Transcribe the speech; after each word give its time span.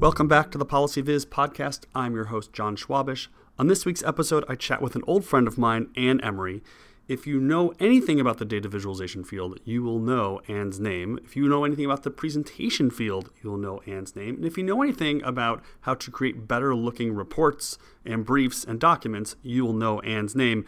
Welcome 0.00 0.28
back 0.28 0.50
to 0.50 0.56
the 0.56 0.64
Policy 0.64 1.02
Viz 1.02 1.26
podcast. 1.26 1.84
I'm 1.94 2.14
your 2.14 2.24
host, 2.24 2.54
John 2.54 2.74
Schwabish. 2.74 3.26
On 3.58 3.66
this 3.66 3.84
week's 3.84 4.02
episode, 4.02 4.46
I 4.48 4.54
chat 4.54 4.80
with 4.80 4.96
an 4.96 5.02
old 5.06 5.26
friend 5.26 5.46
of 5.46 5.58
mine, 5.58 5.90
Ann 5.94 6.22
Emery. 6.22 6.62
If 7.06 7.26
you 7.26 7.38
know 7.38 7.74
anything 7.78 8.18
about 8.18 8.38
the 8.38 8.46
data 8.46 8.66
visualization 8.66 9.24
field, 9.24 9.60
you 9.62 9.82
will 9.82 9.98
know 9.98 10.40
Ann's 10.48 10.80
name. 10.80 11.18
If 11.22 11.36
you 11.36 11.46
know 11.46 11.64
anything 11.64 11.84
about 11.84 12.02
the 12.02 12.10
presentation 12.10 12.90
field, 12.90 13.28
you'll 13.42 13.58
know 13.58 13.82
Ann's 13.86 14.16
name. 14.16 14.36
And 14.36 14.46
if 14.46 14.56
you 14.56 14.64
know 14.64 14.80
anything 14.80 15.22
about 15.22 15.62
how 15.82 15.92
to 15.92 16.10
create 16.10 16.48
better 16.48 16.74
looking 16.74 17.12
reports 17.12 17.76
and 18.02 18.24
briefs 18.24 18.64
and 18.64 18.80
documents, 18.80 19.36
you 19.42 19.66
will 19.66 19.74
know 19.74 20.00
Ann's 20.00 20.34
name. 20.34 20.64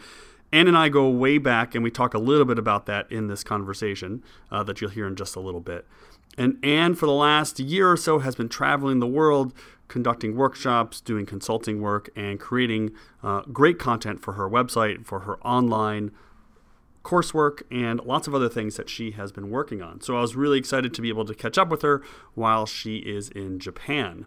Ann 0.51 0.67
and 0.67 0.77
I 0.77 0.89
go 0.89 1.09
way 1.09 1.39
back, 1.39 1.73
and 1.73 1.83
we 1.83 1.89
talk 1.89 2.13
a 2.13 2.19
little 2.19 2.45
bit 2.45 2.59
about 2.59 2.85
that 2.85 3.11
in 3.11 3.25
this 3.25 3.43
conversation 3.43 4.23
uh, 4.51 4.61
that 4.61 4.79
you'll 4.79 4.91
hear 4.91 5.07
in 5.07 5.15
just 5.15 5.35
a 5.35 5.39
little 5.39 5.59
bit. 5.59 5.87
And 6.37 6.63
Ann, 6.63 6.95
for 6.95 7.05
the 7.05 7.13
last 7.13 7.59
year 7.59 7.91
or 7.91 7.97
so, 7.97 8.19
has 8.19 8.35
been 8.35 8.49
traveling 8.49 8.99
the 8.99 9.07
world, 9.07 9.53
conducting 9.87 10.35
workshops, 10.35 11.01
doing 11.01 11.25
consulting 11.25 11.81
work, 11.81 12.09
and 12.15 12.39
creating 12.39 12.91
uh, 13.21 13.41
great 13.51 13.79
content 13.79 14.21
for 14.21 14.33
her 14.33 14.49
website, 14.49 15.05
for 15.05 15.21
her 15.21 15.37
online 15.45 16.11
coursework, 17.03 17.63
and 17.69 17.99
lots 18.05 18.27
of 18.27 18.33
other 18.33 18.49
things 18.49 18.77
that 18.77 18.89
she 18.89 19.11
has 19.11 19.31
been 19.31 19.49
working 19.49 19.81
on. 19.81 20.01
So 20.01 20.17
I 20.17 20.21
was 20.21 20.35
really 20.35 20.57
excited 20.57 20.93
to 20.93 21.01
be 21.01 21.09
able 21.09 21.25
to 21.25 21.35
catch 21.35 21.57
up 21.57 21.69
with 21.69 21.81
her 21.81 22.01
while 22.33 22.65
she 22.65 22.97
is 22.97 23.29
in 23.29 23.59
Japan. 23.59 24.25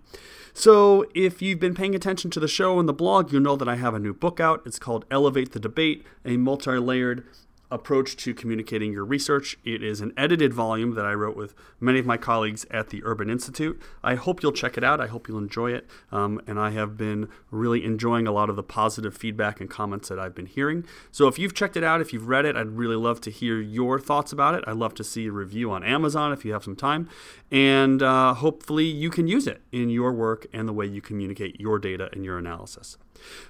So 0.52 1.06
if 1.14 1.40
you've 1.40 1.58
been 1.58 1.74
paying 1.74 1.94
attention 1.94 2.30
to 2.32 2.40
the 2.40 2.48
show 2.48 2.78
and 2.78 2.88
the 2.88 2.92
blog, 2.92 3.32
you 3.32 3.40
know 3.40 3.56
that 3.56 3.68
I 3.68 3.76
have 3.76 3.94
a 3.94 3.98
new 3.98 4.12
book 4.12 4.40
out. 4.40 4.62
It's 4.66 4.78
called 4.78 5.06
Elevate 5.10 5.52
the 5.52 5.60
Debate, 5.60 6.04
a 6.24 6.36
multi 6.36 6.78
layered 6.78 7.26
approach 7.70 8.16
to 8.16 8.34
communicating 8.34 8.92
your 8.92 9.04
research. 9.04 9.56
It 9.64 9.82
is 9.82 10.00
an 10.00 10.12
edited 10.16 10.54
volume 10.54 10.94
that 10.94 11.04
I 11.04 11.12
wrote 11.12 11.36
with 11.36 11.54
many 11.80 11.98
of 11.98 12.06
my 12.06 12.16
colleagues 12.16 12.64
at 12.70 12.90
the 12.90 13.02
Urban 13.04 13.28
Institute. 13.28 13.80
I 14.02 14.14
hope 14.14 14.42
you'll 14.42 14.52
check 14.52 14.76
it 14.76 14.84
out. 14.84 15.00
I 15.00 15.06
hope 15.06 15.28
you'll 15.28 15.38
enjoy 15.38 15.72
it. 15.72 15.86
Um, 16.12 16.40
and 16.46 16.58
I 16.58 16.70
have 16.70 16.96
been 16.96 17.28
really 17.50 17.84
enjoying 17.84 18.26
a 18.26 18.32
lot 18.32 18.48
of 18.48 18.56
the 18.56 18.62
positive 18.62 19.16
feedback 19.16 19.60
and 19.60 19.68
comments 19.68 20.08
that 20.08 20.18
I've 20.18 20.34
been 20.34 20.46
hearing. 20.46 20.84
So 21.10 21.28
if 21.28 21.38
you've 21.38 21.54
checked 21.54 21.76
it 21.76 21.84
out, 21.84 22.00
if 22.00 22.12
you've 22.12 22.28
read 22.28 22.44
it, 22.44 22.56
I'd 22.56 22.70
really 22.70 22.96
love 22.96 23.20
to 23.22 23.30
hear 23.30 23.60
your 23.60 23.98
thoughts 23.98 24.32
about 24.32 24.54
it. 24.54 24.64
I'd 24.66 24.76
love 24.76 24.94
to 24.94 25.04
see 25.04 25.26
a 25.26 25.32
review 25.32 25.70
on 25.70 25.82
Amazon 25.82 26.32
if 26.32 26.44
you 26.44 26.52
have 26.52 26.64
some 26.64 26.76
time. 26.76 27.08
And 27.50 28.02
uh, 28.02 28.34
hopefully 28.34 28.84
you 28.84 29.10
can 29.10 29.26
use 29.26 29.46
it 29.46 29.62
in 29.72 29.90
your 29.90 30.12
work 30.12 30.46
and 30.52 30.68
the 30.68 30.72
way 30.72 30.86
you 30.86 31.00
communicate 31.00 31.60
your 31.60 31.78
data 31.78 32.08
and 32.12 32.24
your 32.24 32.38
analysis. 32.38 32.96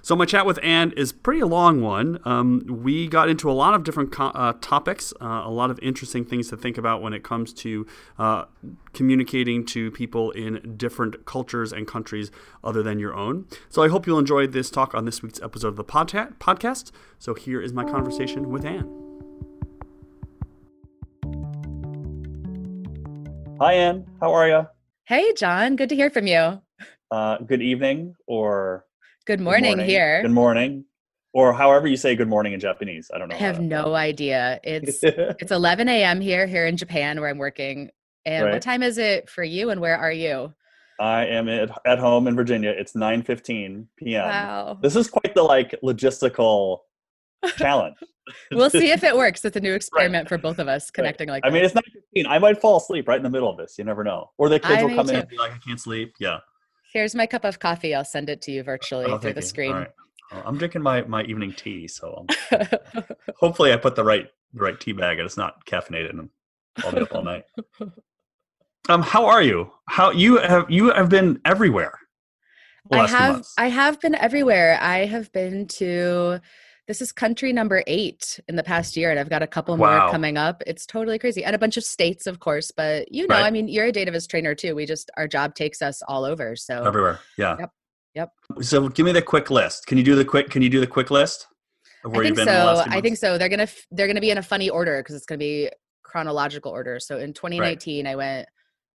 So 0.01 0.15
my 0.15 0.25
chat 0.25 0.45
with 0.45 0.59
Ann 0.63 0.91
is 0.97 1.11
pretty 1.11 1.41
a 1.41 1.45
long 1.45 1.81
one. 1.81 2.19
Um, 2.25 2.63
we 2.67 3.07
got 3.07 3.29
into 3.29 3.49
a 3.49 3.53
lot 3.53 3.73
of 3.73 3.83
different 3.83 4.11
co- 4.11 4.27
uh, 4.27 4.53
topics, 4.61 5.13
uh, 5.21 5.41
a 5.43 5.49
lot 5.49 5.69
of 5.71 5.79
interesting 5.79 6.25
things 6.25 6.49
to 6.49 6.57
think 6.57 6.77
about 6.77 7.01
when 7.01 7.13
it 7.13 7.23
comes 7.23 7.53
to 7.53 7.85
uh, 8.17 8.45
communicating 8.93 9.65
to 9.67 9.91
people 9.91 10.31
in 10.31 10.75
different 10.77 11.25
cultures 11.25 11.71
and 11.71 11.87
countries 11.87 12.31
other 12.63 12.81
than 12.83 12.99
your 12.99 13.15
own. 13.15 13.45
So 13.69 13.83
I 13.83 13.89
hope 13.89 14.07
you'll 14.07 14.19
enjoy 14.19 14.47
this 14.47 14.69
talk 14.69 14.93
on 14.93 15.05
this 15.05 15.21
week's 15.21 15.41
episode 15.41 15.69
of 15.69 15.75
the 15.75 15.83
podta- 15.85 16.37
podcast. 16.37 16.91
So 17.19 17.33
here 17.33 17.61
is 17.61 17.73
my 17.73 17.83
conversation 17.83 18.49
with 18.49 18.65
Ann. 18.65 18.87
Hi, 23.59 23.73
Ann. 23.73 24.05
How 24.21 24.31
are 24.33 24.47
you? 24.47 24.67
Hey, 25.05 25.33
John. 25.33 25.75
Good 25.75 25.89
to 25.89 25.95
hear 25.95 26.11
from 26.11 26.27
you. 26.27 26.61
Uh, 27.09 27.37
good 27.39 27.61
evening 27.61 28.13
or 28.27 28.85
Good 29.27 29.41
morning, 29.41 29.63
good 29.63 29.69
morning, 29.71 29.89
here. 29.89 30.21
Good 30.21 30.31
morning. 30.31 30.85
Or 31.33 31.51
however 31.51 31.85
you 31.85 31.97
say 31.97 32.15
good 32.15 32.29
morning 32.29 32.53
in 32.53 32.61
Japanese. 32.61 33.11
I 33.13 33.17
don't 33.17 33.27
know. 33.27 33.35
I 33.35 33.39
have 33.39 33.59
no 33.59 33.93
idea. 33.93 34.57
It's 34.63 34.99
it's 35.03 35.51
11 35.51 35.89
a.m. 35.89 36.21
here 36.21 36.47
here 36.47 36.65
in 36.65 36.77
Japan 36.77 37.19
where 37.19 37.29
I'm 37.29 37.37
working. 37.37 37.91
And 38.25 38.45
Right. 38.45 38.53
what 38.53 38.61
time 38.61 38.81
is 38.83 38.97
it 38.97 39.29
for 39.29 39.43
you? 39.43 39.69
And 39.69 39.81
where 39.81 39.97
are 39.97 40.13
you? 40.13 40.53
I 41.01 41.25
am 41.25 41.49
at, 41.49 41.69
at 41.85 41.99
home 41.99 42.27
in 42.27 42.37
Virginia. 42.37 42.69
It's 42.69 42.93
9:15 42.93 43.87
p.m. 43.97 44.25
Wow. 44.29 44.79
This 44.81 44.95
is 44.95 45.09
quite 45.09 45.35
the 45.35 45.43
like 45.43 45.75
logistical 45.83 46.79
challenge. 47.57 47.97
We'll 48.51 48.69
see 48.69 48.91
if 48.91 49.05
it 49.05 49.15
works. 49.23 49.45
It's 49.45 49.55
a 49.55 49.61
new 49.61 49.73
experiment 49.73 50.27
for 50.27 50.37
both 50.37 50.59
of 50.59 50.67
us 50.67 50.91
connecting 50.91 51.29
like 51.29 51.45
I 51.45 51.49
mean, 51.49 51.63
this. 51.63 51.73
it's 51.73 51.87
9:15. 52.25 52.27
I 52.27 52.39
might 52.39 52.59
fall 52.59 52.75
asleep 52.75 53.07
right 53.07 53.15
in 53.15 53.23
the 53.23 53.29
middle 53.29 53.49
of 53.49 53.55
this. 53.57 53.75
You 53.77 53.85
never 53.85 54.03
know. 54.03 54.31
Or 54.37 54.49
the 54.49 54.59
kids 54.59 54.81
I 54.81 54.83
will 54.83 54.95
come 54.95 55.09
in 55.09 55.15
and 55.17 55.29
be 55.29 55.37
like, 55.37 55.53
"I 55.53 55.57
can't 55.59 55.79
sleep." 55.79 56.13
Yeah. 56.19 56.39
Here's 56.97 57.13
my 57.13 57.27
cup 57.27 57.45
of 57.45 57.59
coffee. 57.59 57.93
I'll 57.93 58.03
send 58.03 58.27
it 58.27 58.41
to 58.41 58.51
you 58.51 58.63
virtually 58.63 59.05
Oh, 59.05 59.19
through 59.19 59.33
the 59.33 59.41
you. 59.41 59.45
screen. 59.45 59.71
All 59.71 59.77
right. 59.81 59.91
Well, 60.31 60.41
I'm 60.47 60.57
drinking 60.57 60.81
my 60.81 61.03
my 61.03 61.21
evening 61.25 61.53
tea, 61.53 61.87
so 61.87 62.25
hopefully 63.35 63.71
I 63.71 63.77
put 63.77 63.95
the 63.95 64.03
right 64.03 64.27
the 64.55 64.63
right 64.63 64.79
tea 64.79 64.93
bag 64.93 65.19
and 65.19 65.27
it's 65.27 65.37
not 65.37 65.63
caffeinated 65.67 66.09
and 66.09 66.31
I'll 66.83 66.91
be 66.91 67.01
up 67.01 67.13
all 67.13 67.23
night. 67.23 67.43
Um, 68.89 69.01
how 69.01 69.25
are 69.25 69.41
you? 69.41 69.69
How 69.89 70.11
you 70.11 70.37
have 70.37 70.71
you 70.71 70.91
have 70.93 71.09
been 71.09 71.41
everywhere. 71.43 71.99
I 72.89 73.05
have. 73.05 73.45
I 73.57 73.67
have 73.67 73.99
been 73.99 74.15
everywhere. 74.15 74.79
I 74.81 74.99
have 75.05 75.29
been 75.33 75.67
to 75.79 76.39
this 76.87 77.01
is 77.01 77.11
country 77.11 77.51
number 77.51 77.83
eight 77.85 78.39
in 78.47 78.55
the 78.55 78.63
past 78.63 78.95
year, 78.95 79.11
and 79.11 79.19
I've 79.19 79.29
got 79.29 79.43
a 79.43 79.47
couple 79.47 79.75
Wow. 79.75 79.99
more 80.03 80.11
coming 80.11 80.37
up. 80.37 80.63
It's 80.65 80.85
totally 80.85 81.19
crazy. 81.19 81.43
And 81.43 81.53
a 81.55 81.59
bunch 81.59 81.75
of 81.77 81.83
states, 81.83 82.27
of 82.27 82.39
course, 82.39 82.71
but 82.71 83.11
you 83.11 83.27
know, 83.27 83.35
Right. 83.35 83.45
I 83.45 83.51
mean, 83.51 83.67
you're 83.67 83.85
a 83.85 83.91
data 83.91 84.11
viz 84.11 84.25
trainer 84.27 84.55
too. 84.55 84.73
We 84.75 84.85
just 84.85 85.11
our 85.17 85.27
job 85.27 85.53
takes 85.55 85.81
us 85.81 86.01
all 86.07 86.23
over. 86.23 86.55
So 86.55 86.83
everywhere. 86.83 87.19
Yeah. 87.37 87.57
Yep. 87.59 87.71
Yep. 88.15 88.29
So 88.61 88.87
give 88.89 89.05
me 89.05 89.11
the 89.11 89.21
quick 89.21 89.51
list. 89.51 89.85
Can 89.85 89.97
you 89.97 90.03
do 90.03 90.15
the 90.15 90.25
quick? 90.25 90.49
Can 90.49 90.61
you 90.61 90.69
do 90.69 90.79
the 90.79 90.87
quick 90.87 91.11
list 91.11 91.45
of 92.03 92.11
where 92.13 92.23
I 92.23 92.27
you've 92.27 92.37
think 92.37 92.47
been? 92.47 92.55
in 92.55 92.65
the 92.65 92.71
so. 92.73 92.77
last 92.77 92.89
few 92.89 92.97
I 92.97 93.01
think 93.01 93.17
so. 93.17 93.37
They're 93.37 93.49
gonna 93.49 93.63
f- 93.63 93.85
they're 93.91 94.07
gonna 94.07 94.21
be 94.21 94.31
in 94.31 94.37
a 94.37 94.43
funny 94.43 94.69
order 94.69 94.99
because 95.01 95.15
it's 95.15 95.25
gonna 95.25 95.37
be 95.39 95.69
chronological 96.03 96.71
order. 96.71 96.99
So 97.01 97.17
in 97.17 97.33
2019, 97.33 98.07
I 98.07 98.15
went 98.15 98.47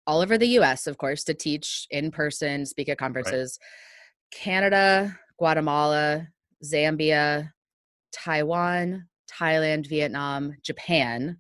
all 0.06 0.20
over 0.22 0.38
the 0.38 0.48
U.S. 0.60 0.88
of 0.88 0.98
course 0.98 1.24
to 1.26 1.34
teach 1.34 1.88
in 1.90 2.12
person, 2.12 2.66
speak 2.66 2.90
at 2.90 2.98
conferences. 2.98 3.58
Canada, 4.32 5.18
Guatemala, 5.40 6.28
Zambia, 6.64 7.52
Taiwan, 8.24 9.08
Thailand, 9.32 9.88
Vietnam, 9.88 10.54
Japan, 10.64 11.38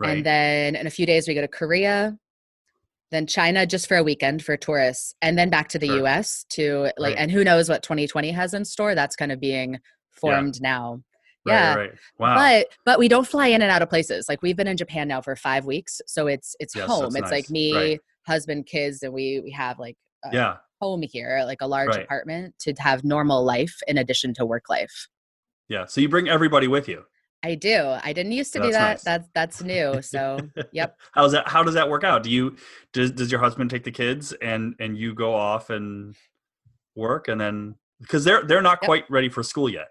Right. 0.00 0.16
and 0.18 0.26
then 0.26 0.74
in 0.76 0.86
a 0.86 0.90
few 0.90 1.06
days 1.06 1.28
we 1.28 1.34
go 1.34 1.40
to 1.40 1.48
Korea. 1.48 2.18
Then 3.10 3.26
China 3.28 3.64
just 3.64 3.86
for 3.86 3.96
a 3.96 4.02
weekend 4.02 4.42
for 4.44 4.56
tourists, 4.56 5.14
and 5.22 5.38
then 5.38 5.48
back 5.48 5.68
to 5.68 5.78
the 5.78 5.86
Sure. 5.86 5.96
U.S. 5.98 6.44
to 6.50 6.90
like, 6.98 7.14
Right. 7.14 7.16
and 7.16 7.30
who 7.30 7.44
knows 7.44 7.68
what 7.68 7.82
2020 7.84 8.32
has 8.32 8.54
in 8.54 8.64
store? 8.64 8.94
That's 8.96 9.14
kind 9.14 9.30
of 9.30 9.38
being 9.40 9.78
formed 10.10 10.60
now. 10.60 11.00
right, 11.46 11.52
yeah. 11.54 11.74
Right. 11.74 11.90
Wow. 12.18 12.34
But 12.36 12.66
but 12.84 12.98
we 12.98 13.06
don't 13.08 13.26
fly 13.28 13.48
in 13.48 13.62
and 13.62 13.70
out 13.70 13.82
of 13.82 13.90
places. 13.90 14.26
Like 14.28 14.42
we've 14.42 14.56
been 14.56 14.66
in 14.66 14.76
Japan 14.78 15.06
now 15.08 15.20
for 15.20 15.36
five 15.36 15.64
weeks, 15.66 16.00
so 16.06 16.26
it's 16.26 16.56
it's 16.58 16.74
Yes, 16.74 16.86
home. 16.88 17.14
It's 17.14 17.20
nice. 17.22 17.30
like 17.30 17.50
me, 17.50 17.98
husband, 18.26 18.66
kids, 18.66 19.02
and 19.02 19.12
we 19.12 19.40
we 19.44 19.50
have 19.52 19.78
like 19.78 19.96
a 20.24 20.30
yeah. 20.32 20.56
home 20.80 21.02
here, 21.02 21.42
like 21.44 21.60
a 21.60 21.66
large 21.68 21.94
apartment 21.94 22.54
to 22.60 22.72
have 22.78 23.04
normal 23.04 23.44
life 23.44 23.76
in 23.86 23.98
addition 23.98 24.32
to 24.34 24.46
work 24.46 24.64
life. 24.70 25.08
Yeah. 25.68 25.86
So 25.86 26.00
you 26.00 26.08
bring 26.08 26.28
everybody 26.28 26.66
with 26.68 26.88
you. 26.88 27.04
I 27.42 27.54
do. 27.56 27.94
I 28.02 28.12
didn't 28.14 28.32
used 28.32 28.52
to 28.54 28.60
do 28.60 28.72
that. 28.72 28.92
nice. 28.92 29.02
That's 29.02 29.28
that's 29.34 29.62
new. 29.62 30.00
So 30.00 30.38
yep. 30.72 30.96
How's 31.12 31.32
that? 31.32 31.46
How 31.48 31.62
does 31.62 31.74
that 31.74 31.88
work 31.90 32.02
out? 32.04 32.22
Do 32.22 32.30
you 32.30 32.56
does 32.92 33.10
does 33.10 33.30
your 33.30 33.40
husband 33.40 33.70
take 33.70 33.84
the 33.84 33.90
kids 33.90 34.32
and 34.40 34.74
and 34.80 34.96
you 34.96 35.14
go 35.14 35.34
off 35.34 35.68
and 35.70 36.14
work 36.94 37.28
and 37.28 37.40
then 37.40 37.74
because 38.00 38.24
they're 38.24 38.42
they're 38.44 38.62
not 38.62 38.78
Yep. 38.82 38.86
quite 38.88 39.04
ready 39.10 39.28
for 39.28 39.42
school 39.42 39.68
yet. 39.68 39.88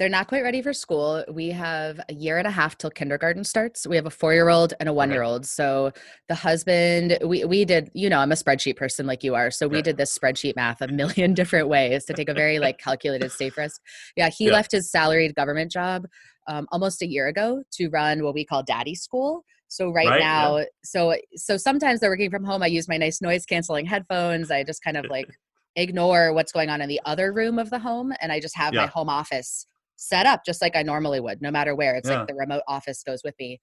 They're 0.00 0.08
not 0.08 0.28
quite 0.28 0.42
ready 0.42 0.62
for 0.62 0.72
school. 0.72 1.22
We 1.30 1.50
have 1.50 2.00
a 2.08 2.14
year 2.14 2.38
and 2.38 2.46
a 2.46 2.50
half 2.50 2.78
till 2.78 2.88
kindergarten 2.88 3.44
starts. 3.44 3.86
We 3.86 3.96
have 3.96 4.06
a 4.06 4.10
four 4.10 4.32
year 4.32 4.48
old 4.48 4.72
and 4.80 4.88
a 4.88 4.94
one 4.94 5.10
year 5.10 5.22
old. 5.22 5.44
So 5.44 5.92
the 6.26 6.34
husband, 6.34 7.18
we, 7.22 7.44
we 7.44 7.66
did, 7.66 7.90
you 7.92 8.08
know, 8.08 8.18
I'm 8.18 8.32
a 8.32 8.34
spreadsheet 8.34 8.78
person 8.78 9.06
like 9.06 9.22
you 9.22 9.34
are. 9.34 9.50
So 9.50 9.68
we 9.68 9.76
Yeah. 9.76 9.82
did 9.82 9.98
this 9.98 10.18
spreadsheet 10.18 10.56
math 10.56 10.80
a 10.80 10.88
million 10.88 11.34
different 11.40 11.68
ways 11.68 12.06
to 12.06 12.14
take 12.14 12.30
a 12.30 12.34
very 12.34 12.58
like 12.58 12.78
calculated 12.78 13.30
safe 13.30 13.58
risk. 13.58 13.78
Yeah, 14.16 14.30
he 14.30 14.46
Yeah. 14.46 14.54
left 14.54 14.72
his 14.72 14.90
salaried 14.90 15.34
government 15.34 15.70
job 15.70 16.06
um, 16.48 16.66
almost 16.72 17.02
a 17.02 17.06
year 17.06 17.28
ago 17.28 17.62
to 17.72 17.90
run 17.90 18.24
what 18.24 18.32
we 18.32 18.46
call 18.46 18.62
daddy 18.62 18.94
school. 18.94 19.44
So 19.68 19.90
right, 19.90 20.08
Right, 20.08 20.20
yeah. 20.20 20.48
now, 20.60 20.64
so 20.82 21.14
so 21.36 21.58
sometimes 21.58 22.00
they're 22.00 22.08
working 22.08 22.30
from 22.30 22.44
home. 22.44 22.62
I 22.62 22.68
use 22.68 22.88
my 22.88 22.96
nice 22.96 23.20
noise 23.20 23.44
canceling 23.44 23.84
headphones. 23.84 24.50
I 24.50 24.64
just 24.64 24.82
kind 24.82 24.96
of 24.96 25.10
like 25.10 25.28
ignore 25.76 26.32
what's 26.32 26.52
going 26.52 26.70
on 26.70 26.80
in 26.80 26.88
the 26.88 27.02
other 27.04 27.34
room 27.34 27.58
of 27.58 27.68
the 27.68 27.78
home 27.78 28.14
and 28.22 28.32
I 28.32 28.40
just 28.40 28.56
have 28.56 28.72
my 28.72 28.86
home 28.86 29.10
office 29.10 29.66
set 30.00 30.24
up 30.26 30.44
just 30.46 30.62
like 30.62 30.74
I 30.74 30.82
normally 30.82 31.20
would, 31.20 31.42
no 31.42 31.50
matter 31.50 31.74
where. 31.74 31.94
It's 31.94 32.08
Yeah. 32.08 32.20
like 32.20 32.28
the 32.28 32.34
remote 32.34 32.62
office 32.66 33.02
goes 33.02 33.22
with 33.22 33.34
me. 33.38 33.60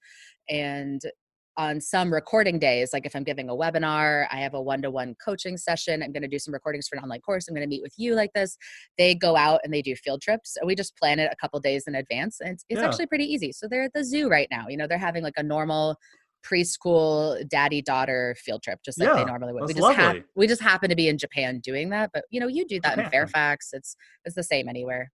And 0.49 1.01
on 1.57 1.81
some 1.81 2.13
recording 2.13 2.59
days, 2.59 2.91
like 2.93 3.07
if 3.07 3.15
I'm 3.15 3.23
giving 3.23 3.49
a 3.49 3.55
webinar, 3.55 4.27
I 4.31 4.37
have 4.37 4.53
a 4.53 4.61
one 4.61 4.83
to 4.83 4.91
one 4.91 5.15
coaching 5.23 5.57
session, 5.57 6.03
I'm 6.03 6.11
going 6.11 6.21
to 6.21 6.27
do 6.27 6.37
some 6.37 6.53
recordings 6.53 6.87
for 6.87 6.95
an 6.95 7.01
online 7.03 7.21
course, 7.21 7.47
I'm 7.47 7.55
going 7.55 7.67
to 7.67 7.69
meet 7.69 7.81
with 7.81 7.95
you 7.97 8.13
like 8.13 8.31
this. 8.33 8.55
They 8.99 9.15
go 9.15 9.35
out 9.35 9.61
and 9.63 9.73
they 9.73 9.81
do 9.81 9.95
field 9.95 10.21
trips. 10.21 10.55
And 10.57 10.67
we 10.67 10.75
just 10.75 10.95
plan 10.95 11.17
it 11.17 11.31
a 11.31 11.35
couple 11.35 11.59
days 11.59 11.85
in 11.87 11.95
advance. 11.95 12.39
And 12.39 12.51
it's, 12.51 12.65
it's 12.69 12.79
Yeah. 12.81 12.87
actually 12.87 13.07
pretty 13.07 13.25
easy. 13.25 13.51
So 13.51 13.67
they're 13.67 13.81
at 13.81 13.93
the 13.93 14.03
zoo 14.03 14.29
right 14.29 14.47
now. 14.51 14.67
You 14.69 14.77
know, 14.77 14.85
they're 14.85 14.99
having 14.99 15.23
like 15.23 15.33
a 15.37 15.43
normal 15.43 15.97
preschool 16.45 17.45
daddy 17.49 17.81
daughter 17.81 18.35
field 18.37 18.61
trip 18.61 18.79
just 18.85 18.99
like 18.99 19.09
Yeah, 19.09 19.15
they 19.15 19.25
normally 19.25 19.53
would. 19.53 19.63
We 19.65 19.73
just 19.73 19.93
hap- 19.93 20.23
we 20.35 20.45
just 20.47 20.61
happen 20.61 20.89
to 20.91 20.95
be 20.95 21.07
in 21.07 21.17
Japan 21.17 21.59
doing 21.59 21.89
that, 21.89 22.11
but 22.13 22.25
you 22.29 22.39
know, 22.39 22.47
you 22.47 22.65
do 22.67 22.79
that 22.81 22.99
in 22.99 23.09
Fairfax. 23.09 23.69
It's 23.73 23.95
it's 24.25 24.35
the 24.35 24.43
same 24.43 24.69
anywhere. 24.69 25.11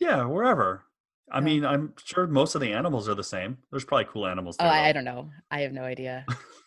Yeah, 0.00 0.24
wherever. 0.24 0.84
I 1.30 1.38
Yeah. 1.38 1.44
mean, 1.44 1.64
I'm 1.64 1.94
sure 2.02 2.26
most 2.26 2.54
of 2.54 2.60
the 2.60 2.72
animals 2.72 3.08
are 3.08 3.14
the 3.14 3.22
same. 3.22 3.58
There's 3.70 3.84
probably 3.84 4.06
cool 4.10 4.26
animals. 4.26 4.56
Oh, 4.58 4.64
there, 4.64 4.72
I, 4.72 4.88
I 4.88 4.92
though. 4.92 4.92
don't 4.94 5.04
know. 5.04 5.30
I 5.50 5.60
have 5.60 5.72
no 5.72 5.82
idea. 5.82 6.26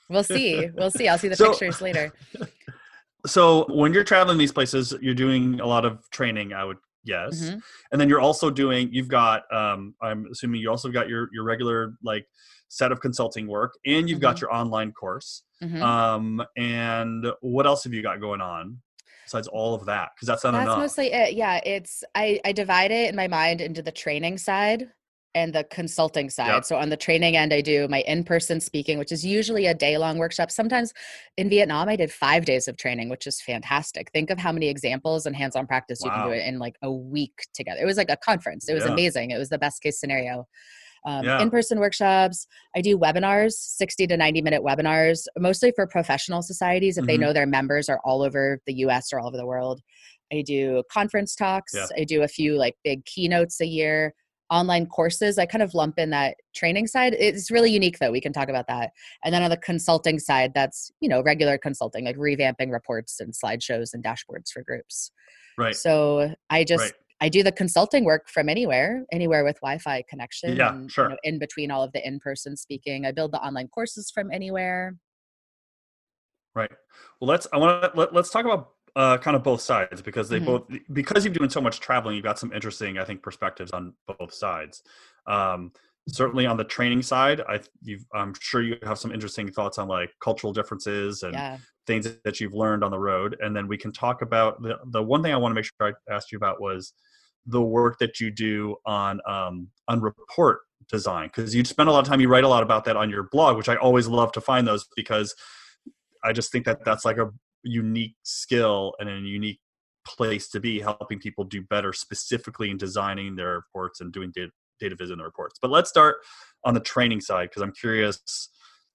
We'll 0.09 0.23
see. 0.23 0.69
We'll 0.75 0.91
see. 0.91 1.07
I'll 1.07 1.17
see 1.17 1.27
the 1.27 1.35
So- 1.35 1.49
pictures 1.49 1.81
later. 1.81 2.13
so 3.25 3.65
when 3.69 3.93
you're 3.93 4.03
traveling 4.03 4.37
these 4.37 4.51
places, 4.51 4.93
you're 5.01 5.13
doing 5.15 5.59
a 5.59 5.65
lot 5.65 5.85
of 5.85 6.09
training. 6.11 6.53
I 6.53 6.63
would 6.63 6.77
yes, 7.03 7.41
mm-hmm. 7.41 7.59
and 7.91 8.01
then 8.01 8.07
you're 8.09 8.21
also 8.21 8.49
doing. 8.49 8.89
You've 8.91 9.07
got. 9.07 9.43
Um, 9.53 9.95
I'm 10.01 10.27
assuming 10.31 10.61
you 10.61 10.69
also 10.69 10.89
got 10.89 11.09
your 11.09 11.29
your 11.33 11.43
regular 11.43 11.95
like 12.03 12.25
set 12.69 12.91
of 12.91 13.01
consulting 13.01 13.47
work, 13.47 13.73
and 13.85 14.09
you've 14.09 14.17
mm-hmm. 14.17 14.23
got 14.23 14.41
your 14.41 14.53
online 14.53 14.91
course. 14.91 15.43
Mm-hmm. 15.63 15.81
Um, 15.81 16.43
and 16.57 17.25
what 17.41 17.65
else 17.65 17.83
have 17.85 17.93
you 17.93 18.01
got 18.01 18.19
going 18.19 18.41
on? 18.41 18.77
Besides 19.33 19.47
all 19.47 19.73
of 19.73 19.85
that 19.85 20.09
because 20.15 20.27
that's 20.27 20.43
not 20.43 20.51
that's 20.51 20.65
enough. 20.65 20.77
mostly 20.77 21.07
it 21.11 21.33
yeah 21.33 21.59
it's 21.65 22.03
i 22.15 22.39
i 22.45 22.51
divide 22.51 22.91
it 22.91 23.09
in 23.09 23.15
my 23.15 23.27
mind 23.27 23.61
into 23.61 23.81
the 23.81 23.91
training 23.91 24.37
side 24.37 24.89
and 25.35 25.53
the 25.53 25.63
consulting 25.65 26.29
side. 26.29 26.47
Yep. 26.47 26.65
So 26.65 26.75
on 26.75 26.89
the 26.89 26.97
training 26.97 27.35
end, 27.35 27.53
I 27.53 27.61
do 27.61 27.87
my 27.87 28.01
in-person 28.01 28.59
speaking, 28.59 28.99
which 28.99 29.11
is 29.11 29.25
usually 29.25 29.65
a 29.65 29.73
day-long 29.73 30.17
workshop. 30.17 30.51
Sometimes 30.51 30.93
in 31.37 31.49
Vietnam, 31.49 31.89
I 31.89 31.95
did 31.95 32.11
five 32.11 32.45
days 32.45 32.67
of 32.67 32.77
training, 32.77 33.09
which 33.09 33.25
is 33.25 33.41
fantastic. 33.41 34.11
Think 34.11 34.29
of 34.29 34.37
how 34.37 34.51
many 34.51 34.69
examples 34.69 35.25
and 35.25 35.35
hands-on 35.35 35.65
practice 35.65 36.01
wow. 36.03 36.09
you 36.09 36.15
can 36.15 36.27
do 36.27 36.33
it 36.33 36.47
in 36.47 36.59
like 36.59 36.75
a 36.83 36.91
week 36.91 37.47
together. 37.53 37.81
It 37.81 37.85
was 37.85 37.97
like 37.97 38.11
a 38.11 38.17
conference. 38.17 38.69
It 38.69 38.75
was 38.75 38.85
yeah. 38.85 38.91
amazing. 38.91 39.31
It 39.31 39.39
was 39.39 39.49
the 39.49 39.57
best 39.57 39.81
case 39.81 39.99
scenario. 39.99 40.47
Um, 41.05 41.25
yeah. 41.25 41.41
in-person 41.41 41.79
workshops. 41.79 42.47
I 42.75 42.81
do 42.81 42.97
webinars 42.97 43.53
60 43.53 44.07
to 44.07 44.15
90 44.15 44.41
minute 44.41 44.63
webinars 44.63 45.25
mostly 45.37 45.73
for 45.75 45.85
professional 45.85 46.41
societies 46.41 46.97
if 46.97 47.01
mm-hmm. 47.01 47.07
they 47.07 47.17
know 47.17 47.33
their 47.33 47.45
members 47.45 47.89
are 47.89 47.99
all 48.05 48.21
over 48.21 48.61
the 48.65 48.73
us 48.73 49.11
or 49.11 49.19
all 49.19 49.27
over 49.27 49.35
the 49.35 49.45
world. 49.45 49.81
I 50.31 50.41
do 50.41 50.83
conference 50.91 51.35
talks. 51.35 51.73
Yeah. 51.75 51.87
i 51.97 52.03
do 52.03 52.23
a 52.23 52.27
few 52.27 52.55
like 52.57 52.75
big 52.83 53.05
keynotes 53.05 53.59
a 53.61 53.65
year 53.65 54.13
online 54.49 54.85
courses. 54.85 55.37
I 55.37 55.45
kind 55.45 55.63
of 55.63 55.73
lump 55.73 55.97
in 55.97 56.11
that 56.11 56.35
training 56.55 56.87
side. 56.87 57.15
It's 57.17 57.49
really 57.49 57.71
unique 57.71 57.97
though. 57.99 58.11
We 58.11 58.21
can 58.21 58.33
talk 58.33 58.49
about 58.49 58.67
that. 58.67 58.91
And 59.23 59.33
then 59.33 59.41
on 59.41 59.49
the 59.49 59.57
consulting 59.57 60.19
side 60.19 60.53
that's 60.53 60.91
you 60.99 61.09
know 61.09 61.21
regular 61.21 61.57
consulting 61.57 62.05
like 62.05 62.17
revamping 62.17 62.71
reports 62.71 63.19
and 63.19 63.33
slideshows 63.33 63.93
and 63.93 64.03
dashboards 64.03 64.51
for 64.51 64.63
groups. 64.63 65.11
Right. 65.57 65.75
So 65.75 66.33
i 66.49 66.63
just 66.63 66.83
right. 66.83 66.93
I 67.23 67.29
do 67.29 67.41
the 67.41 67.53
consulting 67.53 68.03
work 68.03 68.27
from 68.27 68.49
anywhere, 68.49 69.05
anywhere 69.13 69.45
with 69.45 69.55
Wi-Fi 69.61 70.03
connection. 70.09 70.57
Yeah, 70.57 70.73
and, 70.73 70.91
sure. 70.91 71.05
You 71.05 71.09
know, 71.11 71.17
in 71.23 71.39
between 71.39 71.71
all 71.71 71.81
of 71.81 71.93
the 71.93 72.05
in-person 72.05 72.57
speaking, 72.57 73.05
I 73.05 73.13
build 73.13 73.31
the 73.31 73.39
online 73.39 73.69
courses 73.69 74.11
from 74.11 74.29
anywhere. 74.29 74.97
Right. 76.53 76.69
Well, 77.21 77.29
let's. 77.29 77.47
I 77.53 77.57
want 77.57 77.81
to 77.81 77.97
let, 77.97 78.13
let's 78.13 78.29
talk 78.29 78.43
about 78.43 78.71
uh, 78.97 79.17
kind 79.19 79.37
of 79.37 79.43
both 79.43 79.61
sides 79.61 80.01
because 80.01 80.27
they 80.27 80.37
mm-hmm. 80.37 80.45
both 80.45 80.63
because 80.91 81.23
you've 81.23 81.33
doing 81.33 81.49
so 81.49 81.61
much 81.61 81.79
traveling 81.79 82.15
you've 82.15 82.23
got 82.23 82.37
some 82.37 82.53
interesting 82.53 82.99
i 82.99 83.03
think 83.03 83.23
perspectives 83.23 83.71
on 83.71 83.91
both 84.19 84.31
sides 84.31 84.83
um, 85.25 85.71
certainly 86.07 86.45
on 86.45 86.57
the 86.57 86.63
training 86.63 87.01
side 87.01 87.41
i 87.49 87.59
i'm 88.13 88.35
sure 88.39 88.61
you 88.61 88.75
have 88.83 88.99
some 88.99 89.11
interesting 89.11 89.51
thoughts 89.51 89.79
on 89.79 89.87
like 89.87 90.11
cultural 90.21 90.53
differences 90.53 91.23
and 91.23 91.33
yeah. 91.33 91.57
things 91.87 92.07
that 92.23 92.39
you've 92.39 92.53
learned 92.53 92.83
on 92.83 92.91
the 92.91 92.99
road 92.99 93.35
and 93.39 93.55
then 93.55 93.67
we 93.67 93.79
can 93.79 93.91
talk 93.91 94.21
about 94.21 94.61
the, 94.61 94.77
the 94.91 95.01
one 95.01 95.23
thing 95.23 95.33
i 95.33 95.37
want 95.37 95.51
to 95.51 95.55
make 95.55 95.65
sure 95.65 95.73
i 95.89 96.13
asked 96.13 96.31
you 96.31 96.37
about 96.37 96.61
was 96.61 96.93
the 97.45 97.61
work 97.61 97.99
that 97.99 98.19
you 98.19 98.31
do 98.31 98.75
on 98.85 99.19
um, 99.27 99.67
on 99.87 100.01
report 100.01 100.61
design 100.89 101.27
because 101.27 101.55
you 101.55 101.63
spend 101.63 101.87
a 101.87 101.91
lot 101.91 101.99
of 101.99 102.07
time 102.07 102.19
you 102.19 102.27
write 102.27 102.43
a 102.43 102.47
lot 102.47 102.61
about 102.61 102.83
that 102.83 102.97
on 102.97 103.09
your 103.09 103.23
blog 103.31 103.55
which 103.55 103.69
i 103.69 103.75
always 103.77 104.05
love 104.05 104.33
to 104.33 104.41
find 104.41 104.67
those 104.67 104.85
because 104.97 105.33
i 106.25 106.33
just 106.33 106.51
think 106.51 106.65
that 106.65 106.83
that's 106.83 107.05
like 107.05 107.17
a 107.17 107.29
unique 107.63 108.15
skill 108.23 108.93
and 108.99 109.07
a 109.07 109.17
unique 109.17 109.61
place 110.05 110.49
to 110.49 110.59
be 110.59 110.81
helping 110.81 111.19
people 111.19 111.45
do 111.45 111.61
better 111.61 111.93
specifically 111.93 112.69
in 112.69 112.77
designing 112.77 113.37
their 113.37 113.53
reports 113.53 114.01
and 114.01 114.11
doing 114.11 114.33
data, 114.35 114.51
data 114.77 114.95
viz 114.97 115.09
in 115.09 115.17
the 115.17 115.23
reports. 115.23 115.57
But 115.61 115.71
let's 115.71 115.89
start 115.89 116.17
on 116.65 116.73
the 116.73 116.79
training 116.79 117.21
side 117.21 117.49
because 117.49 117.61
i'm 117.61 117.73
curious 117.73 118.49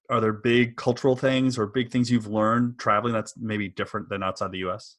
are 0.09 0.19
there 0.19 0.33
big 0.33 0.75
cultural 0.75 1.15
things 1.15 1.57
or 1.57 1.67
big 1.67 1.91
things 1.91 2.09
you've 2.11 2.27
learned 2.27 2.79
traveling 2.79 3.13
that's 3.13 3.35
maybe 3.37 3.69
different 3.69 4.09
than 4.09 4.23
outside 4.23 4.51
the 4.51 4.59
us 4.59 4.97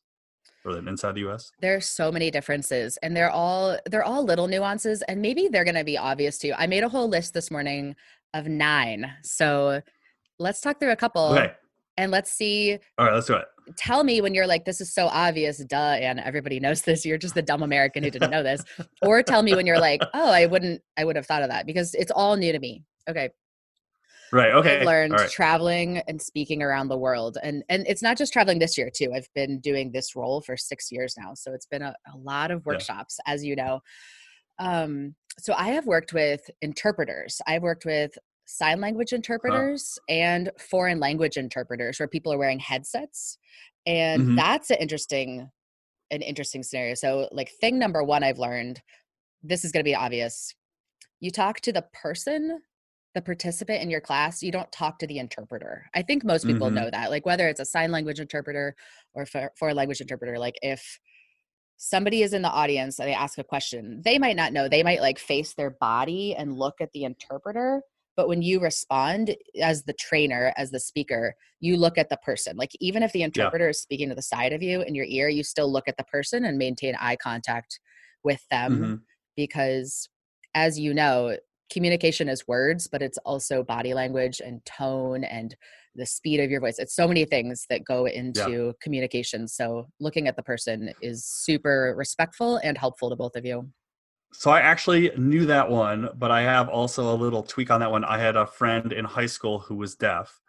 or 0.65 0.75
than 0.75 0.89
inside 0.89 1.15
the 1.15 1.23
us 1.23 1.53
there's 1.61 1.87
so 1.87 2.11
many 2.11 2.31
differences 2.31 2.99
and 3.03 3.17
they're 3.17 3.31
all 3.31 3.79
they're 3.91 4.05
all 4.05 4.25
little 4.25 4.49
nuances 4.49 5.03
and 5.03 5.21
maybe 5.21 5.49
they're 5.49 5.65
going 5.65 5.75
to 5.75 5.85
be 5.85 5.99
obvious 5.99 6.39
to 6.39 6.49
you 6.49 6.55
i 6.59 6.67
made 6.67 6.83
a 6.83 6.89
whole 6.89 7.09
list 7.09 7.35
this 7.35 7.51
morning 7.51 7.95
of 8.35 8.47
nine 8.47 9.11
so 9.23 9.81
let's 10.39 10.61
talk 10.61 10.79
through 10.79 10.93
a 10.93 10.97
couple 10.97 11.33
okay. 11.33 11.53
and 11.97 12.11
let's 12.11 12.31
see 12.31 12.79
all 12.99 13.07
right 13.07 13.15
let's 13.15 13.27
do 13.27 13.35
it 13.35 13.47
tell 13.77 14.05
me 14.05 14.21
when 14.21 14.35
you're 14.35 14.47
like, 14.47 14.65
this 14.65 14.81
is 14.81 14.93
so 14.93 15.07
obvious, 15.09 15.59
duh, 15.59 15.77
and 15.77 16.21
everybody 16.21 16.61
knows 16.61 16.83
this. 16.83 17.05
You're 17.05 17.19
just 17.19 17.35
the 17.35 17.43
dumb 17.43 17.63
American 17.63 18.03
who 18.03 18.11
didn't 18.11 18.31
know 18.31 18.43
this. 18.43 18.65
or 19.03 19.23
tell 19.23 19.43
me 19.43 19.55
when 19.55 19.67
you're 19.67 19.81
like, 19.81 20.03
oh, 20.15 20.31
I 20.31 20.47
wouldn't, 20.47 20.83
I 20.97 21.05
would 21.05 21.17
have 21.17 21.27
thought 21.27 21.43
of 21.43 21.49
that 21.51 21.67
because 21.67 21.95
it's 21.95 22.11
all 22.11 22.37
new 22.37 22.53
to 22.53 22.59
me. 22.59 22.83
Okay. 23.09 23.31
Right. 24.33 24.53
Okay. 24.53 24.81
I've 24.81 24.87
learned 24.87 25.13
right. 25.13 25.31
traveling 25.31 25.99
and 26.07 26.21
speaking 26.21 26.63
around 26.63 26.89
the 26.89 26.99
world. 26.99 27.39
And 27.43 27.65
and 27.69 27.85
it's 27.89 28.03
not 28.03 28.17
just 28.17 28.33
traveling 28.33 28.59
this 28.59 28.79
year 28.79 28.91
too. 28.95 29.13
I've 29.15 29.29
been 29.35 29.61
doing 29.61 29.91
this 29.91 30.15
role 30.15 30.41
for 30.41 30.57
six 30.57 30.93
years 30.93 31.15
now. 31.19 31.35
So 31.35 31.53
it's 31.53 31.67
been 31.67 31.83
a, 31.83 31.95
a 32.13 32.17
lot 32.17 32.51
of 32.51 32.65
workshops, 32.65 33.19
yeah. 33.27 33.35
as 33.35 33.45
you 33.45 33.57
know. 33.57 33.81
Um, 34.59 35.15
so 35.39 35.55
I 35.55 35.69
have 35.69 35.87
worked 35.87 36.13
with 36.13 36.43
interpreters. 36.61 37.41
I've 37.47 37.63
worked 37.63 37.85
with 37.85 38.17
sign 38.51 38.81
language 38.81 39.13
interpreters 39.13 39.99
huh. 40.09 40.15
and 40.15 40.51
foreign 40.59 40.99
language 40.99 41.37
interpreters 41.37 41.99
where 41.99 42.09
people 42.09 42.33
are 42.33 42.39
wearing 42.39 42.59
headsets 42.59 43.39
and 43.87 44.23
mm-hmm. 44.23 44.35
that's 44.35 44.71
an 44.71 44.77
interesting 44.81 45.49
an 46.11 46.21
interesting 46.21 46.65
scenario 46.65 46.95
so 46.95 47.29
like 47.31 47.53
thing 47.61 47.79
number 47.79 48.03
one 48.03 48.25
i've 48.25 48.41
learned 48.41 48.83
this 49.45 49.65
is 49.65 49.71
going 49.71 49.81
to 49.81 49.89
be 49.89 49.95
obvious 49.95 50.53
you 51.21 51.31
talk 51.31 51.61
to 51.61 51.73
the 51.73 51.85
person 51.93 52.59
the 53.15 53.23
participant 53.23 53.83
in 53.83 53.91
your 53.91 54.01
class 54.01 54.43
you 54.43 54.53
don't 54.53 54.71
talk 54.73 54.99
to 54.99 55.07
the 55.07 55.19
interpreter 55.19 55.87
i 55.95 56.03
think 56.03 56.25
most 56.25 56.47
people 56.47 56.67
mm-hmm. 56.67 56.77
know 56.77 56.91
that 56.91 57.11
like 57.11 57.27
whether 57.27 57.49
it's 57.49 57.61
a 57.61 57.65
sign 57.65 57.91
language 57.91 58.21
interpreter 58.21 58.75
or 59.15 59.27
for, 59.27 59.69
a 59.69 59.75
language 59.75 60.01
interpreter 60.01 60.39
like 60.39 60.57
if 60.63 61.01
somebody 61.77 62.23
is 62.23 62.33
in 62.33 62.43
the 62.43 62.51
audience 62.51 62.99
and 62.99 63.09
they 63.09 63.15
ask 63.15 63.39
a 63.39 63.45
question 63.45 64.01
they 64.05 64.19
might 64.19 64.37
not 64.37 64.53
know 64.53 64.69
they 64.69 64.83
might 64.83 65.01
like 65.01 65.19
face 65.19 65.55
their 65.55 65.71
body 65.71 66.35
and 66.37 66.59
look 66.59 66.75
at 66.81 66.93
the 66.93 67.05
interpreter 67.05 67.83
but 68.17 68.29
when 68.29 68.43
you 68.43 68.61
respond 68.61 69.35
as 69.63 69.85
the 69.85 69.95
trainer 69.95 70.53
as 70.57 70.71
the 70.71 70.81
speaker 70.81 71.35
you 71.59 71.77
look 71.77 71.97
at 71.97 72.11
the 72.11 72.19
person 72.19 72.57
like 72.57 72.71
even 72.81 73.03
if 73.03 73.13
the 73.13 73.23
interpreter 73.23 73.65
yeah. 73.65 73.71
is 73.71 73.81
speaking 73.81 74.09
to 74.09 74.15
the 74.15 74.23
side 74.23 74.53
of 74.53 74.63
you 74.63 74.83
in 74.83 74.95
your 74.95 75.07
ear 75.07 75.29
you 75.29 75.43
still 75.43 75.73
look 75.73 75.89
at 75.89 75.97
the 75.97 76.05
person 76.05 76.45
and 76.45 76.59
maintain 76.59 76.95
eye 77.01 77.17
contact 77.17 77.81
with 78.23 78.47
them 78.51 78.73
mm-hmm. 78.73 78.95
because 79.37 80.09
as 80.55 80.79
you 80.79 80.93
know 80.93 81.37
communication 81.71 82.29
is 82.29 82.47
words 82.47 82.87
but 82.87 83.03
it's 83.03 83.19
also 83.19 83.63
body 83.63 83.95
language 83.95 84.41
and 84.45 84.65
tone 84.65 85.25
and 85.25 85.57
the 85.97 86.07
speed 86.07 86.41
of 86.41 86.51
your 86.51 86.61
voice 86.61 86.79
it's 86.79 86.95
so 86.95 87.09
many 87.09 87.25
things 87.25 87.67
that 87.69 87.85
go 87.85 88.07
into 88.07 88.67
yeah. 88.67 88.73
communication 88.83 89.49
so 89.49 89.87
looking 89.99 90.29
at 90.29 90.37
the 90.37 90.43
person 90.43 90.93
is 91.03 91.25
super 91.25 91.95
respectful 91.97 92.57
and 92.63 92.79
helpful 92.79 93.11
to 93.11 93.17
both 93.17 93.37
of 93.37 93.45
you 93.45 93.69
so 94.33 94.51
I 94.51 94.61
actually 94.61 95.11
knew 95.17 95.47
that 95.47 95.69
one, 95.69 96.09
but 96.17 96.31
I 96.31 96.43
have 96.43 96.69
also 96.69 97.13
a 97.13 97.17
little 97.17 97.43
tweak 97.43 97.71
on 97.71 97.81
that 97.81 97.91
one. 97.91 98.05
I 98.05 98.19
had 98.19 98.37
a 98.37 98.47
friend 98.47 98.93
in 98.93 99.05
high 99.05 99.27
school 99.27 99.59
who 99.59 99.75
was 99.75 99.97
deaf. 99.97 100.41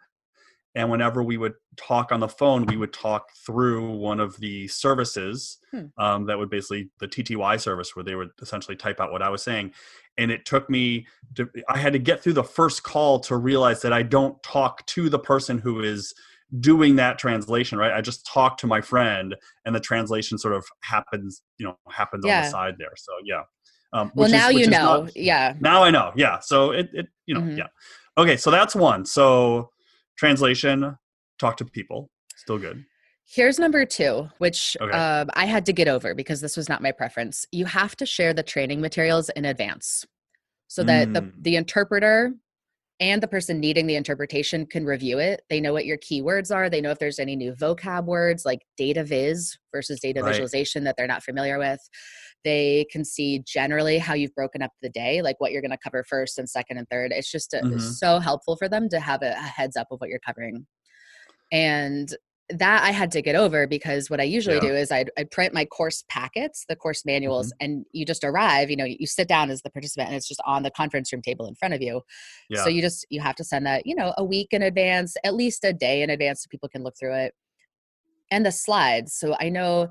And 0.74 0.90
whenever 0.90 1.22
we 1.22 1.36
would 1.36 1.54
talk 1.76 2.12
on 2.12 2.20
the 2.20 2.28
phone, 2.28 2.64
we 2.64 2.78
would 2.78 2.94
talk 2.94 3.26
through 3.44 3.90
one 3.90 4.20
of 4.20 4.38
the 4.38 4.68
services 4.68 5.58
hmm. 5.70 5.86
um, 5.98 6.24
that 6.26 6.38
would 6.38 6.48
basically 6.48 6.90
the 6.98 7.08
TTY 7.08 7.60
service 7.60 7.94
where 7.94 8.04
they 8.04 8.14
would 8.14 8.30
essentially 8.40 8.76
type 8.76 8.98
out 8.98 9.12
what 9.12 9.20
I 9.20 9.28
was 9.28 9.42
saying. 9.42 9.72
And 10.18 10.30
it 10.30 10.44
took 10.44 10.68
me 10.68 11.06
to, 11.36 11.48
I 11.68 11.78
had 11.78 11.92
to 11.94 11.98
get 11.98 12.22
through 12.22 12.34
the 12.34 12.44
first 12.44 12.82
call 12.82 13.18
to 13.20 13.36
realize 13.36 13.80
that 13.82 13.92
I 13.92 14.02
don't 14.02 14.40
talk 14.42 14.86
to 14.88 15.08
the 15.08 15.18
person 15.18 15.58
who 15.58 15.82
is 15.82 16.12
doing 16.60 16.96
that 16.96 17.18
translation, 17.18 17.78
right? 17.78 17.92
I 17.92 18.02
just 18.02 18.26
talk 18.26 18.58
to 18.58 18.66
my 18.66 18.82
friend 18.82 19.34
and 19.64 19.74
the 19.74 19.80
translation 19.80 20.36
sort 20.36 20.54
of 20.54 20.66
happens, 20.82 21.42
you 21.58 21.66
know, 21.66 21.78
happens 21.88 22.24
yeah. 22.26 22.38
on 22.38 22.44
the 22.44 22.50
side 22.50 22.74
there. 22.78 22.92
So 22.96 23.12
yeah. 23.24 23.42
Um, 23.94 24.12
well, 24.14 24.30
now 24.30 24.48
is, 24.50 24.58
you 24.58 24.66
know. 24.68 25.04
Not, 25.04 25.16
yeah. 25.16 25.54
Now 25.60 25.82
I 25.82 25.90
know. 25.90 26.12
Yeah. 26.14 26.40
So 26.40 26.72
it, 26.72 26.90
it 26.92 27.06
you 27.26 27.34
know, 27.34 27.40
mm-hmm. 27.40 27.58
yeah. 27.58 27.68
Okay. 28.18 28.36
So 28.36 28.50
that's 28.50 28.74
one. 28.74 29.06
So 29.06 29.70
translation, 30.16 30.98
talk 31.38 31.56
to 31.58 31.64
people. 31.64 32.10
Still 32.36 32.58
good. 32.58 32.84
Here's 33.24 33.58
number 33.58 33.86
two, 33.86 34.28
which 34.38 34.76
okay. 34.80 34.92
uh, 34.92 35.24
I 35.34 35.46
had 35.46 35.64
to 35.66 35.72
get 35.72 35.88
over 35.88 36.14
because 36.14 36.40
this 36.40 36.56
was 36.56 36.68
not 36.68 36.82
my 36.82 36.92
preference. 36.92 37.46
You 37.50 37.64
have 37.64 37.96
to 37.96 38.06
share 38.06 38.34
the 38.34 38.42
training 38.42 38.80
materials 38.80 39.30
in 39.30 39.44
advance 39.44 40.04
so 40.68 40.82
that 40.84 41.08
mm. 41.08 41.14
the, 41.14 41.32
the 41.40 41.56
interpreter 41.56 42.34
and 43.00 43.22
the 43.22 43.28
person 43.28 43.58
needing 43.58 43.86
the 43.86 43.96
interpretation 43.96 44.64
can 44.66 44.84
review 44.84 45.18
it. 45.18 45.42
They 45.50 45.60
know 45.60 45.72
what 45.72 45.86
your 45.86 45.98
keywords 45.98 46.54
are. 46.54 46.70
They 46.70 46.80
know 46.80 46.90
if 46.90 46.98
there's 46.98 47.18
any 47.18 47.34
new 47.34 47.52
vocab 47.52 48.04
words 48.04 48.44
like 48.44 48.60
data 48.76 49.02
viz 49.02 49.58
versus 49.72 49.98
data 49.98 50.22
right. 50.22 50.28
visualization 50.28 50.84
that 50.84 50.94
they're 50.96 51.06
not 51.06 51.24
familiar 51.24 51.58
with. 51.58 51.80
They 52.44 52.86
can 52.92 53.04
see 53.04 53.42
generally 53.46 53.98
how 53.98 54.14
you've 54.14 54.34
broken 54.34 54.62
up 54.62 54.70
the 54.82 54.88
day, 54.88 55.20
like 55.20 55.36
what 55.40 55.52
you're 55.52 55.62
going 55.62 55.72
to 55.72 55.78
cover 55.82 56.04
first 56.08 56.38
and 56.38 56.48
second 56.48 56.78
and 56.78 56.88
third. 56.90 57.12
It's 57.12 57.30
just 57.30 57.54
a, 57.54 57.58
uh, 57.58 57.62
mm-hmm. 57.62 57.78
so 57.78 58.18
helpful 58.18 58.56
for 58.56 58.68
them 58.68 58.88
to 58.90 59.00
have 59.00 59.22
a, 59.22 59.32
a 59.32 59.34
heads 59.34 59.76
up 59.76 59.88
of 59.90 60.00
what 60.00 60.08
you're 60.08 60.20
covering. 60.24 60.66
And 61.50 62.14
that 62.58 62.82
I 62.82 62.90
had 62.90 63.10
to 63.12 63.22
get 63.22 63.34
over 63.34 63.66
because 63.66 64.10
what 64.10 64.20
I 64.20 64.24
usually 64.24 64.56
yeah. 64.56 64.62
do 64.62 64.74
is 64.74 64.90
I'd, 64.90 65.10
I'd, 65.18 65.30
print 65.30 65.54
my 65.54 65.64
course 65.64 66.04
packets, 66.08 66.64
the 66.68 66.76
course 66.76 67.04
manuals, 67.04 67.48
mm-hmm. 67.48 67.64
and 67.64 67.86
you 67.92 68.04
just 68.04 68.24
arrive, 68.24 68.70
you 68.70 68.76
know, 68.76 68.84
you 68.84 69.06
sit 69.06 69.28
down 69.28 69.50
as 69.50 69.62
the 69.62 69.70
participant 69.70 70.08
and 70.08 70.16
it's 70.16 70.28
just 70.28 70.40
on 70.46 70.62
the 70.62 70.70
conference 70.70 71.12
room 71.12 71.22
table 71.22 71.46
in 71.46 71.54
front 71.54 71.74
of 71.74 71.82
you. 71.82 72.02
Yeah. 72.50 72.64
So 72.64 72.68
you 72.68 72.82
just, 72.82 73.06
you 73.10 73.20
have 73.20 73.36
to 73.36 73.44
send 73.44 73.66
that, 73.66 73.86
you 73.86 73.94
know, 73.94 74.14
a 74.18 74.24
week 74.24 74.48
in 74.52 74.62
advance, 74.62 75.14
at 75.24 75.34
least 75.34 75.64
a 75.64 75.72
day 75.72 76.02
in 76.02 76.10
advance 76.10 76.42
so 76.42 76.48
people 76.50 76.68
can 76.68 76.82
look 76.82 76.94
through 76.98 77.14
it 77.14 77.34
and 78.30 78.44
the 78.44 78.52
slides. 78.52 79.14
So 79.14 79.36
I 79.38 79.48
know 79.48 79.88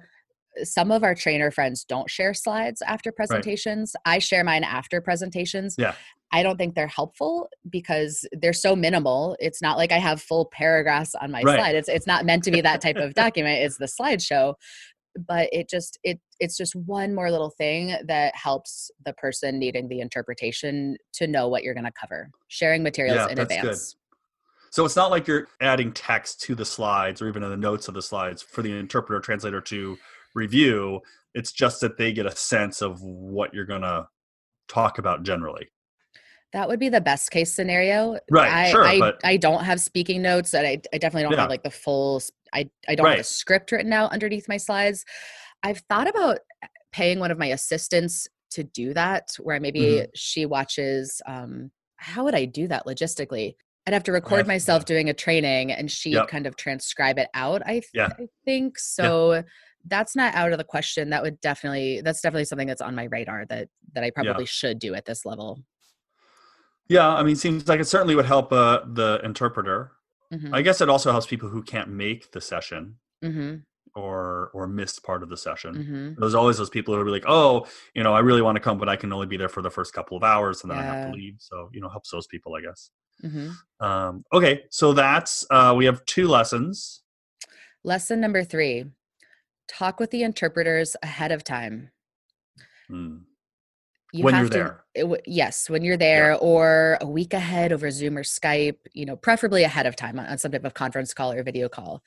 some 0.63 0.91
of 0.91 1.03
our 1.03 1.15
trainer 1.15 1.51
friends 1.51 1.83
don't 1.83 2.09
share 2.09 2.33
slides 2.33 2.81
after 2.81 3.11
presentations. 3.11 3.93
Right. 4.05 4.15
I 4.15 4.19
share 4.19 4.43
mine 4.43 4.63
after 4.63 5.01
presentations. 5.01 5.75
Yeah. 5.77 5.95
I 6.33 6.43
don't 6.43 6.57
think 6.57 6.75
they're 6.75 6.87
helpful 6.87 7.49
because 7.69 8.25
they're 8.31 8.53
so 8.53 8.75
minimal. 8.75 9.35
It's 9.39 9.61
not 9.61 9.77
like 9.77 9.91
I 9.91 9.97
have 9.97 10.21
full 10.21 10.45
paragraphs 10.45 11.13
on 11.15 11.31
my 11.31 11.41
right. 11.41 11.57
slide. 11.57 11.75
It's 11.75 11.89
it's 11.89 12.07
not 12.07 12.25
meant 12.25 12.43
to 12.45 12.51
be 12.51 12.61
that 12.61 12.81
type 12.81 12.95
of 12.95 13.13
document. 13.13 13.61
It's 13.61 13.77
the 13.77 13.85
slideshow. 13.85 14.55
But 15.27 15.49
it 15.51 15.69
just 15.69 15.99
it 16.03 16.21
it's 16.39 16.55
just 16.55 16.73
one 16.73 17.13
more 17.13 17.31
little 17.31 17.49
thing 17.49 17.97
that 18.05 18.33
helps 18.33 18.89
the 19.05 19.11
person 19.13 19.59
needing 19.59 19.89
the 19.89 19.99
interpretation 19.99 20.95
to 21.15 21.27
know 21.27 21.49
what 21.49 21.63
you're 21.63 21.73
going 21.73 21.85
to 21.85 21.91
cover. 21.91 22.29
Sharing 22.47 22.81
materials 22.81 23.17
yeah, 23.17 23.27
in 23.29 23.39
advance. 23.39 23.93
Good. 23.93 23.97
So 24.71 24.85
it's 24.85 24.95
not 24.95 25.11
like 25.11 25.27
you're 25.27 25.49
adding 25.59 25.91
text 25.91 26.41
to 26.43 26.55
the 26.55 26.63
slides 26.63 27.21
or 27.21 27.27
even 27.27 27.43
in 27.43 27.49
the 27.49 27.57
notes 27.57 27.89
of 27.89 27.93
the 27.93 28.01
slides 28.01 28.41
for 28.41 28.61
the 28.61 28.71
interpreter 28.71 29.19
translator 29.19 29.59
to 29.59 29.97
review. 30.35 31.01
It's 31.33 31.51
just 31.51 31.81
that 31.81 31.97
they 31.97 32.11
get 32.11 32.25
a 32.25 32.35
sense 32.35 32.81
of 32.81 33.01
what 33.01 33.53
you're 33.53 33.65
going 33.65 33.81
to 33.81 34.07
talk 34.67 34.97
about 34.97 35.23
generally. 35.23 35.69
That 36.53 36.67
would 36.67 36.79
be 36.79 36.89
the 36.89 36.99
best 36.99 37.31
case 37.31 37.53
scenario. 37.53 38.19
Right. 38.29 38.51
I, 38.51 38.71
sure, 38.71 38.83
I, 38.83 38.99
but... 38.99 39.19
I 39.23 39.37
don't 39.37 39.63
have 39.63 39.79
speaking 39.79 40.21
notes 40.21 40.53
and 40.53 40.67
I, 40.67 40.81
I 40.93 40.97
definitely 40.97 41.23
don't 41.23 41.31
yeah. 41.33 41.41
have 41.41 41.49
like 41.49 41.63
the 41.63 41.71
full, 41.71 42.21
I, 42.53 42.69
I 42.89 42.95
don't 42.95 43.05
right. 43.05 43.11
have 43.11 43.21
a 43.21 43.23
script 43.23 43.71
written 43.71 43.93
out 43.93 44.11
underneath 44.11 44.49
my 44.49 44.57
slides. 44.57 45.05
I've 45.63 45.79
thought 45.89 46.09
about 46.09 46.39
paying 46.91 47.19
one 47.19 47.31
of 47.31 47.37
my 47.37 47.47
assistants 47.47 48.27
to 48.51 48.63
do 48.65 48.93
that 48.93 49.29
where 49.39 49.61
maybe 49.61 49.79
mm-hmm. 49.79 50.05
she 50.13 50.45
watches, 50.45 51.21
um, 51.25 51.71
how 51.95 52.25
would 52.25 52.35
I 52.35 52.43
do 52.43 52.67
that 52.67 52.85
logistically? 52.85 53.55
I'd 53.87 53.93
have 53.93 54.03
to 54.03 54.11
record 54.11 54.45
myself 54.45 54.85
doing 54.85 55.09
a 55.09 55.13
training 55.13 55.71
and 55.71 55.89
she 55.89 56.11
yep. 56.11 56.27
kind 56.27 56.45
of 56.45 56.55
transcribe 56.55 57.17
it 57.17 57.29
out. 57.33 57.61
I, 57.65 57.71
th- 57.71 57.89
yeah. 57.93 58.09
I 58.19 58.27
think 58.43 58.77
so. 58.77 59.43
That's 59.85 60.15
not 60.15 60.33
out 60.35 60.51
of 60.51 60.57
the 60.57 60.63
question. 60.63 61.09
That 61.09 61.23
would 61.23 61.39
definitely 61.41 62.01
that's 62.01 62.21
definitely 62.21 62.45
something 62.45 62.67
that's 62.67 62.81
on 62.81 62.95
my 62.95 63.05
radar 63.05 63.45
that 63.47 63.69
that 63.93 64.03
I 64.03 64.11
probably 64.11 64.43
yeah. 64.43 64.49
should 64.49 64.79
do 64.79 64.93
at 64.93 65.05
this 65.05 65.25
level. 65.25 65.59
Yeah, 66.87 67.07
I 67.07 67.23
mean, 67.23 67.35
seems 67.35 67.67
like 67.67 67.79
it 67.79 67.85
certainly 67.85 68.15
would 68.15 68.25
help 68.25 68.51
uh, 68.51 68.81
the 68.85 69.21
interpreter. 69.23 69.93
Mm-hmm. 70.33 70.53
I 70.53 70.61
guess 70.61 70.81
it 70.81 70.89
also 70.89 71.11
helps 71.11 71.25
people 71.25 71.49
who 71.49 71.63
can't 71.63 71.89
make 71.89 72.31
the 72.31 72.41
session. 72.41 72.95
Mm-hmm 73.23 73.57
or 73.95 74.51
or 74.53 74.67
missed 74.67 75.03
part 75.03 75.23
of 75.23 75.29
the 75.29 75.37
session. 75.37 75.75
Mm-hmm. 75.75 76.19
There's 76.19 76.35
always 76.35 76.57
those 76.57 76.69
people 76.69 76.93
who 76.93 77.01
are 77.01 77.09
like, 77.09 77.25
oh, 77.27 77.67
you 77.93 78.03
know, 78.03 78.13
I 78.13 78.19
really 78.19 78.41
want 78.41 78.55
to 78.55 78.61
come, 78.61 78.77
but 78.77 78.89
I 78.89 78.95
can 78.95 79.11
only 79.11 79.27
be 79.27 79.37
there 79.37 79.49
for 79.49 79.61
the 79.61 79.69
first 79.69 79.93
couple 79.93 80.17
of 80.17 80.23
hours, 80.23 80.61
and 80.61 80.71
then 80.71 80.77
yeah. 80.77 80.83
I 80.83 80.95
have 80.95 81.07
to 81.07 81.13
leave. 81.13 81.35
So 81.39 81.69
you 81.73 81.81
know, 81.81 81.89
helps 81.89 82.11
those 82.11 82.27
people, 82.27 82.55
I 82.55 82.61
guess. 82.61 82.89
Mm-hmm. 83.23 83.85
Um, 83.85 84.23
okay, 84.33 84.63
so 84.69 84.93
that's 84.93 85.45
uh, 85.49 85.73
we 85.75 85.85
have 85.85 86.03
two 86.05 86.27
lessons. 86.27 87.01
Lesson 87.83 88.19
number 88.19 88.43
three: 88.43 88.85
talk 89.77 89.99
with 89.99 90.11
the 90.11 90.23
interpreters 90.23 90.95
ahead 91.03 91.31
of 91.31 91.43
time. 91.43 91.89
Mm. 92.89 93.21
You 94.13 94.25
when 94.25 94.35
you're 94.35 94.43
to, 94.45 94.49
there. 94.49 94.83
It, 94.93 95.21
yes, 95.25 95.69
when 95.69 95.83
you're 95.83 95.97
there, 95.97 96.31
yeah. 96.31 96.37
or 96.37 96.97
a 96.99 97.07
week 97.07 97.33
ahead 97.33 97.71
over 97.71 97.89
Zoom 97.91 98.17
or 98.17 98.23
Skype. 98.23 98.77
You 98.93 99.05
know, 99.05 99.15
preferably 99.15 99.63
ahead 99.63 99.85
of 99.85 99.95
time 99.95 100.19
on, 100.19 100.25
on 100.25 100.37
some 100.37 100.51
type 100.51 100.65
of 100.65 100.73
conference 100.73 101.13
call 101.13 101.31
or 101.31 101.43
video 101.43 101.69
call 101.69 102.03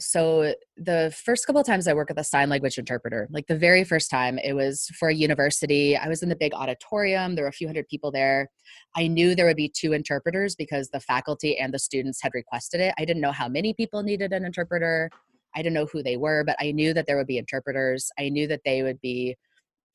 so 0.00 0.54
the 0.76 1.14
first 1.24 1.46
couple 1.46 1.60
of 1.60 1.66
times 1.66 1.86
I 1.86 1.92
work 1.92 2.08
with 2.08 2.18
a 2.18 2.24
sign 2.24 2.48
language 2.48 2.78
interpreter, 2.78 3.28
like 3.30 3.46
the 3.46 3.56
very 3.56 3.84
first 3.84 4.10
time 4.10 4.38
it 4.38 4.52
was 4.52 4.90
for 4.98 5.08
a 5.08 5.14
university. 5.14 5.96
I 5.96 6.08
was 6.08 6.22
in 6.22 6.28
the 6.28 6.36
big 6.36 6.52
auditorium. 6.52 7.34
There 7.34 7.44
were 7.44 7.50
a 7.50 7.52
few 7.52 7.68
hundred 7.68 7.88
people 7.88 8.10
there. 8.10 8.50
I 8.96 9.06
knew 9.06 9.34
there 9.34 9.46
would 9.46 9.56
be 9.56 9.68
two 9.68 9.92
interpreters 9.92 10.56
because 10.56 10.88
the 10.88 11.00
faculty 11.00 11.58
and 11.58 11.72
the 11.72 11.78
students 11.78 12.20
had 12.20 12.32
requested 12.34 12.80
it. 12.80 12.94
I 12.98 13.04
didn't 13.04 13.22
know 13.22 13.32
how 13.32 13.48
many 13.48 13.72
people 13.72 14.02
needed 14.02 14.32
an 14.32 14.44
interpreter. 14.44 15.10
I 15.54 15.62
don't 15.62 15.72
know 15.72 15.86
who 15.86 16.02
they 16.02 16.16
were, 16.16 16.44
but 16.44 16.56
I 16.60 16.72
knew 16.72 16.94
that 16.94 17.06
there 17.06 17.16
would 17.16 17.26
be 17.26 17.38
interpreters. 17.38 18.10
I 18.18 18.28
knew 18.28 18.46
that 18.48 18.62
they 18.64 18.82
would 18.82 19.00
be 19.00 19.36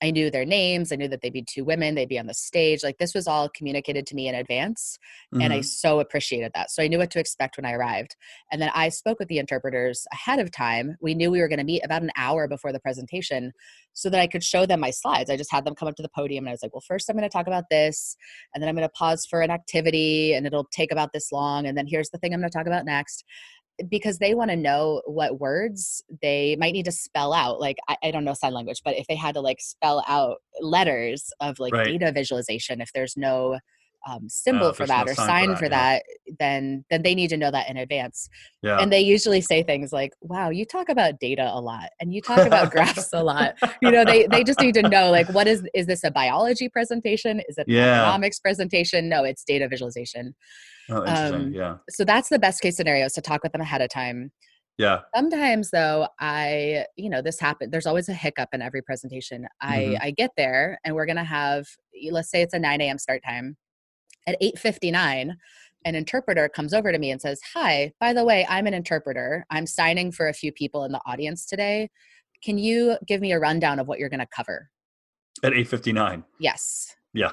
I 0.02 0.12
knew 0.12 0.32
their 0.32 0.46
names. 0.46 0.92
I 0.92 0.96
knew 0.96 1.10
that 1.10 1.22
they'd 1.22 1.34
be 1.34 1.44
two 1.44 1.66
women. 1.66 1.94
They'd 1.94 2.08
be 2.08 2.20
on 2.20 2.28
the 2.28 2.34
stage. 2.34 2.84
Like 2.84 2.98
this 3.00 3.14
was 3.14 3.28
all 3.28 3.50
communicated 3.50 4.06
to 4.08 4.16
me 4.16 4.30
in 4.30 4.36
advance. 4.36 4.98
Mm-hmm. 5.34 5.42
And 5.42 5.54
I 5.54 5.58
mm-hmm. 5.58 5.64
so 5.64 6.00
appreciated 6.00 6.52
that. 6.56 6.72
So 6.72 6.82
I 6.82 6.88
knew 6.88 6.98
what 6.98 7.12
to 7.12 7.20
expect 7.20 7.58
when 7.58 7.66
I 7.66 7.74
arrived. 7.74 8.16
And 8.52 8.62
then 8.62 8.72
I 8.74 8.90
spoke 8.90 9.20
with 9.20 9.28
the 9.28 9.40
interpreters 9.40 10.08
ahead 10.14 10.40
of 10.40 10.52
time. 10.52 10.96
We 11.02 11.16
knew 11.16 11.32
we 11.32 11.42
were 11.42 11.50
going 11.50 11.60
to 11.60 11.66
meet 11.66 11.84
about 11.84 12.02
an 12.02 12.12
hour 12.16 12.48
before 12.48 12.72
the 12.72 12.80
presentation 12.80 13.52
so 13.94 14.10
that 14.10 14.22
I 14.22 14.28
could 14.28 14.44
show 14.44 14.66
them 14.66 14.80
my 14.80 14.92
slides. 14.92 15.30
I 15.30 15.36
just 15.36 15.52
had 15.52 15.66
them 15.66 15.76
come 15.76 15.90
up 15.90 15.96
to 15.96 16.04
the 16.04 16.10
podium 16.16 16.46
and 16.46 16.50
I 16.50 16.54
was 16.54 16.64
like, 16.64 16.74
well, 16.74 16.84
first 16.88 17.10
I'm 17.10 17.18
going 17.18 17.30
to 17.30 17.34
talk 17.38 17.48
about 17.48 17.66
this. 17.70 18.16
And 18.54 18.62
then 18.62 18.70
I'm 18.70 18.76
going 18.76 18.88
to 18.88 18.94
pause 18.94 19.26
for 19.30 19.42
an 19.42 19.52
activity 19.52 20.34
and 20.34 20.48
it'll 20.48 20.68
take 20.72 20.94
about 20.94 21.12
this 21.12 21.32
long. 21.32 21.66
And 21.66 21.78
then 21.78 21.88
here's 21.88 22.10
the 22.10 22.18
thing 22.20 22.34
I'm 22.34 22.40
going 22.40 22.50
to 22.50 22.58
talk 22.58 22.68
about 22.68 22.86
next 22.86 23.26
because 23.88 24.18
they 24.18 24.34
want 24.34 24.50
to 24.52 24.56
know 24.56 25.02
what 25.06 25.40
words 25.40 26.04
they 26.22 26.56
might 26.60 26.74
need 26.74 26.86
to 26.86 26.92
spell 26.92 27.34
out. 27.34 27.60
Like, 27.60 27.78
I, 27.88 27.98
I, 28.04 28.12
don't 28.12 28.26
know 28.26 28.34
sign 28.34 28.54
language, 28.54 28.82
but 28.84 28.98
if 28.98 29.08
they 29.08 29.16
had 29.16 29.36
to 29.36 29.42
like 29.42 29.62
spell 29.62 30.04
out 30.08 30.38
letters 30.62 31.32
of 31.40 31.60
like 31.60 31.74
right. 31.74 31.86
data 31.86 32.12
visualization, 32.12 32.82
if 32.82 32.92
there's 32.94 33.16
no 33.16 33.60
um, 34.08 34.30
symbol 34.30 34.68
uh, 34.68 34.74
for 34.74 34.86
that 34.86 35.06
no 35.06 35.12
or 35.12 35.16
sign, 35.16 35.56
for, 35.56 35.70
that, 35.70 36.04
yeah. 36.26 36.34
then 36.40 36.86
then 36.90 37.02
they 37.02 37.16
need 37.16 37.30
to 37.30 37.38
know 37.38 37.52
that 37.52 37.70
in 37.70 37.78
advance. 37.78 38.30
Yeah. 38.62 38.80
And 38.80 38.92
they 38.92 39.02
usually 39.02 39.42
say 39.42 39.64
things 39.64 39.92
like, 39.92 40.14
"Wow, 40.22 40.50
you 40.50 40.66
talk 40.66 40.90
about 40.90 41.20
data 41.20 41.50
a 41.52 41.60
lot, 41.60 41.90
and 42.00 42.14
you 42.14 42.22
talk 42.22 42.46
about 42.46 42.72
graphs 42.72 43.10
a 43.14 43.24
lot." 43.24 43.56
You 43.82 43.92
know, 43.92 44.06
they 44.06 44.28
they 44.28 44.44
just 44.44 44.60
need 44.60 44.74
to 44.76 44.88
know 44.88 45.12
like, 45.12 45.30
what 45.30 45.48
is 45.48 45.68
is 45.74 45.86
this 45.86 46.04
a 46.04 46.12
biology 46.12 46.70
presentation? 46.70 47.42
Is 47.48 47.58
it 47.58 47.66
yeah. 47.68 48.02
economics 48.02 48.40
presentation? 48.40 49.10
No, 49.10 49.24
it's 49.24 49.44
data 49.44 49.68
visualization. 49.68 50.36
Oh, 50.90 51.02
interesting. 51.02 51.36
Um, 51.36 51.54
yeah. 51.54 51.76
So 51.90 52.04
that's 52.04 52.30
the 52.30 52.40
best 52.40 52.62
case 52.62 52.78
scenario. 52.78 53.08
So 53.08 53.22
talk 53.22 53.44
with 53.44 53.52
them 53.52 53.62
ahead 53.62 53.82
of 53.82 53.90
time. 53.90 54.32
Yeah. 54.80 55.00
Sometimes 55.14 55.72
though, 55.72 56.08
I, 56.22 56.86
you 56.96 57.10
know, 57.10 57.22
this 57.22 57.38
happens. 57.38 57.70
There's 57.70 57.86
always 57.86 58.08
a 58.08 58.14
hiccup 58.14 58.50
in 58.54 58.62
every 58.62 58.82
presentation. 58.82 59.46
I 59.62 59.78
mm-hmm. 59.80 59.96
I 60.02 60.12
get 60.12 60.32
there 60.38 60.80
and 60.86 60.96
we're 60.96 61.06
gonna 61.06 61.24
have, 61.24 61.68
let's 62.12 62.32
say 62.32 62.42
it's 62.42 62.54
a 62.54 62.60
9 62.60 62.80
a.m. 62.82 62.98
start 62.98 63.22
time. 63.28 63.58
At 64.30 64.38
8:59, 64.42 65.38
an 65.86 65.96
interpreter 65.96 66.48
comes 66.50 66.72
over 66.72 66.92
to 66.92 67.00
me 67.00 67.10
and 67.10 67.20
says, 67.20 67.42
"Hi, 67.56 67.94
by 68.00 68.14
the 68.14 68.24
way, 68.24 68.46
I'm 68.48 68.68
an 68.68 68.76
interpreter. 68.76 69.46
I'm 69.50 69.66
signing 69.66 70.12
for 70.12 70.28
a 70.28 70.34
few 70.34 70.52
people 70.52 70.84
in 70.84 70.92
the 70.92 71.02
audience 71.08 71.48
today. 71.48 71.90
Can 72.44 72.60
you 72.60 72.98
give 73.08 73.22
me 73.22 73.32
a 73.32 73.40
rundown 73.40 73.80
of 73.80 73.88
what 73.88 73.98
you're 73.98 74.10
going 74.10 74.20
to 74.20 74.28
cover?" 74.28 74.70
At 75.44 75.54
8:59. 75.54 76.26
Yes. 76.40 76.96
Yeah. 77.12 77.32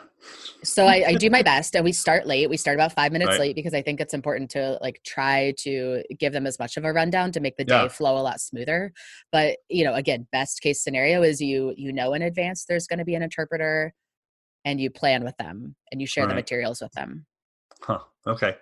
so 0.64 0.86
I, 0.86 1.04
I, 1.08 1.14
do 1.16 1.28
my 1.28 1.42
best 1.42 1.76
and 1.76 1.84
we 1.84 1.92
start 1.92 2.26
late. 2.26 2.48
We 2.48 2.56
start 2.56 2.76
about 2.76 2.92
five 2.92 3.12
minutes 3.12 3.32
right. 3.32 3.40
late 3.40 3.56
because 3.56 3.74
I 3.74 3.82
think 3.82 4.00
it's 4.00 4.14
important 4.14 4.50
to 4.52 4.78
like 4.80 5.02
try 5.04 5.52
to 5.58 6.02
give 6.18 6.32
them 6.32 6.46
as 6.46 6.58
much 6.58 6.78
of 6.78 6.86
a 6.86 6.94
rundown 6.94 7.30
to 7.32 7.40
make 7.40 7.58
the 7.58 7.64
day 7.64 7.82
yeah. 7.82 7.88
flow 7.88 8.16
a 8.16 8.24
lot 8.24 8.40
smoother. 8.40 8.94
But 9.32 9.58
you 9.68 9.84
know, 9.84 9.92
again, 9.92 10.26
best 10.32 10.62
case 10.62 10.82
scenario 10.82 11.22
is 11.22 11.42
you 11.42 11.74
you 11.76 11.92
know 11.92 12.14
in 12.14 12.22
advance 12.22 12.64
there's 12.64 12.86
going 12.86 13.00
to 13.00 13.04
be 13.04 13.14
an 13.14 13.22
interpreter 13.22 13.92
and 14.66 14.78
you 14.78 14.90
plan 14.90 15.24
with 15.24 15.36
them 15.38 15.74
and 15.90 16.00
you 16.00 16.06
share 16.06 16.24
right. 16.24 16.30
the 16.30 16.34
materials 16.34 16.82
with 16.82 16.92
them. 16.92 17.24
Huh. 17.80 18.00
Okay. 18.26 18.56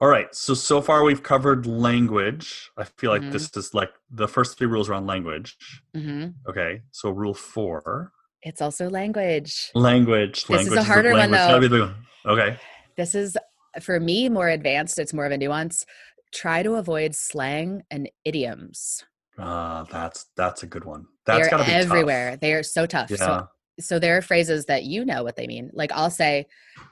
All 0.00 0.08
right. 0.08 0.34
So 0.34 0.52
so 0.52 0.82
far 0.82 1.04
we've 1.04 1.22
covered 1.22 1.64
language. 1.64 2.70
I 2.76 2.84
feel 2.84 3.10
like 3.10 3.22
mm-hmm. 3.22 3.30
this 3.30 3.56
is 3.56 3.72
like 3.72 3.92
the 4.10 4.28
first 4.28 4.58
three 4.58 4.66
rules 4.66 4.90
around 4.90 5.06
language. 5.06 5.56
Mm-hmm. 5.96 6.50
Okay. 6.50 6.82
So 6.90 7.08
rule 7.10 7.32
four 7.32 8.12
it's 8.42 8.60
also 8.60 8.90
language. 8.90 9.70
Language. 9.74 10.44
This 10.46 10.50
language 10.50 10.78
is 10.78 10.78
a 10.78 10.82
harder 10.82 11.12
is 11.12 11.16
one 11.16 11.30
though. 11.30 11.94
Okay. 12.26 12.58
This 12.96 13.14
is 13.14 13.36
for 13.80 14.00
me 14.00 14.28
more 14.28 14.48
advanced. 14.48 14.98
It's 14.98 15.14
more 15.14 15.24
of 15.24 15.32
a 15.32 15.38
nuance. 15.38 15.86
Try 16.34 16.62
to 16.62 16.74
avoid 16.74 17.14
slang 17.14 17.82
and 17.90 18.10
idioms. 18.24 19.04
Uh, 19.38 19.84
that's 19.84 20.26
that's 20.36 20.62
a 20.62 20.66
good 20.66 20.84
one. 20.84 21.06
That's 21.24 21.48
got 21.48 21.58
to 21.58 21.64
be 21.64 21.72
everywhere. 21.72 22.32
Tough. 22.32 22.40
They 22.40 22.52
are 22.54 22.62
so 22.62 22.86
tough. 22.86 23.10
Yeah. 23.10 23.16
So, 23.16 23.48
so 23.82 23.98
there 23.98 24.16
are 24.16 24.22
phrases 24.22 24.66
that 24.66 24.84
you 24.84 25.04
know 25.04 25.22
what 25.22 25.36
they 25.36 25.46
mean. 25.46 25.70
Like 25.72 25.92
I'll 25.92 26.10
say, 26.10 26.46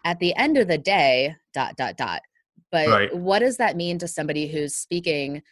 at 0.04 0.18
the 0.18 0.34
end 0.36 0.58
of 0.58 0.68
the 0.68 0.78
day, 0.78 1.36
dot 1.54 1.76
dot 1.76 1.96
dot. 1.96 2.22
But 2.72 2.88
right. 2.88 3.16
what 3.16 3.40
does 3.40 3.56
that 3.56 3.76
mean 3.76 3.98
to 3.98 4.08
somebody 4.08 4.46
who's 4.46 4.74
speaking, 4.74 5.42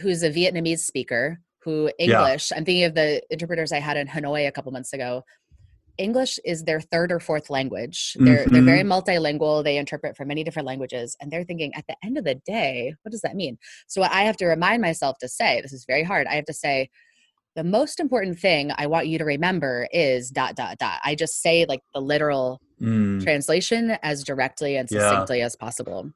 who's 0.00 0.22
a 0.22 0.30
Vietnamese 0.30 0.80
speaker 0.80 1.40
who 1.64 1.90
English, 1.98 2.50
yeah. 2.50 2.58
I'm 2.58 2.64
thinking 2.64 2.84
of 2.84 2.94
the 2.94 3.22
interpreters 3.30 3.72
I 3.72 3.80
had 3.80 3.96
in 3.96 4.06
Hanoi 4.06 4.46
a 4.46 4.52
couple 4.52 4.70
months 4.70 4.92
ago. 4.92 5.24
English 5.96 6.38
is 6.44 6.64
their 6.64 6.80
third 6.80 7.12
or 7.12 7.20
fourth 7.20 7.50
language. 7.50 8.16
They're 8.18 8.38
mm-hmm. 8.38 8.52
they're 8.52 8.62
very 8.62 8.82
mm-hmm. 8.82 8.92
multilingual. 8.92 9.62
They 9.62 9.78
interpret 9.78 10.16
from 10.16 10.28
many 10.28 10.42
different 10.42 10.66
languages 10.66 11.16
and 11.20 11.30
they're 11.30 11.44
thinking 11.44 11.72
at 11.74 11.86
the 11.86 11.96
end 12.04 12.18
of 12.18 12.24
the 12.24 12.34
day, 12.34 12.94
what 13.02 13.12
does 13.12 13.20
that 13.20 13.36
mean? 13.36 13.58
So 13.86 14.00
what 14.00 14.12
I 14.12 14.22
have 14.22 14.36
to 14.38 14.46
remind 14.46 14.82
myself 14.82 15.18
to 15.18 15.28
say, 15.28 15.60
this 15.60 15.72
is 15.72 15.84
very 15.86 16.02
hard. 16.02 16.26
I 16.26 16.34
have 16.34 16.46
to 16.46 16.52
say 16.52 16.90
the 17.54 17.64
most 17.64 18.00
important 18.00 18.38
thing 18.38 18.72
I 18.76 18.86
want 18.86 19.06
you 19.06 19.18
to 19.18 19.24
remember 19.24 19.88
is 19.92 20.30
dot 20.30 20.56
dot 20.56 20.78
dot. 20.78 20.98
I 21.04 21.14
just 21.14 21.40
say 21.40 21.66
like 21.68 21.80
the 21.94 22.00
literal 22.00 22.60
mm. 22.80 23.22
translation 23.22 23.96
as 24.02 24.24
directly 24.24 24.76
and 24.76 24.88
succinctly 24.88 25.38
yeah. 25.38 25.46
as 25.46 25.56
possible. 25.56 26.10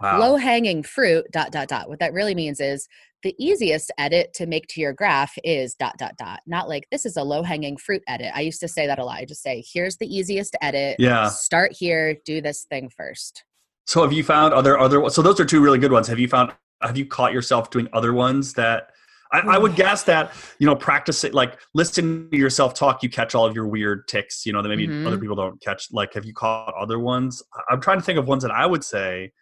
Wow. 0.00 0.18
Low 0.18 0.36
hanging 0.36 0.82
fruit 0.82 1.26
dot 1.30 1.52
dot 1.52 1.68
dot. 1.68 1.88
What 1.88 2.00
that 2.00 2.12
really 2.12 2.34
means 2.34 2.60
is 2.60 2.88
the 3.22 3.34
easiest 3.38 3.92
edit 3.98 4.32
to 4.34 4.46
make 4.46 4.66
to 4.68 4.80
your 4.80 4.92
graph 4.92 5.36
is 5.44 5.74
dot 5.74 5.96
dot 5.98 6.16
dot 6.16 6.40
not 6.46 6.68
like 6.68 6.86
this 6.90 7.04
is 7.04 7.16
a 7.16 7.22
low 7.22 7.42
hanging 7.42 7.76
fruit 7.76 8.02
edit 8.08 8.30
i 8.34 8.40
used 8.40 8.60
to 8.60 8.68
say 8.68 8.86
that 8.86 8.98
a 8.98 9.04
lot 9.04 9.18
i 9.18 9.24
just 9.24 9.42
say 9.42 9.62
here's 9.72 9.96
the 9.98 10.06
easiest 10.06 10.56
edit 10.62 10.96
yeah 10.98 11.28
start 11.28 11.72
here 11.72 12.16
do 12.24 12.40
this 12.40 12.64
thing 12.70 12.88
first 12.88 13.44
so 13.86 14.02
have 14.02 14.12
you 14.12 14.24
found 14.24 14.54
other 14.54 14.78
other 14.78 15.08
so 15.10 15.22
those 15.22 15.38
are 15.38 15.44
two 15.44 15.60
really 15.60 15.78
good 15.78 15.92
ones 15.92 16.08
have 16.08 16.18
you 16.18 16.28
found 16.28 16.52
have 16.82 16.96
you 16.96 17.04
caught 17.04 17.32
yourself 17.32 17.70
doing 17.70 17.88
other 17.92 18.14
ones 18.14 18.54
that 18.54 18.90
I, 19.32 19.40
I, 19.40 19.58
would 19.58 19.76
guess 19.76 20.02
that 20.04 20.32
you 20.58 20.66
know 20.66 20.74
practice 20.74 21.24
it 21.24 21.34
like 21.34 21.58
listening 21.74 22.30
to 22.30 22.36
yourself 22.36 22.74
talk 22.74 23.02
you 23.02 23.08
catch 23.08 23.34
all 23.34 23.46
of 23.46 23.54
your 23.54 23.66
weird 23.66 24.08
ticks 24.08 24.44
you 24.44 24.52
know 24.52 24.62
that 24.62 24.68
maybe 24.68 24.86
mm-hmm. 24.86 25.06
other 25.06 25.18
people 25.18 25.36
don't 25.36 25.60
catch. 25.62 25.88
Like 25.92 26.14
have 26.14 26.24
you 26.24 26.34
caught 26.34 26.74
other 26.78 26.98
ones? 26.98 27.42
I'm 27.68 27.80
trying 27.80 27.98
to 27.98 28.04
think 28.04 28.18
of 28.18 28.26
ones 28.26 28.42
that 28.42 28.50
i 28.52 28.66
would 28.66 28.84
say 28.84 29.32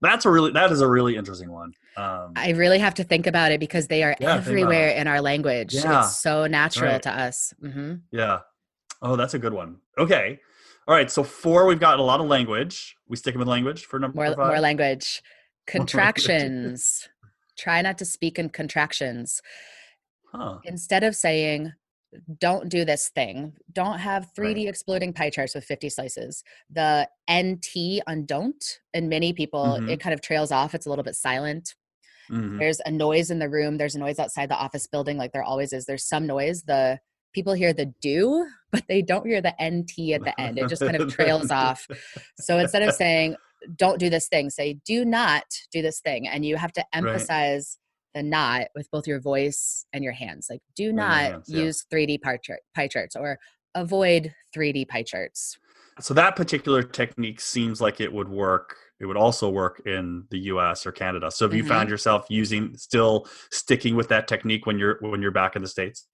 that's 0.00 0.24
a 0.24 0.30
really 0.30 0.52
that 0.52 0.70
is 0.70 0.80
a 0.80 0.88
really 0.88 1.16
interesting 1.16 1.50
one 1.50 1.72
um, 1.96 2.32
i 2.36 2.50
really 2.50 2.78
have 2.78 2.94
to 2.94 3.04
think 3.04 3.26
about 3.26 3.50
it 3.52 3.58
because 3.58 3.88
they 3.88 4.02
are 4.02 4.14
yeah, 4.20 4.36
everywhere 4.36 4.90
in 4.90 5.06
our 5.06 5.20
language. 5.20 5.74
Yeah. 5.74 6.00
it's 6.00 6.18
so 6.18 6.46
natural 6.46 6.92
right. 6.92 7.02
to 7.02 7.10
us. 7.10 7.52
Mm-hmm. 7.62 7.94
yeah. 8.12 8.40
Oh 9.02 9.16
that's 9.16 9.34
a 9.34 9.38
good 9.38 9.52
one. 9.52 9.78
Okay. 9.96 10.38
All 10.86 10.94
right 10.94 11.10
so 11.10 11.22
four 11.22 11.66
we've 11.66 11.80
got 11.80 11.98
a 11.98 12.02
lot 12.02 12.20
of 12.20 12.26
language. 12.26 12.96
We 13.08 13.16
stick 13.16 13.34
with 13.36 13.48
language 13.48 13.84
for 13.84 13.98
number 13.98 14.16
more, 14.16 14.26
five? 14.28 14.38
more 14.38 14.60
language. 14.60 15.22
Contractions 15.66 17.08
try 17.58 17.82
not 17.82 17.98
to 17.98 18.04
speak 18.04 18.38
in 18.38 18.48
contractions. 18.48 19.40
Huh. 20.32 20.58
Instead 20.64 21.04
of 21.04 21.16
saying, 21.16 21.72
don't 22.40 22.68
do 22.68 22.84
this 22.84 23.10
thing, 23.14 23.52
don't 23.72 23.98
have 23.98 24.28
3D 24.38 24.56
right. 24.56 24.68
exploding 24.68 25.12
pie 25.12 25.30
charts 25.30 25.54
with 25.54 25.64
50 25.64 25.90
slices. 25.90 26.42
The 26.70 27.08
NT 27.30 28.02
on 28.06 28.24
don't, 28.24 28.64
and 28.94 29.08
many 29.08 29.32
people, 29.32 29.64
mm-hmm. 29.64 29.90
it 29.90 30.00
kind 30.00 30.14
of 30.14 30.20
trails 30.20 30.52
off. 30.52 30.74
It's 30.74 30.86
a 30.86 30.88
little 30.88 31.04
bit 31.04 31.16
silent. 31.16 31.74
Mm-hmm. 32.30 32.58
There's 32.58 32.80
a 32.84 32.90
noise 32.90 33.30
in 33.30 33.38
the 33.38 33.48
room. 33.48 33.78
There's 33.78 33.94
a 33.94 33.98
noise 33.98 34.18
outside 34.18 34.50
the 34.50 34.56
office 34.56 34.86
building, 34.86 35.16
like 35.16 35.32
there 35.32 35.42
always 35.42 35.72
is. 35.72 35.86
There's 35.86 36.06
some 36.06 36.26
noise. 36.26 36.62
The 36.62 36.98
people 37.34 37.52
hear 37.52 37.72
the 37.72 37.92
do, 38.00 38.46
but 38.72 38.84
they 38.88 39.02
don't 39.02 39.26
hear 39.26 39.40
the 39.40 39.54
NT 39.62 40.14
at 40.14 40.24
the 40.24 40.38
end. 40.38 40.58
It 40.58 40.68
just 40.68 40.82
kind 40.82 40.96
of 40.96 41.12
trails 41.12 41.50
off. 41.50 41.86
So 42.38 42.58
instead 42.58 42.82
of 42.82 42.94
saying, 42.94 43.36
don't 43.76 43.98
do 43.98 44.10
this 44.10 44.28
thing 44.28 44.50
say 44.50 44.78
do 44.84 45.04
not 45.04 45.44
do 45.72 45.82
this 45.82 46.00
thing 46.00 46.26
and 46.26 46.44
you 46.44 46.56
have 46.56 46.72
to 46.72 46.84
emphasize 46.92 47.78
right. 48.14 48.22
the 48.22 48.28
not 48.28 48.68
with 48.74 48.90
both 48.90 49.06
your 49.06 49.20
voice 49.20 49.84
and 49.92 50.02
your 50.02 50.12
hands 50.12 50.48
like 50.50 50.60
do 50.74 50.92
not 50.92 51.32
hands, 51.32 51.48
use 51.48 51.86
yeah. 51.90 51.98
3d 51.98 52.22
pie, 52.22 52.38
chart, 52.38 52.60
pie 52.74 52.88
charts 52.88 53.16
or 53.16 53.38
avoid 53.74 54.34
3d 54.56 54.88
pie 54.88 55.02
charts 55.02 55.58
so 56.00 56.14
that 56.14 56.36
particular 56.36 56.82
technique 56.82 57.40
seems 57.40 57.80
like 57.80 58.00
it 58.00 58.12
would 58.12 58.28
work 58.28 58.76
it 59.00 59.06
would 59.06 59.16
also 59.16 59.48
work 59.48 59.82
in 59.86 60.24
the 60.30 60.38
US 60.38 60.86
or 60.86 60.92
Canada. 60.92 61.30
So 61.30 61.44
have 61.46 61.54
you 61.54 61.62
mm-hmm. 61.62 61.72
found 61.72 61.88
yourself 61.88 62.26
using 62.28 62.76
still 62.76 63.26
sticking 63.50 63.94
with 63.94 64.08
that 64.08 64.26
technique 64.28 64.66
when 64.66 64.78
you're 64.78 64.98
when 65.00 65.22
you're 65.22 65.30
back 65.30 65.56
in 65.56 65.62
the 65.62 65.68
states? 65.68 66.06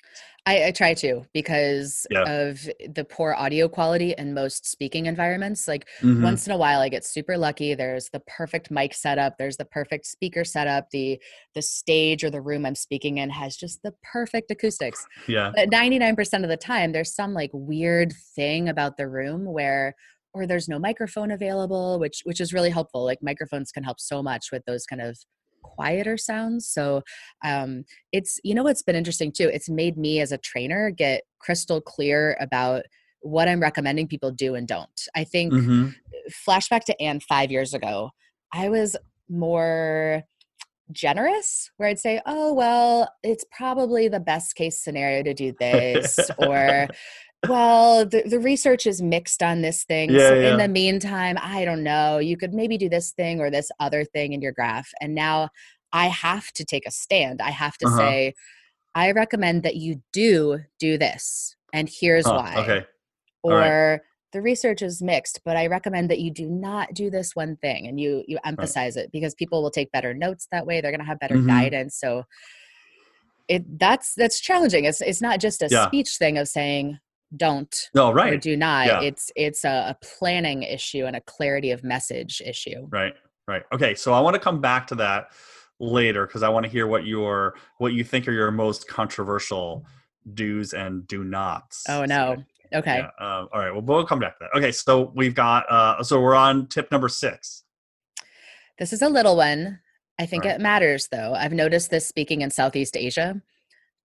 I, 0.47 0.67
I 0.67 0.71
try 0.73 0.93
to 0.95 1.23
because 1.33 2.07
yeah. 2.11 2.25
of 2.25 2.69
the 2.91 3.05
poor 3.05 3.35
audio 3.35 3.67
quality 3.67 4.15
in 4.19 4.35
most 4.35 4.71
speaking 4.71 5.07
environments. 5.07 5.67
Like 5.67 5.89
mm-hmm. 6.03 6.23
once 6.23 6.47
in 6.47 6.53
a 6.53 6.59
while 6.59 6.81
I 6.81 6.91
get 6.91 7.05
super 7.05 7.39
lucky. 7.39 7.75
There's 7.75 8.11
the 8.11 8.21
perfect 8.21 8.71
mic 8.71 8.93
setup, 8.93 9.39
there's 9.39 9.57
the 9.57 9.65
perfect 9.65 10.07
speaker 10.07 10.45
setup, 10.45 10.91
the 10.91 11.19
the 11.55 11.63
stage 11.63 12.25
or 12.25 12.31
the 12.31 12.43
room 12.43 12.67
I'm 12.67 12.75
speaking 12.75 13.19
in 13.19 13.31
has 13.31 13.57
just 13.57 13.83
the 13.83 13.95
perfect 14.03 14.51
acoustics. 14.51 15.07
Yeah. 15.27 15.51
But 15.55 15.71
99% 15.71 16.43
of 16.43 16.51
the 16.51 16.57
time 16.59 16.93
there's 16.93 17.15
some 17.15 17.33
like 17.33 17.51
weird 17.55 18.13
thing 18.37 18.69
about 18.69 18.99
the 18.99 19.09
room 19.09 19.47
where 19.47 19.95
or 20.35 20.47
there's 20.47 20.69
no 20.69 20.79
microphone 20.79 21.31
available 21.31 21.99
which 21.99 22.23
which 22.25 22.41
is 22.41 22.53
really 22.53 22.71
helpful 22.71 23.05
like 23.05 23.19
microphones 23.23 23.71
can 23.71 23.85
help 23.85 24.01
so 24.01 24.23
much 24.23 24.49
with 24.53 24.63
those 24.67 24.85
kind 24.85 25.01
of 25.01 25.17
quieter 25.63 26.17
sounds 26.17 26.69
so 26.69 27.03
um 27.45 27.85
it's 28.13 28.39
you 28.45 28.55
know 28.55 28.63
what's 28.63 28.83
been 28.83 28.97
interesting 28.97 29.33
too 29.33 29.49
it's 29.53 29.69
made 29.69 29.97
me 29.97 30.21
as 30.21 30.33
a 30.33 30.39
trainer 30.39 30.91
get 30.91 31.23
crystal 31.39 31.81
clear 31.81 32.37
about 32.41 32.83
what 33.21 33.49
i'm 33.49 33.61
recommending 33.61 34.07
people 34.07 34.31
do 34.31 34.55
and 34.55 34.69
don't 34.69 35.09
i 35.17 35.25
think 35.25 35.53
mm-hmm. 35.53 35.89
flashback 36.47 36.85
to 36.85 37.01
ann 37.01 37.19
five 37.21 37.51
years 37.51 37.73
ago 37.73 38.11
i 38.53 38.69
was 38.69 38.95
more 39.31 40.23
generous 40.93 41.71
where 41.77 41.89
I'd 41.89 41.99
say, 41.99 42.21
oh, 42.27 42.53
well, 42.53 43.09
it's 43.23 43.45
probably 43.51 44.09
the 44.09 44.21
best 44.21 44.55
case 44.55 44.83
scenario 44.83 45.23
to 45.23 45.35
do 45.35 45.55
this, 45.61 46.19
or 46.39 46.89
well, 47.49 48.05
the, 48.05 48.23
the 48.27 48.39
research 48.39 48.87
is 48.87 49.03
mixed 49.03 49.43
on 49.43 49.63
this 49.63 49.85
thing. 49.85 50.11
Yeah, 50.11 50.29
so 50.29 50.35
yeah. 50.35 50.53
in 50.53 50.59
the 50.59 50.69
meantime, 50.69 51.39
I 51.41 51.65
don't 51.65 51.83
know. 51.83 52.19
You 52.19 52.37
could 52.37 52.55
maybe 52.55 52.79
do 52.79 52.89
this 52.89 53.13
thing 53.13 53.41
or 53.41 53.51
this 53.51 53.71
other 53.81 54.05
thing 54.05 54.33
in 54.33 54.41
your 54.41 54.53
graph. 54.53 54.91
And 55.01 55.15
now 55.15 55.49
I 55.93 56.07
have 56.07 56.51
to 56.53 56.65
take 56.65 56.87
a 56.87 56.91
stand. 56.91 57.41
I 57.41 57.51
have 57.51 57.79
to 57.79 57.87
uh-huh. 57.87 57.97
say, 57.97 58.35
I 58.95 59.13
recommend 59.13 59.63
that 59.63 59.77
you 59.77 60.03
do 60.13 60.61
do 60.79 60.99
this. 60.99 61.57
And 61.73 61.89
here's 61.89 62.27
why. 62.27 62.55
Okay. 62.59 62.87
Or 63.43 63.59
right. 63.59 64.01
the 64.33 64.41
research 64.41 64.83
is 64.83 65.03
mixed, 65.03 65.41
but 65.45 65.57
I 65.57 65.67
recommend 65.67 66.11
that 66.11 66.21
you 66.21 66.31
do 66.31 66.49
not 66.49 66.95
do 66.95 67.11
this 67.11 67.35
one 67.35 67.57
thing 67.57 67.87
and 67.87 67.99
you 68.01 68.25
you 68.27 68.39
emphasize 68.45 68.97
right. 68.97 69.05
it 69.07 69.13
because 69.13 69.35
people 69.35 69.63
will 69.63 69.71
take 69.71 69.91
better 69.93 70.15
notes 70.15 70.47
that 70.53 70.67
way. 70.67 70.81
They're 70.81 70.93
gonna 70.93 71.05
have 71.05 71.19
better 71.19 71.37
mm-hmm. 71.37 71.49
guidance. 71.49 71.99
So 71.99 72.25
it 73.49 73.79
that's 73.79 74.15
that's 74.15 74.41
challenging. 74.41 74.85
It's 74.85 75.01
it's 75.01 75.21
not 75.21 75.41
just 75.41 75.63
a 75.63 75.69
yeah. 75.71 75.87
speech 75.89 76.17
thing 76.19 76.39
of 76.39 76.49
saying 76.49 76.99
don't 77.37 77.91
no 77.95 78.13
right. 78.13 78.35
or 78.35 78.37
do 78.37 78.57
not 78.57 78.87
yeah. 78.87 79.01
it's 79.01 79.31
it's 79.37 79.65
a, 79.65 79.69
a, 79.91 79.97
planning 80.03 80.63
issue 80.63 81.05
and 81.05 81.17
a 81.17 81.21
clarity 81.23 81.71
of 81.71 81.83
message 81.83 82.43
issue. 82.45 82.87
Right 82.91 83.15
right. 83.49 83.63
Okay 83.73 83.95
so 83.95 84.13
i 84.13 84.21
want 84.21 84.35
to 84.35 84.41
come 84.41 84.61
back 84.61 84.87
to 84.89 84.95
that 84.97 85.33
later 85.81 86.27
because 86.27 86.43
i 86.43 86.49
want 86.49 86.65
to 86.65 86.71
hear 86.71 86.87
what 86.87 87.07
your 87.07 87.55
what 87.79 87.93
you 87.93 88.05
think 88.05 88.29
are 88.29 88.33
your 88.33 88.51
most 88.51 88.87
controversial 88.89 89.85
do's 90.33 90.73
and 90.73 91.07
do 91.07 91.25
nots. 91.25 91.85
Oh 91.89 92.05
no. 92.05 92.43
Okay. 92.73 92.99
Yeah, 92.99 93.27
um, 93.27 93.49
all 93.53 93.61
right 93.61 93.73
well 93.73 93.83
we'll 93.83 94.07
come 94.07 94.19
back 94.19 94.39
to 94.39 94.47
that. 94.53 94.59
Okay 94.59 94.73
so 94.73 95.13
we've 95.15 95.35
got 95.35 95.71
uh 95.71 96.03
so 96.03 96.21
we're 96.21 96.35
on 96.35 96.69
tip 96.69 96.91
number 96.91 97.09
six. 97.09 97.65
This 98.79 98.93
is 98.93 99.03
a 99.03 99.09
little 99.09 99.37
one. 99.37 99.81
I 100.19 100.27
think 100.27 100.45
right. 100.45 100.55
it 100.55 100.61
matters 100.61 101.09
though. 101.11 101.35
I've 101.35 101.53
noticed 101.53 101.91
this 101.91 102.07
speaking 102.07 102.43
in 102.43 102.51
southeast 102.51 102.97
asia. 102.97 103.43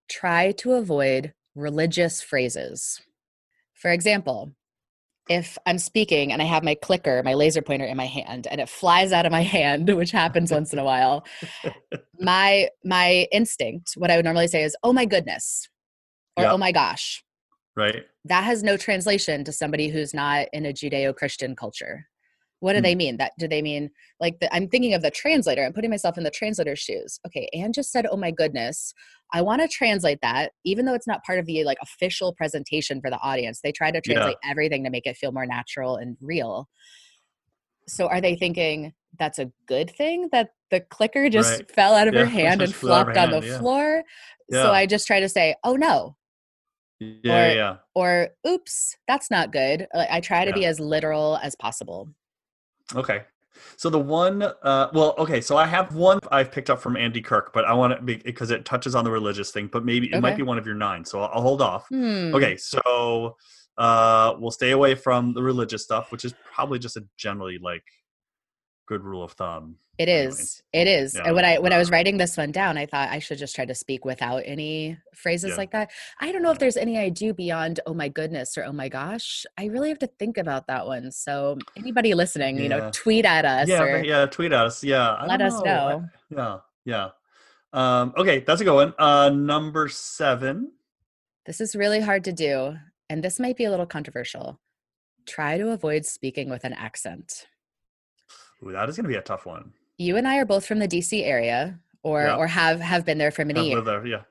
Try 0.09 0.53
to 0.53 0.73
avoid 0.73 1.33
religious 1.55 2.21
phrases 2.21 3.01
for 3.79 3.91
example, 3.91 4.53
if 5.29 5.57
I'm 5.65 5.77
speaking 5.77 6.33
and 6.33 6.41
I 6.41 6.45
have 6.45 6.63
my 6.63 6.75
clicker, 6.75 7.21
my 7.23 7.35
laser 7.35 7.61
pointer 7.61 7.85
in 7.85 7.95
my 7.95 8.07
hand, 8.07 8.47
and 8.49 8.59
it 8.59 8.67
flies 8.67 9.11
out 9.11 9.25
of 9.25 9.31
my 9.31 9.41
hand, 9.57 9.95
which 9.95 10.11
happens 10.11 10.51
once 10.51 10.73
in 10.73 10.79
a 10.79 10.83
while, 10.83 11.25
my 12.19 12.69
my 12.83 13.27
instinct, 13.31 13.93
what 13.95 14.11
I 14.11 14.15
would 14.15 14.25
normally 14.25 14.47
say 14.47 14.63
is, 14.63 14.75
"Oh 14.83 14.93
my 14.93 15.05
goodness," 15.05 15.69
or 16.35 16.43
yeah. 16.43 16.53
"Oh 16.53 16.57
my 16.57 16.71
gosh." 16.71 17.23
Right. 17.75 18.03
That 18.25 18.43
has 18.43 18.61
no 18.61 18.75
translation 18.75 19.45
to 19.45 19.53
somebody 19.53 19.87
who's 19.87 20.13
not 20.13 20.47
in 20.51 20.65
a 20.65 20.73
Judeo-Christian 20.73 21.55
culture. 21.55 22.07
What 22.59 22.73
do 22.73 22.79
hmm. 22.79 22.83
they 22.83 22.95
mean? 22.95 23.17
That 23.17 23.33
do 23.39 23.47
they 23.47 23.61
mean 23.61 23.89
like 24.19 24.39
the, 24.39 24.53
I'm 24.53 24.67
thinking 24.67 24.93
of 24.93 25.01
the 25.01 25.11
translator. 25.11 25.63
I'm 25.63 25.73
putting 25.73 25.89
myself 25.89 26.17
in 26.17 26.23
the 26.23 26.31
translator's 26.31 26.79
shoes. 26.79 27.19
Okay, 27.25 27.49
Ann 27.53 27.73
just 27.73 27.91
said, 27.91 28.05
"Oh 28.09 28.17
my 28.17 28.31
goodness." 28.31 28.93
I 29.31 29.41
want 29.41 29.61
to 29.61 29.67
translate 29.67 30.21
that, 30.21 30.53
even 30.65 30.85
though 30.85 30.95
it's 30.95 31.07
not 31.07 31.23
part 31.23 31.37
of 31.37 31.45
the 31.45 31.63
like 31.63 31.77
official 31.83 32.33
presentation 32.33 32.99
for 32.99 33.09
the 33.09 33.19
audience. 33.19 33.61
They 33.61 33.71
try 33.71 33.91
to 33.91 34.01
translate 34.01 34.37
yeah. 34.43 34.49
everything 34.49 34.83
to 34.83 34.89
make 34.89 35.05
it 35.05 35.17
feel 35.17 35.31
more 35.31 35.45
natural 35.45 35.97
and 35.97 36.17
real. 36.19 36.67
So 37.87 38.07
are 38.07 38.21
they 38.21 38.35
thinking 38.35 38.93
that's 39.17 39.39
a 39.39 39.51
good 39.67 39.91
thing 39.91 40.29
that 40.31 40.49
the 40.71 40.79
clicker 40.79 41.29
just 41.29 41.59
right. 41.59 41.71
fell 41.71 41.93
out 41.93 42.07
of 42.07 42.13
yeah, 42.13 42.21
her 42.21 42.25
hand 42.25 42.61
and 42.61 42.73
flopped 42.73 43.17
on 43.17 43.31
the 43.31 43.41
yeah. 43.41 43.57
floor? 43.59 44.03
So 44.51 44.71
I 44.71 44.87
just 44.87 45.05
try 45.05 45.19
to 45.19 45.29
say, 45.29 45.55
"Oh 45.63 45.75
no." 45.75 46.15
Yeah, 46.99 47.45
or, 47.45 47.55
yeah. 47.55 47.75
Or 47.95 48.29
oops, 48.47 48.97
that's 49.07 49.31
not 49.31 49.53
good. 49.53 49.87
I 49.93 50.19
try 50.19 50.43
to 50.43 50.51
be 50.51 50.65
as 50.65 50.79
literal 50.79 51.37
as 51.41 51.55
possible. 51.55 52.09
Okay. 52.95 53.23
So 53.75 53.89
the 53.89 53.99
one, 53.99 54.41
uh, 54.41 54.89
well, 54.93 55.15
okay. 55.17 55.41
So 55.41 55.57
I 55.57 55.65
have 55.65 55.95
one 55.95 56.19
I've 56.31 56.51
picked 56.51 56.69
up 56.69 56.81
from 56.81 56.95
Andy 56.97 57.21
Kirk, 57.21 57.51
but 57.53 57.65
I 57.65 57.73
want 57.73 57.93
to 57.93 58.17
because 58.17 58.51
it 58.51 58.65
touches 58.65 58.95
on 58.95 59.03
the 59.03 59.11
religious 59.11 59.51
thing, 59.51 59.69
but 59.71 59.85
maybe 59.85 60.07
it 60.07 60.15
okay. 60.15 60.19
might 60.19 60.37
be 60.37 60.43
one 60.43 60.57
of 60.57 60.65
your 60.65 60.75
nine. 60.75 61.05
So 61.05 61.21
I'll, 61.21 61.31
I'll 61.33 61.41
hold 61.41 61.61
off. 61.61 61.87
Hmm. 61.89 62.33
Okay. 62.35 62.57
So 62.57 63.35
uh, 63.77 64.35
we'll 64.37 64.51
stay 64.51 64.71
away 64.71 64.95
from 64.95 65.33
the 65.33 65.41
religious 65.41 65.83
stuff, 65.83 66.11
which 66.11 66.25
is 66.25 66.33
probably 66.53 66.79
just 66.79 66.97
a 66.97 67.05
generally 67.17 67.57
like 67.57 67.83
good 68.89 69.03
rule 69.03 69.23
of 69.23 69.31
thumb. 69.33 69.75
It 69.99 70.09
is. 70.09 70.63
It 70.73 70.87
is. 70.87 71.13
Yeah. 71.13 71.25
And 71.25 71.35
when 71.35 71.45
I 71.45 71.59
when 71.59 71.73
I 71.73 71.77
was 71.77 71.91
writing 71.91 72.17
this 72.17 72.35
one 72.37 72.51
down, 72.51 72.77
I 72.77 72.85
thought 72.85 73.09
I 73.09 73.19
should 73.19 73.37
just 73.37 73.53
try 73.53 73.65
to 73.65 73.75
speak 73.75 74.03
without 74.03 74.43
any 74.45 74.97
phrases 75.13 75.51
yeah. 75.51 75.57
like 75.57 75.71
that. 75.71 75.91
I 76.19 76.31
don't 76.31 76.41
know 76.41 76.51
if 76.51 76.57
there's 76.57 76.77
any 76.77 76.97
I 76.97 77.09
do 77.09 77.33
beyond 77.33 77.81
"oh 77.85 77.93
my 77.93 78.07
goodness" 78.07 78.57
or 78.57 78.63
"oh 78.63 78.71
my 78.71 78.89
gosh." 78.89 79.45
I 79.57 79.65
really 79.65 79.89
have 79.89 79.99
to 79.99 80.07
think 80.07 80.37
about 80.37 80.67
that 80.67 80.87
one. 80.87 81.11
So 81.11 81.59
anybody 81.77 82.13
listening, 82.13 82.55
yeah. 82.55 82.63
you 82.63 82.69
know, 82.69 82.89
tweet 82.93 83.25
at 83.25 83.45
us. 83.45 83.67
Yeah, 83.67 83.83
or 83.83 84.03
yeah, 84.03 84.25
tweet 84.25 84.53
us. 84.53 84.83
Yeah, 84.83 85.21
let 85.27 85.41
us 85.41 85.53
know. 85.61 86.07
know. 86.31 86.63
Yeah, 86.85 87.11
yeah. 87.73 88.01
Um, 88.01 88.13
okay, 88.17 88.39
that's 88.39 88.61
a 88.61 88.63
good 88.63 88.73
one. 88.73 88.93
Uh, 88.97 89.29
number 89.29 89.89
seven. 89.89 90.71
This 91.45 91.59
is 91.61 91.75
really 91.75 91.99
hard 91.99 92.23
to 92.23 92.31
do, 92.31 92.77
and 93.09 93.21
this 93.21 93.39
might 93.39 93.57
be 93.57 93.65
a 93.65 93.69
little 93.69 93.85
controversial. 93.85 94.61
Try 95.27 95.57
to 95.57 95.71
avoid 95.71 96.05
speaking 96.05 96.49
with 96.49 96.63
an 96.63 96.73
accent. 96.73 97.47
Ooh, 98.65 98.71
that 98.71 98.89
is 98.89 98.95
going 98.95 99.05
to 99.05 99.09
be 99.09 99.15
a 99.15 99.21
tough 99.21 99.45
one 99.45 99.73
you 99.99 100.15
and 100.15 100.27
I 100.27 100.37
are 100.37 100.45
both 100.45 100.65
from 100.65 100.79
the 100.79 100.87
DC 100.87 101.23
area 101.23 101.77
or 102.01 102.23
yeah. 102.23 102.35
or 102.35 102.47
have 102.47 102.79
have 102.79 103.05
been 103.05 103.19
there 103.19 103.31
for 103.31 103.45
many 103.45 103.69
years. 103.69 103.85
There, 103.85 104.07
yeah. 104.07 104.21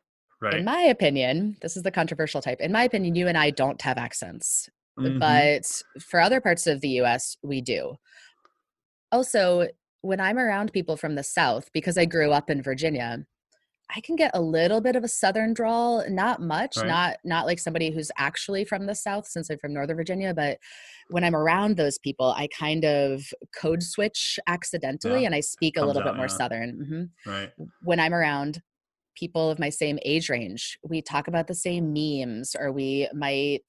Right. 0.41 0.55
In 0.55 0.65
my 0.65 0.81
opinion, 0.81 1.57
this 1.61 1.77
is 1.77 1.83
the 1.83 1.91
controversial 1.91 2.41
type. 2.41 2.61
In 2.61 2.73
my 2.73 2.85
opinion, 2.85 3.15
you 3.15 3.29
and 3.29 3.37
I 3.37 3.51
don't 3.51 3.81
have 3.83 3.99
accents. 3.99 4.69
Mm-hmm. 4.99 5.19
But 5.19 5.83
for 6.03 6.21
other 6.21 6.41
parts 6.41 6.67
of 6.67 6.81
the 6.81 7.01
US, 7.03 7.37
we 7.43 7.61
do. 7.61 7.97
Also, 9.13 9.69
when 10.03 10.21
I'm 10.21 10.39
around 10.39 10.73
people 10.73 10.97
from 10.97 11.17
the 11.17 11.23
South, 11.23 11.71
because 11.73 11.99
I 11.99 12.05
grew 12.05 12.31
up 12.31 12.51
in 12.51 12.63
Virginia, 12.63 13.27
I 13.95 14.01
can 14.01 14.17
get 14.17 14.33
a 14.35 14.41
little 14.41 14.81
bit 14.81 14.97
of 14.97 15.05
a 15.05 15.09
southern 15.09 15.55
drawl, 15.55 16.05
not 16.11 16.43
much, 16.43 16.77
Right. 16.77 16.87
not 16.87 17.17
not 17.25 17.47
like 17.47 17.59
somebody 17.59 17.91
who's 17.91 18.11
actually 18.19 18.65
from 18.65 18.87
the 18.87 18.95
south 18.95 19.27
since 19.27 19.49
I'm 19.49 19.59
from 19.59 19.73
Northern 19.73 19.97
Virginia, 19.97 20.35
but 20.35 20.59
when 21.11 21.25
I'm 21.25 21.35
around 21.35 21.77
those 21.77 21.99
people, 21.99 22.35
I 22.37 22.49
kind 22.49 22.85
of 22.85 23.33
code 23.57 23.83
switch 23.83 24.39
accidentally 24.47 25.23
Yeah, 25.23 25.27
and 25.27 25.35
I 25.35 25.41
speak 25.41 25.77
a 25.79 25.83
little 25.85 26.03
out, 26.03 26.09
bit 26.09 26.17
more 26.17 26.27
yeah. 26.27 26.37
southern. 26.37 27.11
hmm 27.25 27.31
Right. 27.31 27.53
When 27.83 27.99
I'm 27.99 28.13
around 28.15 28.63
people 29.17 29.51
of 29.51 29.59
my 29.59 29.71
same 29.71 29.99
age 30.05 30.29
range, 30.29 30.79
we 30.83 31.01
talk 31.03 31.27
about 31.27 31.47
the 31.47 31.55
same 31.55 31.93
memes 31.93 32.55
or 32.59 32.71
we 32.71 33.09
might 33.15 33.65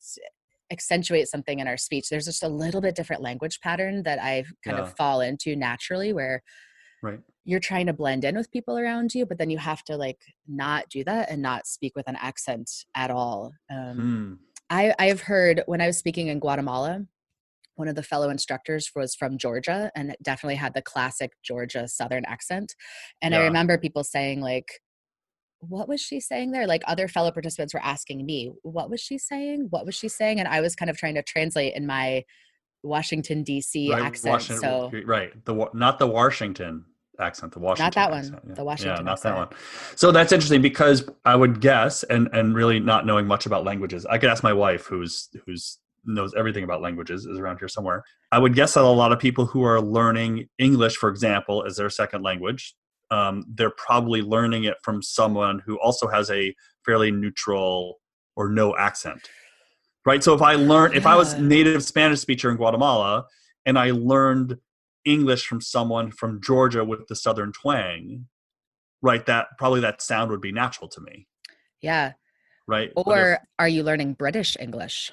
accentuate 0.72 1.28
something 1.28 1.60
in 1.60 1.68
our 1.68 1.78
speech. 1.78 2.10
There's 2.10 2.26
just 2.26 2.44
a 2.44 2.48
little 2.50 2.82
bit 2.82 2.94
different 2.96 3.22
language 3.24 3.60
pattern 3.62 4.04
that 4.04 4.20
I 4.22 4.44
kind 4.64 4.78
Yeah. 4.78 4.84
of 4.84 4.96
fall 4.96 5.22
into 5.22 5.56
naturally 5.56 6.14
where 6.14 6.44
Right. 7.02 7.20
You're 7.50 7.60
trying 7.60 7.88
to 7.88 7.94
blend 7.94 8.24
in 8.24 8.36
with 8.36 8.52
people 8.52 8.78
around 8.78 9.16
you, 9.16 9.26
but 9.26 9.38
then 9.40 9.50
you 9.50 9.58
have 9.58 9.84
to 9.86 9.98
like 9.98 10.20
not 10.48 10.88
do 10.90 11.04
that 11.04 11.32
and 11.32 11.42
not 11.42 11.66
speak 11.66 11.96
with 11.96 12.08
an 12.08 12.16
accent 12.16 12.70
at 12.96 13.10
all. 13.10 13.54
Um, 13.72 13.98
Hmm. 13.98 14.34
I 14.70 14.94
I've 15.00 15.22
heard 15.22 15.64
when 15.66 15.82
I 15.82 15.88
was 15.88 15.98
speaking 15.98 16.28
in 16.28 16.40
Guatemala, 16.40 17.06
one 17.76 17.88
of 17.88 17.96
the 17.96 18.04
fellow 18.04 18.30
instructors 18.30 18.92
was 18.96 19.16
from 19.16 19.40
Georgia 19.40 19.90
and 19.96 20.12
it 20.12 20.22
definitely 20.22 20.58
had 20.58 20.76
the 20.76 20.82
classic 20.84 21.32
Georgia 21.44 21.88
Southern 21.88 22.24
accent. 22.26 22.76
And 23.22 23.34
I 23.34 23.40
remember 23.46 23.78
people 23.80 24.04
saying 24.04 24.42
like, 24.42 24.68
"What 25.60 25.88
was 25.88 26.02
she 26.02 26.20
saying 26.20 26.52
there?" 26.52 26.68
Like 26.68 26.84
other 26.86 27.08
fellow 27.08 27.32
participants 27.32 27.74
were 27.74 27.84
asking 27.84 28.26
me, 28.28 28.52
"What 28.62 28.92
was 28.92 29.02
she 29.02 29.18
saying? 29.18 29.68
What 29.72 29.88
was 29.88 29.96
she 29.96 30.08
saying?" 30.08 30.40
And 30.40 30.48
I 30.48 30.62
was 30.62 30.76
kind 30.76 30.92
of 30.92 30.98
trying 30.98 31.16
to 31.16 31.24
translate 31.24 31.74
in 31.74 31.88
my 31.88 32.26
Washington 32.84 33.44
D.C. 33.44 33.92
Right, 33.92 34.04
accent. 34.04 34.32
Washington- 34.34 34.62
so 34.62 34.92
right, 35.06 35.32
the 35.46 35.70
not 35.74 35.98
the 35.98 36.08
Washington 36.08 36.86
accent, 37.20 37.54
the 37.54 37.60
Washington. 37.60 37.86
Not 37.86 37.94
that 37.96 38.12
one, 38.12 38.42
yeah. 38.48 38.54
the 38.54 38.64
Washington 38.64 38.98
Yeah, 38.98 39.02
not 39.04 39.22
that 39.22 39.36
one. 39.36 39.48
So 39.96 40.12
that's 40.12 40.32
interesting 40.32 40.62
because 40.62 41.10
I 41.26 41.36
would 41.36 41.62
guess, 41.62 42.04
and 42.04 42.30
and 42.34 42.56
really 42.56 42.80
not 42.80 43.06
knowing 43.06 43.28
much 43.28 43.46
about 43.46 43.64
languages, 43.66 44.06
I 44.06 44.18
could 44.18 44.30
ask 44.30 44.44
my 44.44 44.54
wife, 44.54 44.86
who's 44.86 45.30
who's 45.46 45.80
knows 46.06 46.34
everything 46.36 46.64
about 46.64 46.82
languages, 46.82 47.26
is 47.26 47.38
around 47.40 47.60
here 47.60 47.68
somewhere. 47.68 48.04
I 48.32 48.40
would 48.40 48.56
guess 48.56 48.74
that 48.74 48.84
a 48.84 48.88
lot 48.88 49.12
of 49.12 49.20
people 49.20 49.46
who 49.46 49.64
are 49.64 49.82
learning 49.82 50.48
English, 50.58 50.98
for 50.98 51.10
example, 51.10 51.64
as 51.66 51.78
their 51.78 51.90
second 51.90 52.24
language, 52.24 52.74
um, 53.12 53.44
they're 53.48 53.72
probably 53.72 54.22
learning 54.22 54.66
it 54.66 54.78
from 54.82 55.02
someone 55.02 55.60
who 55.66 55.80
also 55.80 56.08
has 56.08 56.30
a 56.32 56.56
fairly 56.86 57.12
neutral 57.12 58.00
or 58.36 58.50
no 58.50 58.76
accent. 58.78 59.30
Right. 60.06 60.24
So 60.24 60.34
if 60.34 60.42
I 60.42 60.56
learned, 60.56 60.96
if 60.96 61.06
I 61.06 61.16
was 61.16 61.38
native 61.38 61.84
Spanish 61.84 62.22
speaker 62.22 62.50
in 62.50 62.56
Guatemala 62.56 63.26
and 63.66 63.78
I 63.78 63.92
learned 63.92 64.58
English 65.10 65.46
from 65.46 65.62
someone 65.62 66.12
from 66.12 66.42
Georgia 66.42 66.84
with 66.84 67.08
the 67.08 67.16
southern 67.16 67.52
twang, 67.52 68.28
right? 69.02 69.26
That 69.26 69.48
probably 69.58 69.82
that 69.82 70.02
sound 70.02 70.32
would 70.32 70.42
be 70.42 70.52
natural 70.52 70.88
to 70.90 71.02
me, 71.02 71.28
yeah. 71.82 72.14
right? 72.68 72.92
But 72.96 73.02
if- 73.02 73.08
Or 73.08 73.40
are 73.58 73.68
you 73.68 73.84
learning 73.84 74.14
British 74.14 74.56
English? 74.60 75.12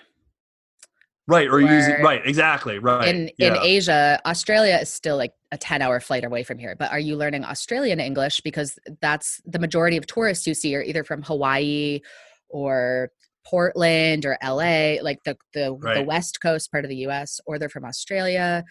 right, 1.29 1.49
or, 1.49 1.61
using 1.61 2.03
right, 2.03 2.23
exactly, 2.25 2.79
right. 2.79 3.09
in 3.09 3.31
yeah. 3.39 3.55
in 3.55 3.57
Asia, 3.63 4.21
Australia 4.25 4.79
is 4.81 4.93
still 4.93 5.17
like 5.17 5.33
a 5.53 5.59
10 5.59 5.83
hour 5.83 6.01
flight 6.01 6.25
away 6.25 6.43
from 6.45 6.59
here. 6.59 6.77
But 6.79 6.93
are 6.93 6.99
you 6.99 7.17
learning 7.17 7.45
Australian 7.45 8.01
English? 8.01 8.41
Because 8.43 8.79
that's 9.01 9.41
the 9.45 9.59
majority 9.59 9.97
of 9.97 10.07
tourists 10.07 10.47
you 10.47 10.55
see 10.55 10.75
are 10.77 10.83
either 10.83 11.05
from 11.05 11.23
Hawaii 11.23 12.01
or 12.49 13.11
Portland 13.45 14.25
or 14.27 14.37
LA, 14.43 15.03
like 15.03 15.19
the 15.25 15.37
the, 15.55 15.77
the 15.95 16.05
west 16.07 16.41
coast 16.41 16.71
part 16.71 16.85
of 16.85 16.91
the 16.91 17.07
US, 17.09 17.41
or 17.47 17.59
they're 17.59 17.69
from 17.69 17.85
Australia. 17.85 18.65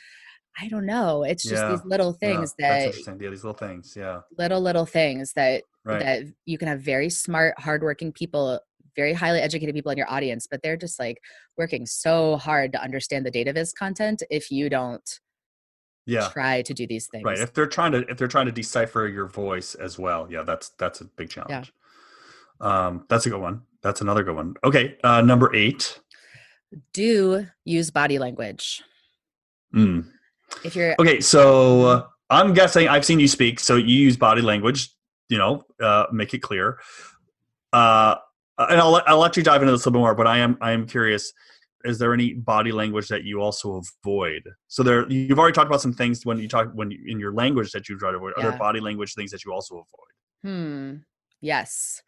I 0.60 0.68
don't 0.70 0.86
know. 0.86 1.24
It's 1.24 1.44
just 1.44 1.62
Yeah, 1.62 1.70
these 1.72 1.86
little 1.86 2.18
Yeah, 2.22 2.28
things 2.28 2.56
that's 2.58 2.84
that 2.84 2.88
interesting. 2.88 3.22
Yeah, 3.22 3.30
these 3.30 3.44
little 3.44 3.58
things. 3.58 3.96
Yeah, 3.96 4.22
little 4.38 4.62
little 4.62 4.86
things 4.86 5.34
that 5.34 5.63
right. 5.84 6.00
that 6.00 6.24
you 6.46 6.58
can 6.58 6.68
have 6.68 6.82
very 6.82 7.10
smart, 7.10 7.60
hardworking 7.60 8.13
people, 8.13 8.60
very 8.96 9.13
highly 9.13 9.39
educated 9.39 9.76
people 9.76 9.91
in 9.91 9.98
your 9.98 10.10
audience, 10.10 10.48
but 10.50 10.62
they're 10.63 10.78
just 10.78 11.00
like 11.00 11.20
working 11.58 11.86
so 11.86 12.38
hard 12.38 12.72
to 12.74 12.82
understand 12.82 13.26
the 13.26 13.32
data 13.32 13.52
viz 13.52 13.74
content 13.74 14.24
if 14.30 14.50
you 14.50 14.70
don't 14.70 15.20
yeah, 16.06 16.30
try 16.30 16.62
to 16.62 16.74
do 16.74 16.88
these 16.88 17.08
things. 17.08 17.26
right. 17.26 17.39
If 17.39 17.54
they're 17.54 17.68
trying 17.68 17.91
to 17.94 18.00
if 18.10 18.18
they're 18.18 18.28
trying 18.28 18.46
to 18.46 18.52
decipher 18.52 19.08
your 19.08 19.28
voice 19.28 19.76
as 19.76 20.00
well, 20.00 20.28
yeah, 20.30 20.44
that's 20.44 20.70
that's 20.70 21.02
a 21.02 21.06
big 21.06 21.30
challenge. 21.30 21.74
Yeah. 22.62 22.88
Um, 22.88 23.06
that's 23.10 23.26
a 23.26 23.30
good 23.30 23.41
one. 23.41 23.63
That's 23.82 24.02
another 24.02 24.24
good 24.24 24.36
one. 24.36 24.56
Okay, 24.63 24.98
uh, 25.04 25.22
number 25.22 25.54
eight. 25.54 26.00
Do 26.94 27.46
use 27.63 27.91
body 27.91 28.20
language. 28.20 28.84
Mm. 29.74 30.10
If 30.63 30.76
you're 30.76 30.96
Okay, 31.00 31.20
so 31.22 31.82
uh, 31.84 32.08
I'm 32.30 32.54
guessing 32.54 32.88
I've 32.88 33.06
seen 33.06 33.20
you 33.20 33.28
speak, 33.28 33.60
so 33.60 33.76
you 33.76 33.96
use 33.96 34.18
body 34.18 34.41
language. 34.41 34.89
You 35.30 35.38
know, 35.39 35.63
uh, 35.82 36.06
make 36.12 36.34
it 36.34 36.39
clear. 36.39 36.80
Uh, 37.74 38.15
and 38.58 38.80
I'll 38.80 38.91
let, 38.91 39.10
I'll 39.10 39.18
let 39.18 39.36
you 39.36 39.44
dive 39.44 39.62
into 39.62 39.72
this 39.72 39.86
a 39.86 39.89
little 39.89 40.00
bit 40.00 40.04
more, 40.04 40.15
but 40.15 40.28
I 40.28 40.38
am 40.38 40.58
I 40.62 40.72
am 40.72 40.86
curious. 40.86 41.34
Is 41.84 42.00
there 42.00 42.13
any 42.13 42.34
body 42.34 42.72
language 42.72 43.10
that 43.10 43.24
you 43.26 43.41
also 43.41 43.82
avoid? 44.04 44.41
So 44.68 44.82
there, 44.82 45.08
you've 45.12 45.38
already 45.38 45.54
talked 45.54 45.68
about 45.68 45.82
some 45.82 45.94
things 45.94 46.26
when 46.26 46.39
you 46.39 46.48
talk 46.48 46.70
when 46.74 46.89
you, 46.89 47.00
in 47.08 47.20
your 47.20 47.34
language 47.34 47.72
that 47.74 47.88
you 47.89 47.98
try 47.98 48.12
to 48.12 48.18
avoid. 48.18 48.34
Are 48.38 48.41
Yeah. 48.44 48.50
there 48.52 48.58
body 48.58 48.80
language 48.80 49.13
things 49.13 49.32
that 49.32 49.44
you 49.46 49.54
also 49.54 49.76
avoid? 49.76 50.12
hmm, 50.44 50.96
yes. 51.41 52.02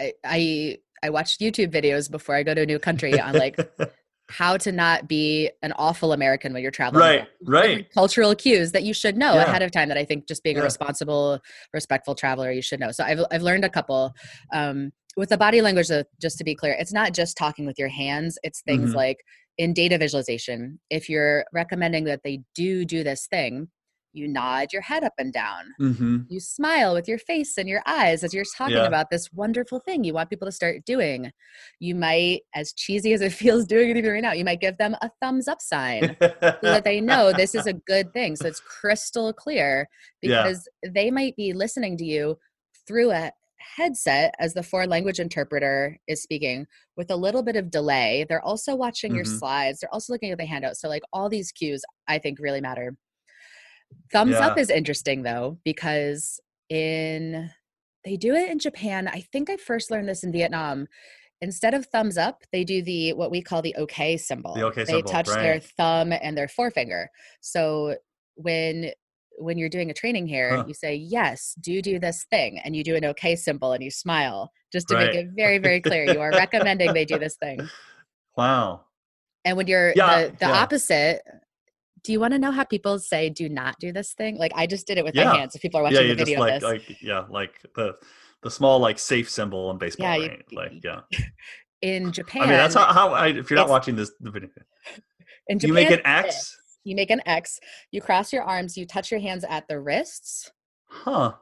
I, 0.00 0.12
I 0.24 0.78
I 1.02 1.10
watched 1.10 1.40
YouTube 1.40 1.72
videos 1.72 2.10
before 2.10 2.34
I 2.34 2.42
go 2.42 2.54
to 2.54 2.62
a 2.62 2.66
new 2.66 2.78
country 2.78 3.18
on 3.18 3.34
like 3.34 3.56
how 4.28 4.56
to 4.56 4.72
not 4.72 5.08
be 5.08 5.50
an 5.62 5.72
awful 5.76 6.12
American 6.12 6.52
when 6.52 6.62
you're 6.62 6.70
traveling. 6.70 7.00
right, 7.00 7.28
right. 7.44 7.90
cultural 7.92 8.34
cues 8.34 8.72
that 8.72 8.82
you 8.82 8.92
should 8.92 9.16
know 9.16 9.34
Yeah. 9.34 9.44
ahead 9.44 9.62
of 9.62 9.70
time 9.70 9.88
that 9.88 9.96
I 9.98 10.04
think 10.04 10.26
just 10.26 10.42
being 10.42 10.56
Yeah. 10.56 10.62
a 10.62 10.64
responsible, 10.64 11.40
respectful 11.72 12.14
traveler, 12.14 12.50
you 12.50 12.62
should 12.62 12.80
know. 12.80 12.90
So 12.90 13.04
I've, 13.04 13.20
I've 13.30 13.42
learned 13.42 13.64
a 13.64 13.68
couple. 13.68 14.12
Um, 14.52 14.92
with 15.16 15.28
the 15.30 15.38
body 15.38 15.62
language, 15.62 15.88
though, 15.88 16.02
just 16.20 16.38
to 16.38 16.44
be 16.44 16.54
clear, 16.54 16.74
it's 16.78 16.92
not 16.92 17.14
just 17.14 17.36
talking 17.36 17.66
with 17.66 17.78
your 17.78 17.88
hands, 17.88 18.38
it's 18.42 18.60
things 18.62 18.90
Mhm. 18.92 18.96
like 18.96 19.18
in 19.58 19.72
data 19.72 19.96
visualization, 19.96 20.78
if 20.90 21.08
you're 21.08 21.44
recommending 21.52 22.04
that 22.04 22.20
they 22.24 22.40
do 22.54 22.84
do 22.84 23.02
this 23.02 23.26
thing, 23.26 23.68
you 24.16 24.26
nod 24.28 24.72
your 24.72 24.82
head 24.82 25.04
up 25.04 25.12
and 25.18 25.32
down. 25.32 25.74
Mm-hmm. 25.80 26.16
You 26.28 26.40
smile 26.40 26.94
with 26.94 27.06
your 27.06 27.18
face 27.18 27.58
and 27.58 27.68
your 27.68 27.82
eyes 27.86 28.24
as 28.24 28.32
you're 28.32 28.44
talking 28.56 28.76
Yeah. 28.76 28.86
about 28.86 29.10
this 29.10 29.30
wonderful 29.32 29.80
thing 29.80 30.04
you 30.04 30.14
want 30.14 30.30
people 30.30 30.46
to 30.46 30.52
start 30.52 30.84
doing. 30.84 31.30
You 31.78 31.94
might, 31.94 32.42
as 32.54 32.72
cheesy 32.72 33.12
as 33.12 33.20
it 33.20 33.32
feels 33.42 33.66
doing 33.66 33.90
it 33.90 33.96
even 33.96 34.10
right 34.12 34.22
now, 34.22 34.32
you 34.32 34.44
might 34.44 34.60
give 34.60 34.78
them 34.78 34.96
a 35.02 35.10
thumbs 35.20 35.48
up 35.48 35.60
sign 35.60 36.16
so 36.20 36.56
that 36.62 36.84
they 36.84 37.00
know 37.00 37.32
this 37.32 37.54
is 37.54 37.66
a 37.66 37.72
good 37.86 38.12
thing. 38.12 38.36
So 38.36 38.48
it's 38.48 38.60
crystal 38.60 39.32
clear 39.32 39.88
Yeah. 40.22 40.42
because 40.42 40.68
they 40.86 41.10
might 41.10 41.36
be 41.36 41.52
listening 41.52 41.96
to 41.98 42.04
you 42.04 42.38
through 42.86 43.10
a 43.12 43.30
headset 43.76 44.32
as 44.38 44.54
the 44.54 44.62
foreign 44.62 44.88
language 44.90 45.18
interpreter 45.18 45.98
is 46.06 46.22
speaking 46.22 46.66
with 46.96 47.10
a 47.10 47.16
little 47.16 47.42
bit 47.42 47.56
of 47.56 47.70
delay. 47.70 48.24
They're 48.28 48.44
also 48.44 48.76
watching 48.76 49.14
your 49.14 49.24
Mhm. 49.24 49.38
slides, 49.38 49.80
they're 49.80 49.92
also 49.92 50.12
looking 50.12 50.30
at 50.30 50.38
the 50.38 50.46
handout. 50.46 50.76
So, 50.76 50.88
like, 50.88 51.02
all 51.12 51.28
these 51.28 51.50
cues 51.52 51.82
I 52.06 52.18
think 52.18 52.38
really 52.38 52.60
matter. 52.60 52.94
Thumbs 54.12 54.36
up 54.36 54.58
is 54.58 54.70
interesting 54.70 55.22
though, 55.22 55.58
because 55.64 56.40
in 56.68 57.50
they 58.04 58.16
do 58.16 58.34
it 58.34 58.50
in 58.50 58.58
Japan. 58.58 59.08
I 59.08 59.20
think 59.32 59.50
I 59.50 59.56
first 59.56 59.90
learned 59.90 60.08
this 60.08 60.22
in 60.22 60.32
Vietnam. 60.32 60.86
Instead 61.42 61.74
of 61.74 61.86
thumbs 61.86 62.16
up, 62.16 62.44
they 62.52 62.64
do 62.64 62.82
the 62.82 63.12
what 63.14 63.30
we 63.30 63.42
call 63.42 63.60
the 63.62 63.74
OK 63.74 64.16
symbol. 64.16 64.54
The 64.54 64.62
OK 64.62 64.84
they 64.84 64.92
symbol, 64.92 65.10
touch 65.10 65.26
their 65.26 65.60
thumb 65.60 66.12
and 66.12 66.36
their 66.38 66.48
forefinger. 66.48 67.10
So 67.40 67.96
when 68.36 68.92
when 69.38 69.58
you're 69.58 69.68
doing 69.68 69.90
a 69.90 69.94
training 69.94 70.26
here, 70.26 70.56
Huh. 70.56 70.64
you 70.66 70.72
say 70.72 70.94
yes, 70.94 71.54
do 71.60 71.82
do 71.82 71.98
this 71.98 72.24
thing, 72.30 72.58
and 72.64 72.74
you 72.74 72.82
do 72.82 72.96
an 72.96 73.04
OK 73.04 73.36
symbol 73.36 73.72
and 73.72 73.82
you 73.82 73.90
smile, 73.90 74.50
just 74.72 74.88
to 74.88 74.94
Right. 74.94 75.12
make 75.12 75.14
it 75.24 75.28
very 75.36 75.58
very 75.58 75.80
clear. 75.80 76.04
You 76.06 76.20
are 76.20 76.30
recommending 76.30 76.94
they 76.94 77.04
do 77.04 77.18
this 77.18 77.36
thing. 77.36 77.68
Wow. 78.36 78.82
And 79.46 79.56
when 79.56 79.66
you're 79.66 79.94
Yeah, 79.96 80.26
the, 80.26 80.32
the 80.32 80.46
yeah. 80.46 80.52
opposite, 80.52 81.22
do 82.06 82.12
you 82.12 82.20
want 82.20 82.32
to 82.32 82.38
know 82.38 82.52
how 82.52 82.62
people 82.62 83.00
say 83.00 83.28
do 83.28 83.48
not 83.48 83.74
do 83.80 83.92
this 83.92 84.12
thing? 84.12 84.38
Like 84.38 84.52
I 84.54 84.68
just 84.68 84.86
did 84.86 84.96
it 84.96 85.04
with 85.04 85.16
Yeah. 85.16 85.24
my 85.24 85.38
hands. 85.38 85.56
If 85.56 85.60
people 85.62 85.80
are 85.80 85.82
watching 85.82 86.02
you 86.02 86.08
the 86.14 86.14
just 86.14 86.26
video 86.26 86.38
like 86.40 86.54
of 86.54 86.60
this. 86.60 86.70
like 86.88 87.02
yeah, 87.02 87.24
like 87.28 87.60
the 87.74 87.94
the 88.42 88.50
small 88.50 88.78
like 88.78 89.00
safe 89.00 89.28
symbol 89.28 89.72
in 89.72 89.78
baseball, 89.78 90.06
Yeah, 90.16 90.36
you- 90.48 90.56
Like 90.56 90.72
yeah. 90.84 91.00
in 91.82 92.12
Japan, 92.12 92.42
I 92.42 92.46
mean, 92.46 92.54
that's 92.54 92.76
how, 92.76 92.92
how 92.92 93.08
I, 93.12 93.26
if 93.28 93.50
you're 93.50 93.58
not 93.58 93.68
watching 93.68 93.96
this 93.96 94.12
the 94.20 94.30
video, 94.30 94.50
in 95.48 95.58
Japan, 95.58 95.68
you 95.68 95.74
make 95.74 95.90
an 95.90 96.00
X. 96.06 96.56
You 96.84 96.94
make 96.94 97.10
an 97.10 97.20
X. 97.26 97.58
You 97.90 98.00
cross 98.00 98.32
your 98.32 98.44
arms. 98.44 98.76
You 98.76 98.86
touch 98.86 99.10
your 99.10 99.18
hands 99.18 99.44
at 99.48 99.66
the 99.66 99.80
wrists, 99.80 100.48
huh? 100.86 101.32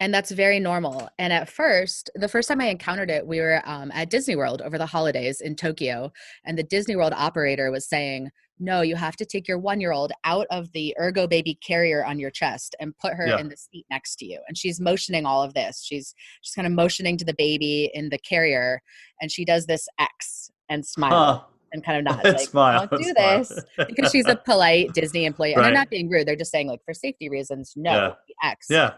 And 0.00 0.12
that's 0.12 0.30
very 0.30 0.60
normal. 0.60 1.08
And 1.18 1.32
at 1.32 1.48
first, 1.48 2.10
the 2.14 2.28
first 2.28 2.48
time 2.48 2.60
I 2.60 2.66
encountered 2.66 3.10
it, 3.10 3.26
we 3.26 3.40
were 3.40 3.62
um, 3.64 3.90
at 3.94 4.10
Disney 4.10 4.36
World 4.36 4.60
over 4.62 4.78
the 4.78 4.86
holidays 4.86 5.40
in 5.40 5.56
Tokyo, 5.56 6.12
and 6.44 6.58
the 6.58 6.62
Disney 6.62 6.96
World 6.96 7.14
operator 7.16 7.70
was 7.70 7.88
saying, 7.88 8.30
"No, 8.58 8.82
you 8.82 8.94
have 8.96 9.16
to 9.16 9.24
take 9.24 9.48
your 9.48 9.58
one-year-old 9.58 10.12
out 10.24 10.46
of 10.50 10.70
the 10.72 10.94
Ergo 11.00 11.26
Baby 11.26 11.54
carrier 11.66 12.04
on 12.04 12.18
your 12.18 12.30
chest 12.30 12.74
and 12.80 12.96
put 12.98 13.14
her 13.14 13.26
Yeah. 13.26 13.38
in 13.38 13.48
the 13.48 13.56
seat 13.56 13.86
next 13.90 14.16
to 14.16 14.26
you." 14.26 14.40
And 14.48 14.56
she's 14.58 14.80
motioning 14.80 15.24
all 15.24 15.42
of 15.42 15.54
this. 15.54 15.82
She's 15.82 16.14
she's 16.42 16.54
kind 16.54 16.66
of 16.66 16.72
motioning 16.72 17.16
to 17.18 17.24
the 17.24 17.34
baby 17.34 17.90
in 17.94 18.10
the 18.10 18.18
carrier, 18.18 18.82
and 19.20 19.30
she 19.32 19.44
does 19.44 19.66
this 19.66 19.88
X 19.98 20.50
and 20.68 20.84
smile. 20.84 21.34
Huh? 21.34 21.42
and 21.72 21.82
kind 21.84 22.06
of. 22.06 22.14
And 22.16 22.24
like, 22.24 22.40
smile, 22.40 22.86
don't 22.86 23.02
do 23.02 23.10
smile. 23.12 23.38
this 23.38 23.60
because 23.88 24.12
she's 24.12 24.26
a 24.28 24.36
polite 24.36 24.94
Disney 24.94 25.24
employee. 25.24 25.52
And 25.52 25.60
Right. 25.60 25.68
they're 25.68 25.74
not 25.74 25.90
being 25.90 26.08
rude. 26.08 26.26
They're 26.26 26.36
just 26.36 26.52
saying 26.52 26.68
like 26.68 26.80
for 26.84 26.94
safety 26.94 27.28
reasons, 27.28 27.72
no, 27.76 28.14
Yeah. 28.42 28.50
X. 28.50 28.66
yeah. 28.70 28.92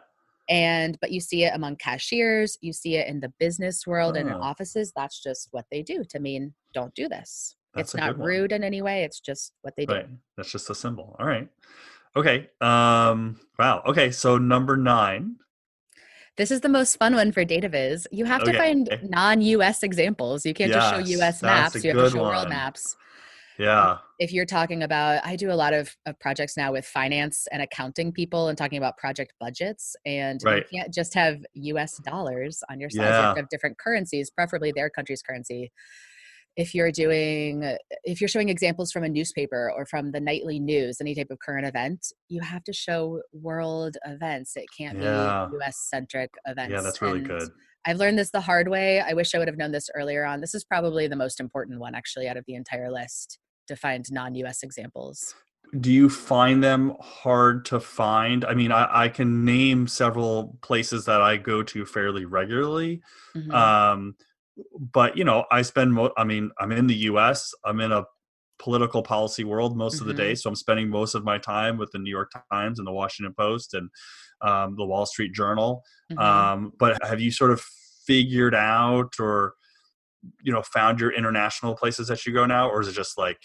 And 0.48 0.98
but 1.00 1.12
you 1.12 1.20
see 1.20 1.44
it 1.44 1.54
among 1.54 1.76
cashiers, 1.76 2.56
you 2.60 2.72
see 2.72 2.96
it 2.96 3.06
in 3.06 3.20
the 3.20 3.32
business 3.38 3.86
world 3.86 4.16
and 4.16 4.28
in 4.28 4.34
Oh. 4.34 4.40
offices. 4.40 4.92
That's 4.96 5.22
just 5.22 5.48
what 5.50 5.66
they 5.70 5.82
do 5.82 6.04
to 6.08 6.18
mean 6.18 6.54
don't 6.72 6.94
do 6.94 7.08
this. 7.08 7.56
That's 7.74 7.94
it's 7.94 8.00
not 8.00 8.16
one. 8.16 8.26
rude 8.26 8.52
in 8.52 8.64
any 8.64 8.80
way. 8.82 9.04
It's 9.04 9.20
just 9.20 9.52
what 9.62 9.74
they 9.76 9.84
do. 9.86 10.02
That's 10.36 10.50
just 10.50 10.70
a 10.70 10.74
symbol. 10.74 11.16
All 11.18 11.26
right. 11.26 11.48
Okay. 12.16 12.48
Um. 12.60 13.38
Wow. 13.58 13.82
Okay. 13.86 14.10
So 14.10 14.38
number 14.38 14.76
nine. 14.76 15.36
This 16.36 16.50
is 16.50 16.60
the 16.60 16.68
most 16.68 16.96
fun 16.96 17.14
one 17.14 17.32
for 17.32 17.44
DataViz. 17.44 18.06
You 18.12 18.24
have 18.24 18.44
to 18.44 18.52
find 18.56 18.88
non-US 19.02 19.82
examples. 19.82 20.46
You 20.46 20.54
can't 20.54 20.72
just 20.72 20.90
show 20.90 20.98
US 21.18 21.42
maps. 21.42 21.84
You 21.84 21.90
have 21.90 22.04
to 22.04 22.10
show 22.10 22.22
world 22.22 22.48
maps. 22.48 22.96
Yeah. 23.58 23.98
If 24.18 24.32
you're 24.32 24.46
talking 24.46 24.82
about 24.82 25.20
i 25.24 25.36
do 25.36 25.50
a 25.50 25.54
lot 25.54 25.72
of, 25.72 25.96
of 26.06 26.18
projects 26.20 26.56
now 26.56 26.72
with 26.72 26.84
finance 26.84 27.46
and 27.52 27.62
accounting 27.62 28.12
people 28.12 28.48
and 28.48 28.58
talking 28.58 28.78
about 28.78 28.96
project 28.96 29.32
budgets 29.40 29.94
and 30.06 30.40
Right. 30.44 30.64
you 30.70 30.78
can't 30.80 30.92
just 30.92 31.14
have 31.14 31.38
us 31.54 31.98
dollars 32.04 32.62
on 32.70 32.80
your 32.80 32.90
you 32.92 33.00
Yeah. 33.00 33.28
have 33.28 33.36
have 33.36 33.48
different 33.48 33.78
currencies 33.78 34.30
preferably 34.30 34.72
their 34.72 34.90
country's 34.90 35.22
currency 35.22 35.70
if 36.56 36.74
you're 36.74 36.90
doing 36.90 37.64
uh, 37.64 37.76
if 38.04 38.20
you're 38.20 38.28
showing 38.28 38.48
examples 38.48 38.90
from 38.90 39.04
a 39.04 39.08
newspaper 39.08 39.72
or 39.76 39.86
from 39.86 40.10
the 40.10 40.20
nightly 40.20 40.58
news 40.58 41.00
any 41.00 41.14
type 41.14 41.28
of 41.30 41.38
current 41.38 41.66
event 41.66 42.12
you 42.28 42.40
have 42.40 42.64
to 42.64 42.72
show 42.72 43.20
world 43.32 43.96
events 44.04 44.56
it 44.56 44.66
can't 44.76 44.98
Yeah. 44.98 45.46
be 45.50 45.56
us 45.64 45.76
centric 45.88 46.30
events 46.46 46.72
Yeah. 46.72 46.80
That's 46.80 47.00
really 47.00 47.18
And 47.20 47.28
good. 47.28 47.48
I've 47.86 47.96
learned 47.98 48.18
this 48.18 48.32
the 48.32 48.40
hard 48.40 48.68
way. 48.68 49.00
I 49.00 49.14
wish 49.14 49.34
I 49.34 49.38
would 49.38 49.48
have 49.48 49.56
known 49.56 49.70
this 49.72 49.88
earlier 49.94 50.24
on. 50.24 50.40
This 50.42 50.52
is 50.54 50.62
probably 50.64 51.06
the 51.06 51.16
most 51.16 51.40
important 51.40 51.78
one, 51.80 51.94
actually, 51.94 52.28
out 52.28 52.36
of 52.36 52.44
the 52.46 52.54
entire 52.54 52.90
list 52.90 53.38
to 53.68 53.76
find 53.76 54.10
non 54.10 54.34
US 54.36 54.62
examples. 54.62 55.34
Do 55.78 55.92
you 55.92 56.08
find 56.08 56.64
them 56.64 56.94
hard 57.00 57.66
to 57.66 57.78
find? 57.78 58.44
I 58.44 58.54
mean, 58.54 58.72
I, 58.72 59.04
I 59.04 59.08
can 59.08 59.44
name 59.44 59.86
several 59.86 60.56
places 60.62 61.04
that 61.04 61.20
I 61.20 61.36
go 61.36 61.62
to 61.62 61.84
fairly 61.84 62.24
regularly. 62.24 63.02
Mhm. 63.36 63.52
Um, 63.52 64.16
but 64.92 65.16
you 65.16 65.24
know, 65.24 65.44
I 65.52 65.62
spend. 65.62 65.92
Mo- 65.92 66.12
I 66.16 66.24
mean, 66.24 66.50
I'm 66.58 66.72
in 66.72 66.86
the 66.86 66.94
U.S. 67.12 67.52
I'm 67.64 67.80
in 67.80 67.92
a 67.92 68.04
political 68.58 69.02
policy 69.04 69.44
world 69.44 69.76
most 69.76 70.00
of 70.00 70.08
the 70.08 70.14
day, 70.14 70.34
so 70.34 70.48
I'm 70.50 70.56
spending 70.56 70.88
most 70.88 71.14
of 71.14 71.22
my 71.22 71.38
time 71.38 71.76
with 71.76 71.92
the 71.92 71.98
New 71.98 72.10
York 72.10 72.32
Times 72.50 72.80
and 72.80 72.88
the 72.88 72.92
Washington 72.92 73.32
Post 73.38 73.74
and 73.74 73.88
um, 74.40 74.74
the 74.76 74.84
Wall 74.84 75.06
Street 75.06 75.32
Journal. 75.32 75.84
Mhm. 76.10 76.18
Um, 76.18 76.72
but 76.78 76.98
have 77.04 77.20
you 77.20 77.30
sort 77.30 77.52
of 77.52 77.60
figured 78.06 78.54
out 78.54 79.12
or 79.20 79.54
you 80.42 80.52
know 80.52 80.62
found 80.62 80.98
your 80.98 81.12
international 81.12 81.76
places 81.76 82.08
that 82.08 82.26
you 82.26 82.32
go 82.32 82.46
now, 82.46 82.68
or 82.68 82.80
is 82.80 82.88
it 82.88 82.94
just 82.94 83.16
like 83.16 83.38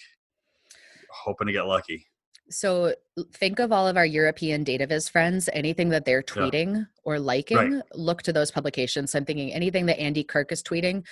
hoping 1.13 1.47
to 1.47 1.53
get 1.53 1.67
lucky? 1.67 2.07
so 2.49 2.93
think 3.33 3.59
of 3.59 3.71
all 3.71 3.87
of 3.87 3.97
our 3.97 4.05
European 4.05 4.65
DataViz 4.65 5.09
friends, 5.09 5.49
anything 5.53 5.89
that 5.89 6.05
they're 6.05 6.23
Yeah. 6.27 6.33
tweeting 6.33 6.87
or 7.03 7.19
liking, 7.19 7.81
look 7.93 8.21
to 8.23 8.33
those 8.33 8.51
publications. 8.51 9.11
So 9.11 9.19
I'm 9.19 9.25
thinking 9.25 9.53
anything 9.53 9.85
that 9.87 9.99
Andy 9.99 10.23
Kirk 10.23 10.51
is 10.51 10.61
tweeting. 10.61 11.05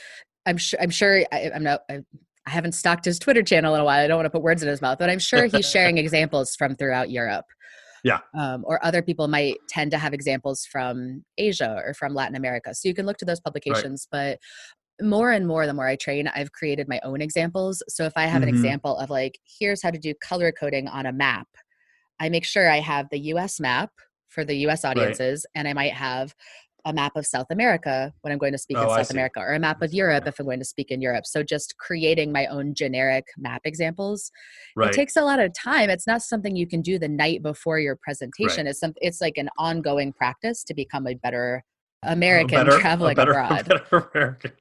I'm 0.45 0.57
sure 0.57 0.79
I'm 0.81 0.89
sure 0.89 1.23
I, 1.31 1.51
I'm 1.53 1.63
not 1.63 1.81
I, 1.89 1.99
I 2.47 2.49
haven't 2.49 2.73
stalked 2.73 3.05
his 3.05 3.19
Twitter 3.19 3.43
channel 3.43 3.75
in 3.75 3.81
a 3.81 3.85
while. 3.85 4.03
I 4.03 4.07
don't 4.07 4.17
want 4.17 4.25
to 4.25 4.31
put 4.31 4.41
words 4.41 4.63
in 4.63 4.69
his 4.69 4.81
mouth, 4.81 4.97
but 4.99 5.09
I'm 5.09 5.19
sure 5.19 5.45
he's 5.45 5.69
sharing 5.69 5.97
examples 6.05 6.55
from 6.55 6.75
throughout 6.75 7.11
Europe. 7.11 7.45
Yeah. 8.03 8.19
Um, 8.35 8.63
or 8.67 8.83
other 8.83 9.03
people 9.03 9.27
might 9.27 9.57
tend 9.69 9.91
to 9.91 9.99
have 9.99 10.13
examples 10.13 10.65
from 10.65 11.23
Asia 11.37 11.81
or 11.85 11.93
from 11.93 12.15
Latin 12.15 12.35
America. 12.35 12.73
So 12.73 12.87
you 12.87 12.95
can 12.95 13.05
look 13.05 13.17
to 13.17 13.25
those 13.25 13.39
publications, 13.39 14.07
but 14.11 14.39
more 15.01 15.31
and 15.31 15.47
more 15.47 15.65
the 15.67 15.73
more 15.73 15.87
I 15.87 15.95
train, 15.95 16.27
I've 16.27 16.51
created 16.51 16.87
my 16.87 16.99
own 17.03 17.21
examples. 17.21 17.83
So 17.89 18.05
if 18.05 18.13
I 18.15 18.23
have 18.25 18.41
Mhm. 18.41 18.43
an 18.43 18.49
example 18.49 18.97
of 18.97 19.09
like, 19.09 19.39
here's 19.59 19.81
how 19.83 19.91
to 19.91 19.99
do 19.99 20.13
color 20.23 20.51
coding 20.51 20.87
on 20.87 21.05
a 21.05 21.11
map, 21.13 21.47
I 22.19 22.29
make 22.29 22.45
sure 22.45 22.69
I 22.69 22.79
have 22.79 23.09
the 23.09 23.19
US 23.33 23.59
map 23.59 23.91
for 24.29 24.45
the 24.45 24.55
US 24.67 24.85
audiences, 24.85 25.45
and 25.55 25.67
I 25.67 25.73
might 25.73 25.93
have 25.93 26.33
a 26.85 26.93
map 26.93 27.15
of 27.15 27.27
South 27.27 27.47
America 27.51 28.11
when 28.21 28.33
I'm 28.33 28.39
going 28.39 28.53
to 28.53 28.57
speak 28.57 28.77
in 28.77 28.83
Oh, 28.83 28.91
I 28.91 29.03
South. 29.03 29.11
America, 29.11 29.39
or 29.39 29.53
a 29.53 29.59
map 29.59 29.81
of 29.83 29.93
Europe 29.93 30.25
if 30.27 30.39
I'm 30.39 30.45
going 30.47 30.59
to 30.59 30.65
speak 30.65 30.89
in 30.89 31.01
Europe. 31.01 31.25
So 31.27 31.43
just 31.43 31.77
creating 31.77 32.31
my 32.31 32.47
own 32.47 32.73
generic 32.73 33.25
map 33.37 33.61
examples. 33.65 34.31
Right. 34.75 34.89
It 34.89 34.95
takes 34.95 35.15
a 35.15 35.21
lot 35.21 35.39
of 35.39 35.53
time. 35.53 35.89
It's 35.91 36.07
not 36.07 36.23
something 36.23 36.55
you 36.55 36.65
can 36.67 36.81
do 36.81 36.97
the 36.97 37.07
night 37.07 37.43
before 37.43 37.79
your 37.79 37.95
presentation. 37.95 38.65
It's 38.67 38.79
some, 38.79 38.93
it's 38.97 39.21
like 39.21 39.37
an 39.37 39.49
ongoing 39.59 40.11
practice 40.13 40.63
to 40.65 40.73
become 40.73 41.05
a 41.07 41.13
better 41.15 41.63
American 42.03 42.57
better- 42.65 42.79
traveling 42.79 43.15
better- 43.15 43.31
abroad. 43.39 43.67
better 43.67 44.09
American. 44.13 44.51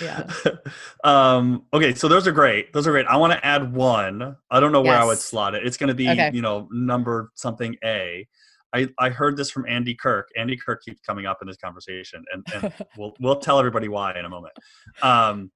Yeah. 0.00 0.26
um, 1.04 1.64
okay, 1.72 1.94
so 1.94 2.08
those 2.08 2.26
are 2.26 2.32
great. 2.32 2.72
Those 2.72 2.86
are 2.86 2.90
great. 2.92 3.06
I 3.06 3.16
want 3.16 3.32
to 3.34 3.44
add 3.44 3.72
one. 3.74 4.36
I 4.50 4.60
don't 4.60 4.72
know 4.72 4.80
where 4.80 4.98
I 4.98 5.04
would 5.04 5.18
slot 5.18 5.54
it. 5.54 5.66
It's 5.66 5.76
going 5.76 5.88
to 5.88 5.94
be, 5.94 6.08
Okay. 6.08 6.30
you 6.32 6.42
know, 6.42 6.68
number 6.72 7.30
something 7.34 7.76
A. 7.84 8.26
I, 8.72 8.88
I 8.98 9.10
heard 9.10 9.36
this 9.36 9.50
from 9.50 9.64
Andy 9.68 9.94
Kirk. 9.94 10.28
Andy 10.36 10.56
Kirk 10.56 10.82
keeps 10.82 11.00
coming 11.00 11.24
up 11.26 11.38
in 11.40 11.48
this 11.48 11.56
conversation, 11.56 12.24
and, 12.32 12.44
and 12.54 12.72
we'll 12.98 13.14
we'll 13.20 13.36
tell 13.36 13.58
everybody 13.58 13.88
why 13.88 14.18
in 14.18 14.24
a 14.24 14.28
moment. 14.28 14.54
Um, 15.02 15.50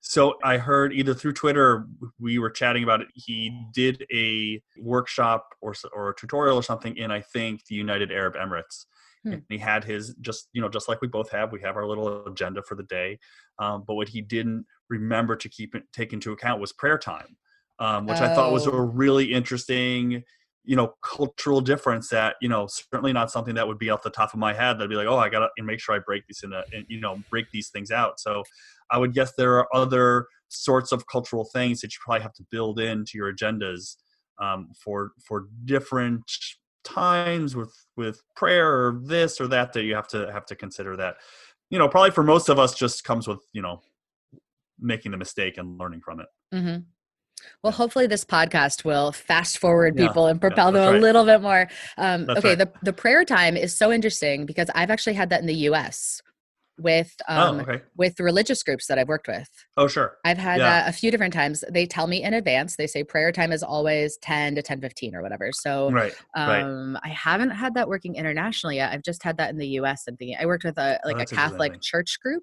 so 0.00 0.34
I 0.44 0.58
heard 0.58 0.92
either 0.92 1.14
through 1.14 1.32
Twitter, 1.34 1.86
we 2.20 2.38
were 2.38 2.50
chatting 2.50 2.82
about 2.84 3.00
it. 3.00 3.08
He 3.14 3.56
did 3.72 4.04
a 4.12 4.60
workshop 4.78 5.46
or 5.60 5.74
or 5.94 6.10
a 6.10 6.14
tutorial 6.16 6.56
or 6.56 6.62
something 6.62 6.96
in 6.96 7.10
I 7.10 7.20
think 7.22 7.64
the 7.66 7.74
United 7.76 8.10
Arab 8.12 8.34
Emirates. 8.34 8.86
Hmm. 9.24 9.32
And 9.32 9.42
he 9.48 9.58
had 9.58 9.84
his 9.84 10.14
just 10.20 10.48
you 10.52 10.60
know 10.60 10.68
just 10.68 10.88
like 10.88 11.00
we 11.00 11.08
both 11.08 11.30
have. 11.30 11.52
We 11.52 11.60
have 11.62 11.76
our 11.76 11.86
little 11.86 12.24
agenda 12.26 12.62
for 12.62 12.74
the 12.74 12.84
day, 12.84 13.18
um, 13.58 13.84
but 13.86 13.94
what 13.94 14.08
he 14.08 14.20
didn't 14.20 14.66
remember 14.88 15.36
to 15.36 15.48
keep 15.48 15.74
it, 15.74 15.84
take 15.92 16.12
into 16.12 16.32
account 16.32 16.60
was 16.60 16.72
prayer 16.72 16.98
time, 16.98 17.36
um, 17.78 18.06
which 18.06 18.18
I 18.18 18.34
thought 18.34 18.52
was 18.52 18.66
a 18.66 18.70
Oh. 18.72 18.78
really 18.78 19.32
interesting 19.32 20.22
you 20.68 20.74
know 20.74 20.92
cultural 21.00 21.60
difference 21.60 22.08
that 22.08 22.34
you 22.40 22.48
know 22.48 22.66
certainly 22.66 23.12
not 23.12 23.30
something 23.30 23.54
that 23.54 23.66
would 23.68 23.78
be 23.78 23.88
off 23.88 24.02
the 24.02 24.10
top 24.10 24.34
of 24.34 24.40
my 24.40 24.52
head 24.52 24.74
that'd 24.76 24.90
be 24.90 24.96
like 24.96 25.06
oh 25.06 25.16
i 25.16 25.28
gotta 25.28 25.48
make 25.58 25.78
sure 25.78 25.94
i 25.94 25.98
break 26.00 26.26
these 26.26 26.40
in 26.42 26.52
a 26.52 26.64
and, 26.72 26.84
you 26.88 27.00
know 27.00 27.22
break 27.30 27.48
these 27.52 27.68
things 27.68 27.92
out 27.92 28.18
so 28.18 28.42
i 28.90 28.98
would 28.98 29.14
guess 29.14 29.32
there 29.36 29.54
are 29.58 29.68
other 29.72 30.26
sorts 30.48 30.90
of 30.90 31.06
cultural 31.06 31.44
things 31.52 31.80
that 31.80 31.92
you 31.92 31.98
probably 32.04 32.20
have 32.20 32.32
to 32.32 32.44
build 32.50 32.80
into 32.80 33.12
your 33.14 33.32
agendas 33.32 33.94
um, 34.40 34.68
for 34.76 35.12
for 35.24 35.46
different 35.66 36.24
times 36.86 37.56
with 37.56 37.74
with 37.96 38.22
prayer 38.36 38.70
or 38.72 39.00
this 39.04 39.40
or 39.40 39.48
that 39.48 39.72
that 39.72 39.82
you 39.84 39.94
have 39.94 40.06
to 40.08 40.30
have 40.32 40.46
to 40.46 40.54
consider 40.54 40.96
that 40.96 41.16
you 41.68 41.78
know 41.78 41.88
probably 41.88 42.10
for 42.12 42.22
most 42.22 42.48
of 42.48 42.58
us 42.58 42.74
just 42.74 43.02
comes 43.04 43.26
with 43.26 43.40
you 43.52 43.60
know 43.60 43.80
making 44.78 45.10
the 45.10 45.18
mistake 45.18 45.58
and 45.58 45.78
learning 45.78 46.00
from 46.00 46.20
it 46.20 46.26
mm-hmm. 46.54 46.78
Well, 47.62 47.70
Yeah. 47.72 47.76
hopefully 47.76 48.06
this 48.06 48.24
podcast 48.24 48.84
will 48.84 49.12
fast 49.12 49.58
forward 49.58 49.98
Yeah, 49.98 50.08
people 50.08 50.26
and 50.26 50.40
propel 50.40 50.72
that's 50.72 50.84
them 50.84 50.94
right. 50.94 50.98
a 50.98 51.02
little 51.02 51.24
bit 51.26 51.42
more. 51.42 51.68
Um, 51.98 52.26
okay, 52.30 52.50
right. 52.50 52.58
the 52.58 52.72
the 52.82 52.92
prayer 52.94 53.24
time 53.26 53.56
is 53.58 53.76
so 53.76 53.92
interesting 53.92 54.46
because 54.46 54.70
I've 54.74 54.90
actually 54.90 55.14
had 55.14 55.28
that 55.30 55.40
in 55.40 55.46
the 55.46 55.54
U.S. 55.70 56.22
with 56.78 57.10
um, 57.28 57.58
oh 57.58 57.60
okay 57.62 57.82
with 57.96 58.20
religious 58.20 58.62
groups 58.62 58.86
that 58.86 58.98
I've 58.98 59.08
worked 59.08 59.28
with. 59.28 59.48
oh 59.76 59.88
sure 59.88 60.18
I've 60.24 60.36
had 60.38 60.58
Yeah. 60.58 60.82
that 60.82 60.88
a 60.88 60.92
few 60.92 61.10
different 61.10 61.32
times. 61.32 61.64
They 61.70 61.86
tell 61.86 62.06
me 62.06 62.22
in 62.22 62.34
advance. 62.34 62.76
They 62.76 62.86
say 62.86 63.02
prayer 63.02 63.32
time 63.32 63.50
is 63.52 63.62
always 63.62 64.18
ten 64.18 64.54
to 64.56 64.62
ten 64.62 64.80
fifteen 64.80 65.14
or 65.14 65.22
whatever. 65.22 65.50
So 65.52 65.90
right 65.90 66.14
right 66.36 66.62
um, 66.62 66.98
I 67.02 67.08
haven't 67.08 67.50
had 67.50 67.74
that 67.74 67.88
working 67.88 68.16
internationally 68.16 68.76
yet. 68.76 68.92
I've 68.92 69.02
just 69.02 69.22
had 69.22 69.36
that 69.38 69.50
in 69.50 69.56
the 69.58 69.68
U.S. 69.80 70.04
I'm 70.06 70.16
thinking 70.16 70.36
I 70.40 70.46
worked 70.46 70.64
with 70.64 70.78
a 70.78 71.00
like 71.04 71.14
a 71.16 71.16
Oh, 71.16 71.18
that's 71.20 71.32
Catholic 71.32 71.80
church 71.80 72.18
group, 72.22 72.42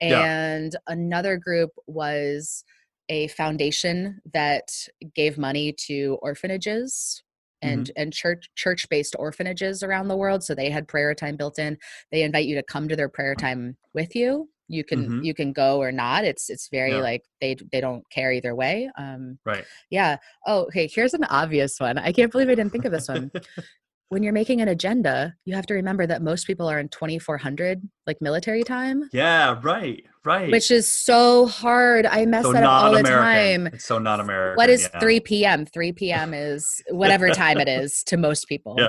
Yeah. 0.00 0.20
and 0.24 0.74
another 0.88 1.36
group 1.36 1.70
was 1.86 2.64
a 3.08 3.28
foundation 3.28 4.20
that 4.32 4.68
gave 5.14 5.36
money 5.36 5.74
to 5.86 6.18
orphanages 6.22 7.22
and 7.62 7.86
Mm-hmm. 7.86 8.02
and 8.02 8.12
church 8.12 8.48
church 8.56 8.88
based 8.90 9.14
orphanages 9.18 9.82
around 9.82 10.08
the 10.08 10.16
world. 10.16 10.42
So 10.44 10.54
they 10.54 10.70
had 10.70 10.88
prayer 10.88 11.14
time 11.14 11.36
built 11.36 11.58
in. 11.58 11.78
They 12.10 12.22
invite 12.22 12.46
you 12.46 12.56
to 12.56 12.62
come 12.62 12.88
to 12.88 12.96
their 12.96 13.08
prayer 13.08 13.34
time 13.34 13.76
with 13.94 14.14
you. 14.16 14.48
You 14.68 14.84
can 14.84 15.08
Mhm. 15.08 15.24
you 15.24 15.34
can 15.34 15.52
go 15.52 15.78
or 15.80 15.92
not. 15.92 16.24
It's 16.24 16.48
it's 16.50 16.68
very 16.68 16.92
Yeah. 16.92 17.00
like 17.02 17.22
they 17.40 17.56
they 17.72 17.80
don't 17.80 18.04
care 18.10 18.32
either 18.32 18.54
way. 18.54 18.90
Um, 18.98 19.38
right 19.44 19.64
yeah. 19.90 20.16
Oh, 20.46 20.62
okay. 20.64 20.88
Here's 20.92 21.14
an 21.14 21.24
obvious 21.24 21.78
one. 21.78 21.98
I 21.98 22.12
can't 22.12 22.32
believe 22.32 22.48
I 22.48 22.54
didn't 22.54 22.72
think 22.72 22.84
of 22.84 22.92
this 22.92 23.08
one. 23.08 23.30
when 24.08 24.22
you're 24.22 24.32
making 24.32 24.60
an 24.60 24.68
agenda, 24.68 25.34
you 25.44 25.54
have 25.54 25.66
to 25.66 25.74
remember 25.74 26.06
that 26.06 26.22
most 26.22 26.46
people 26.46 26.68
are 26.68 26.78
in 26.78 26.88
2400, 26.88 27.80
like 28.06 28.20
military 28.20 28.62
time, 28.62 29.08
yeah 29.12 29.58
right 29.62 30.04
right 30.24 30.50
which 30.50 30.70
is 30.70 30.90
so 30.90 31.46
hard. 31.46 32.06
I 32.06 32.26
mess 32.26 32.44
so 32.44 32.52
that 32.52 32.62
up 32.62 32.70
all 32.84 32.92
the 32.92 33.02
time. 33.02 33.66
It's 33.68 33.84
so 33.84 33.98
not 33.98 34.20
American. 34.20 34.56
What 34.56 34.70
is 34.70 34.88
yeah. 34.92 35.00
3 35.00 35.20
p.m.? 35.20 35.66
3 35.66 35.92
p.m. 35.92 36.34
is 36.34 36.82
whatever 36.90 37.30
time 37.30 37.58
it 37.58 37.68
is 37.68 38.02
to 38.04 38.16
most 38.16 38.46
people. 38.48 38.76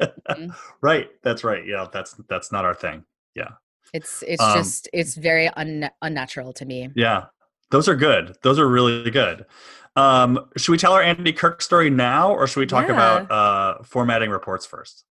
Yeah. 0.00 0.06
Mhm. 0.30 0.54
Right. 0.80 1.08
That's 1.22 1.42
right. 1.42 1.66
Yeah. 1.66 1.86
That's 1.92 2.14
that's 2.28 2.52
not 2.52 2.64
our 2.64 2.74
thing. 2.74 3.04
Yeah 3.34 3.48
it's 3.92 4.22
it's 4.26 4.42
Um, 4.42 4.58
just 4.58 4.88
it's 4.92 5.14
very 5.14 5.48
un- 5.48 5.90
unnatural 6.02 6.52
to 6.54 6.64
me. 6.64 6.90
Yeah. 6.94 7.26
Those 7.70 7.88
are 7.88 7.96
good. 7.96 8.36
Those 8.42 8.58
are 8.58 8.68
really 8.68 9.10
good. 9.10 9.44
Um, 9.96 10.48
should 10.56 10.72
we 10.72 10.78
tell 10.78 10.92
our 10.92 11.02
Andy 11.02 11.32
Kirk 11.32 11.60
story 11.60 11.90
now, 11.90 12.32
or 12.32 12.46
should 12.46 12.60
we 12.60 12.66
talk 12.66 12.88
about 12.88 13.30
uh, 13.30 13.82
formatting 13.82 14.30
reports 14.30 14.64
first? 14.64 15.04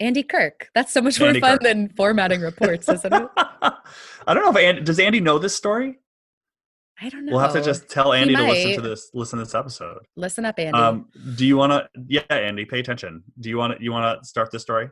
Andy 0.00 0.22
Kirk. 0.22 0.68
That's 0.74 0.92
so 0.92 1.00
much 1.00 1.18
more 1.18 1.28
Andy 1.28 1.40
fun 1.40 1.58
Kirk. 1.58 1.62
than 1.62 1.88
formatting 1.90 2.40
reports, 2.40 2.88
isn't 2.88 3.12
it? 3.12 3.28
I 3.36 4.34
don't 4.34 4.44
know 4.44 4.50
if 4.50 4.56
Andy 4.56 4.82
does. 4.82 4.98
Andy 4.98 5.20
know 5.20 5.38
this 5.38 5.54
story? 5.54 5.98
I 7.00 7.08
don't 7.08 7.26
know. 7.26 7.32
We'll 7.32 7.40
have 7.40 7.52
to 7.52 7.62
just 7.62 7.88
tell 7.90 8.12
Andy 8.12 8.34
to 8.34 8.42
listen 8.42 8.74
to 8.74 8.80
this. 8.80 9.10
Listen 9.12 9.38
to 9.38 9.44
this 9.44 9.54
episode. 9.54 9.98
Listen 10.16 10.44
up, 10.44 10.58
Andy. 10.58 10.78
Um, 10.78 11.08
do 11.34 11.46
you 11.46 11.56
want 11.56 11.72
to? 11.72 11.88
Yeah, 12.08 12.22
Andy, 12.30 12.64
pay 12.64 12.80
attention. 12.80 13.22
Do 13.38 13.48
you 13.48 13.58
want 13.58 13.78
to? 13.78 13.84
You 13.84 13.92
want 13.92 14.22
to 14.22 14.26
start 14.26 14.50
this 14.50 14.62
story? 14.62 14.90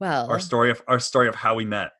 Well, 0.00 0.30
our 0.30 0.40
story 0.40 0.70
of 0.70 0.82
our 0.88 0.98
story 0.98 1.28
of 1.28 1.34
how 1.34 1.54
we 1.54 1.64
met. 1.64 1.90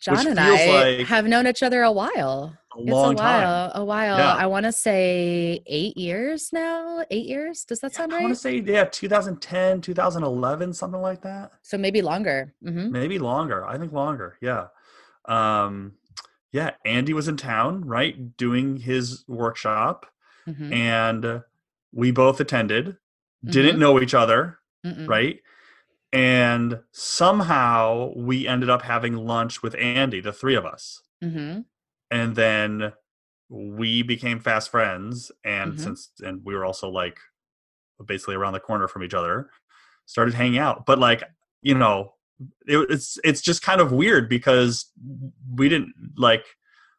John 0.00 0.26
and 0.26 0.38
I 0.38 0.96
like 0.96 1.06
have 1.06 1.26
known 1.26 1.46
each 1.46 1.62
other 1.62 1.82
a 1.82 1.92
while. 1.92 2.58
A 2.76 2.80
long 2.80 3.12
it's 3.12 3.20
a 3.20 3.24
while. 3.24 3.70
Time. 3.70 3.82
A 3.82 3.84
while. 3.84 4.18
Yeah. 4.18 4.34
I 4.34 4.46
want 4.46 4.64
to 4.64 4.72
say 4.72 5.62
eight 5.66 5.96
years 5.96 6.50
now. 6.52 7.04
Eight 7.10 7.26
years. 7.26 7.64
Does 7.64 7.80
that 7.80 7.92
yeah, 7.92 7.98
sound 7.98 8.12
right? 8.12 8.18
I 8.18 8.22
want 8.22 8.34
to 8.34 8.40
say 8.40 8.60
yeah, 8.60 8.84
2010, 8.84 9.80
2011, 9.80 10.72
something 10.72 11.00
like 11.00 11.22
that. 11.22 11.52
So 11.62 11.78
maybe 11.78 12.02
longer. 12.02 12.54
Mm-hmm. 12.64 12.90
Maybe 12.90 13.18
longer. 13.18 13.64
I 13.64 13.78
think 13.78 13.92
longer. 13.92 14.38
Yeah. 14.40 14.66
Um, 15.26 15.92
yeah. 16.52 16.72
Andy 16.84 17.12
was 17.12 17.28
in 17.28 17.36
town, 17.36 17.84
right, 17.84 18.36
doing 18.36 18.76
his 18.76 19.24
workshop, 19.28 20.06
mm-hmm. 20.46 20.72
and 20.72 21.42
we 21.92 22.10
both 22.10 22.40
attended. 22.40 22.96
Didn't 23.44 23.72
mm-hmm. 23.72 23.80
know 23.80 24.00
each 24.00 24.14
other, 24.14 24.58
right? 24.84 25.40
and 26.14 26.78
somehow 26.92 28.12
we 28.14 28.46
ended 28.46 28.70
up 28.70 28.82
having 28.82 29.16
lunch 29.16 29.64
with 29.64 29.74
Andy, 29.74 30.20
the 30.20 30.32
three 30.32 30.54
of 30.54 30.64
us. 30.64 31.02
Mm-hmm. 31.22 31.62
And 32.14 32.36
then 32.36 32.92
we 33.48 34.04
became 34.04 34.38
fast 34.38 34.70
friends, 34.70 35.32
and 35.44 35.72
mm-hmm. 35.72 35.82
since 35.82 36.12
and 36.20 36.44
we 36.44 36.54
were 36.54 36.64
also 36.64 36.88
like 36.88 37.18
basically 38.06 38.36
around 38.36 38.52
the 38.52 38.60
corner 38.60 38.86
from 38.86 39.02
each 39.02 39.14
other, 39.14 39.50
started 40.06 40.32
hanging 40.32 40.58
out. 40.58 40.86
But 40.86 41.00
like 41.00 41.24
you 41.60 41.74
know, 41.74 42.14
it, 42.66 42.78
it's 42.88 43.18
it's 43.24 43.40
just 43.40 43.62
kind 43.62 43.80
of 43.80 43.90
weird 43.90 44.28
because 44.28 44.92
we 45.56 45.68
didn't 45.68 45.92
like 46.16 46.46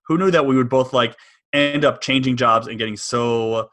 who 0.08 0.18
knew 0.18 0.32
that 0.32 0.46
we 0.46 0.58
would 0.58 0.70
both 0.70 0.92
like 0.92 1.16
end 1.54 1.86
up 1.86 2.02
changing 2.02 2.36
jobs 2.36 2.68
and 2.68 2.78
getting 2.78 2.98
so 2.98 3.70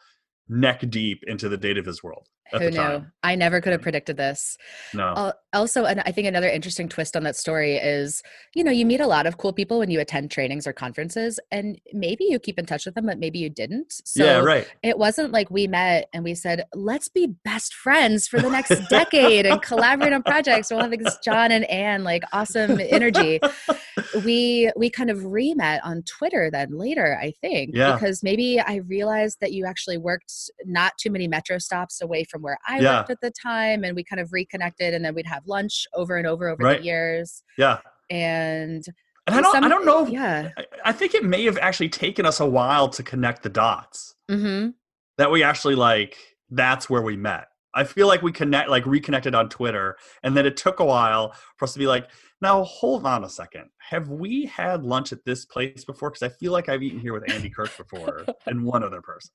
neck 0.48 0.88
deep 0.90 1.24
into 1.26 1.48
the 1.48 1.57
data 1.57 1.83
viz 1.83 2.05
world 2.05 2.28
who 2.52 2.70
knew? 2.70 3.06
I 3.22 3.34
never 3.34 3.60
could 3.60 3.72
have 3.72 3.82
predicted 3.82 4.16
this. 4.16 4.56
No. 4.94 5.08
Uh, 5.08 5.32
also, 5.52 5.84
and 5.84 6.00
I 6.00 6.12
think 6.12 6.26
another 6.26 6.48
interesting 6.48 6.88
twist 6.88 7.16
on 7.16 7.24
that 7.24 7.36
story 7.36 7.76
is, 7.76 8.22
you 8.54 8.64
know, 8.64 8.70
you 8.70 8.86
meet 8.86 9.00
a 9.00 9.06
lot 9.06 9.26
of 9.26 9.38
cool 9.38 9.52
people 9.52 9.78
when 9.78 9.90
you 9.90 10.00
attend 10.00 10.30
trainings 10.30 10.66
or 10.66 10.72
conferences, 10.72 11.38
and 11.50 11.78
maybe 11.92 12.24
you 12.24 12.38
keep 12.38 12.58
in 12.58 12.66
touch 12.66 12.86
with 12.86 12.94
them, 12.94 13.06
but 13.06 13.18
maybe 13.18 13.38
you 13.38 13.50
didn't. 13.50 14.00
So 14.04 14.24
yeah, 14.24 14.38
right. 14.38 14.66
It 14.82 14.98
wasn't 14.98 15.32
like 15.32 15.50
we 15.50 15.66
met 15.66 16.08
and 16.12 16.24
we 16.24 16.34
said, 16.34 16.64
"Let's 16.74 17.08
be 17.08 17.26
best 17.44 17.74
friends 17.74 18.26
for 18.28 18.40
the 18.40 18.50
next 18.50 18.88
decade 18.88 19.46
and 19.46 19.60
collaborate 19.62 20.12
on 20.12 20.22
projects." 20.22 20.70
We'll 20.70 20.80
have 20.80 20.90
this 20.98 21.18
John 21.24 21.52
and 21.52 21.64
Ann 21.66 22.04
like 22.04 22.22
awesome 22.32 22.80
energy. 22.80 23.40
we 24.24 24.70
we 24.76 24.90
kind 24.90 25.10
of 25.10 25.24
re-met 25.24 25.80
on 25.84 26.02
Twitter 26.02 26.50
then 26.50 26.76
later, 26.76 27.18
I 27.20 27.32
think, 27.40 27.70
yeah. 27.74 27.94
because 27.94 28.22
maybe 28.22 28.60
I 28.60 28.76
realized 28.76 29.38
that 29.40 29.52
you 29.52 29.66
actually 29.66 29.98
worked 29.98 30.32
not 30.64 30.96
too 30.98 31.10
many 31.10 31.28
metro 31.28 31.58
stops 31.58 32.00
away 32.00 32.24
from 32.24 32.41
where 32.42 32.59
I 32.66 32.81
yeah. 32.81 32.98
worked 32.98 33.11
at 33.11 33.20
the 33.20 33.31
time, 33.31 33.85
and 33.85 33.96
we 33.96 34.05
kind 34.05 34.20
of 34.20 34.33
reconnected, 34.33 34.94
and 34.94 35.05
then 35.05 35.14
we'd 35.14 35.26
have 35.26 35.46
lunch 35.46 35.87
over 35.94 36.16
and 36.16 36.26
over 36.26 36.48
over 36.48 36.62
right. 36.62 36.78
the 36.78 36.85
years. 36.85 37.42
Yeah, 37.57 37.78
and 38.11 38.85
and 39.26 39.37
I 39.37 39.40
don't, 39.40 39.52
some, 39.52 39.64
I 39.64 39.68
don't 39.68 39.87
know. 39.87 40.07
Yeah, 40.07 40.50
I, 40.57 40.64
I, 40.87 40.92
think 40.92 41.14
it 41.14 41.24
may 41.24 41.44
have 41.44 41.59
actually 41.59 41.88
taken 41.88 42.26
us 42.26 42.40
a 42.40 42.46
while 42.46 42.88
to 42.88 43.02
connect 43.02 43.42
the 43.42 43.48
dots. 43.48 44.14
Mm-hmm. 44.31 44.70
That 45.18 45.31
we 45.31 45.42
actually 45.42 45.76
like. 45.76 46.16
That's 46.50 46.90
where 46.90 47.02
we 47.02 47.16
met. 47.16 47.46
I 47.74 47.85
feel 47.85 48.07
like 48.07 48.20
we 48.20 48.33
connect, 48.33 48.68
like 48.68 48.85
reconnected 48.85 49.35
on 49.35 49.48
Twitter, 49.48 49.96
and 50.22 50.37
then 50.37 50.44
it 50.44 50.57
took 50.57 50.81
a 50.81 50.85
while 50.85 51.35
for 51.57 51.64
us 51.64 51.72
to 51.72 51.78
be 51.78 51.87
like, 51.87 52.09
now 52.42 52.64
hold 52.64 53.07
on 53.07 53.24
a 53.24 53.31
second. 53.31 53.70
Have 53.78 54.09
we 54.09 54.46
had 54.46 54.85
lunch 54.85 55.12
at 55.12 55.24
this 55.24 55.44
place 55.44 55.85
before? 55.85 56.11
Because 56.11 56.24
I 56.24 56.28
feel 56.28 56.52
like 56.52 56.68
I've 56.68 56.83
eaten 56.83 56.98
here 56.98 57.12
with 57.12 57.31
Andy 57.31 57.48
Kirk 57.48 57.70
before 57.76 58.26
and 58.46 58.64
one 58.64 58.83
other 58.83 59.00
person. 59.00 59.31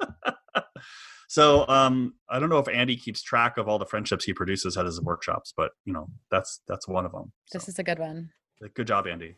So 1.28 1.66
um, 1.68 2.14
I 2.28 2.38
don't 2.38 2.48
know 2.48 2.58
if 2.58 2.68
Andy 2.68 2.96
keeps 2.96 3.22
track 3.22 3.58
of 3.58 3.68
all 3.68 3.78
the 3.78 3.86
friendships 3.86 4.24
he 4.24 4.32
produces 4.32 4.76
at 4.76 4.86
his 4.86 5.00
workshops, 5.00 5.52
but 5.56 5.72
you 5.84 5.92
know 5.92 6.08
that's 6.30 6.60
that's 6.68 6.86
one 6.88 7.04
of 7.04 7.12
them. 7.12 7.32
So. 7.46 7.58
This 7.58 7.68
is 7.68 7.78
a 7.78 7.82
good 7.82 7.98
one. 7.98 8.30
Good 8.74 8.86
job, 8.86 9.06
Andy. 9.06 9.36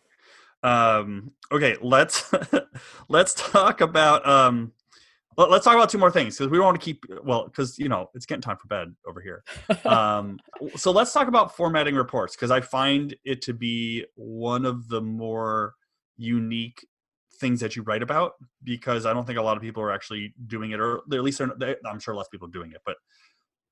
Um, 0.62 1.32
okay, 1.52 1.76
let's 1.80 2.32
let's 3.08 3.34
talk 3.34 3.80
about 3.80 4.26
um, 4.26 4.72
let, 5.36 5.50
us 5.52 5.64
talk 5.64 5.74
about 5.74 5.88
two 5.88 5.98
more 5.98 6.10
things 6.10 6.36
because 6.36 6.50
we 6.50 6.58
want 6.58 6.78
to 6.78 6.84
keep 6.84 7.04
well 7.22 7.44
because 7.44 7.78
you 7.78 7.88
know 7.88 8.10
it's 8.14 8.26
getting 8.26 8.42
time 8.42 8.56
for 8.56 8.66
bed 8.68 8.94
over 9.06 9.20
here. 9.20 9.44
Um, 9.84 10.38
so 10.76 10.90
let's 10.90 11.12
talk 11.12 11.28
about 11.28 11.56
formatting 11.56 11.94
reports 11.94 12.34
because 12.34 12.50
I 12.50 12.60
find 12.60 13.14
it 13.24 13.42
to 13.42 13.54
be 13.54 14.04
one 14.16 14.66
of 14.66 14.88
the 14.88 15.00
more 15.00 15.74
unique 16.16 16.86
things 17.40 17.60
that 17.60 17.76
you 17.76 17.82
write 17.82 18.02
about 18.02 18.32
because 18.64 19.06
I 19.06 19.12
don't 19.12 19.26
think 19.26 19.38
a 19.38 19.42
lot 19.42 19.56
of 19.56 19.62
people 19.62 19.82
are 19.82 19.92
actually 19.92 20.34
doing 20.46 20.72
it, 20.72 20.80
or 20.80 20.98
at 21.12 21.22
least 21.22 21.40
they, 21.58 21.76
I'm 21.86 22.00
sure 22.00 22.14
less 22.14 22.28
people 22.28 22.48
are 22.48 22.52
doing 22.52 22.72
it, 22.72 22.80
but 22.84 22.96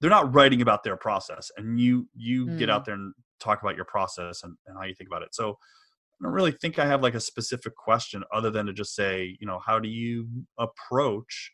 they're 0.00 0.10
not 0.10 0.34
writing 0.34 0.62
about 0.62 0.84
their 0.84 0.96
process. 0.96 1.50
And 1.56 1.80
you 1.80 2.08
you 2.14 2.46
mm. 2.46 2.58
get 2.58 2.70
out 2.70 2.82
mm. 2.82 2.86
there 2.86 2.94
and 2.94 3.14
talk 3.40 3.62
about 3.62 3.76
your 3.76 3.84
process 3.84 4.42
and, 4.42 4.56
and 4.66 4.76
how 4.78 4.84
you 4.84 4.94
think 4.94 5.08
about 5.08 5.22
it. 5.22 5.34
So 5.34 5.50
I 5.50 6.24
don't 6.24 6.32
really 6.32 6.52
think 6.52 6.78
I 6.78 6.86
have 6.86 7.02
like 7.02 7.14
a 7.14 7.20
specific 7.20 7.74
question 7.76 8.24
other 8.32 8.50
than 8.50 8.66
to 8.66 8.72
just 8.72 8.94
say, 8.94 9.36
you 9.40 9.46
know, 9.46 9.58
how 9.64 9.78
do 9.78 9.88
you 9.88 10.28
approach 10.58 11.52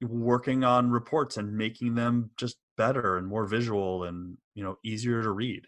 working 0.00 0.64
on 0.64 0.90
reports 0.90 1.36
and 1.36 1.56
making 1.56 1.94
them 1.94 2.30
just 2.36 2.56
better 2.76 3.16
and 3.16 3.26
more 3.26 3.46
visual 3.46 4.04
and 4.04 4.36
you 4.54 4.64
know 4.64 4.78
easier 4.84 5.22
to 5.22 5.30
read? 5.30 5.62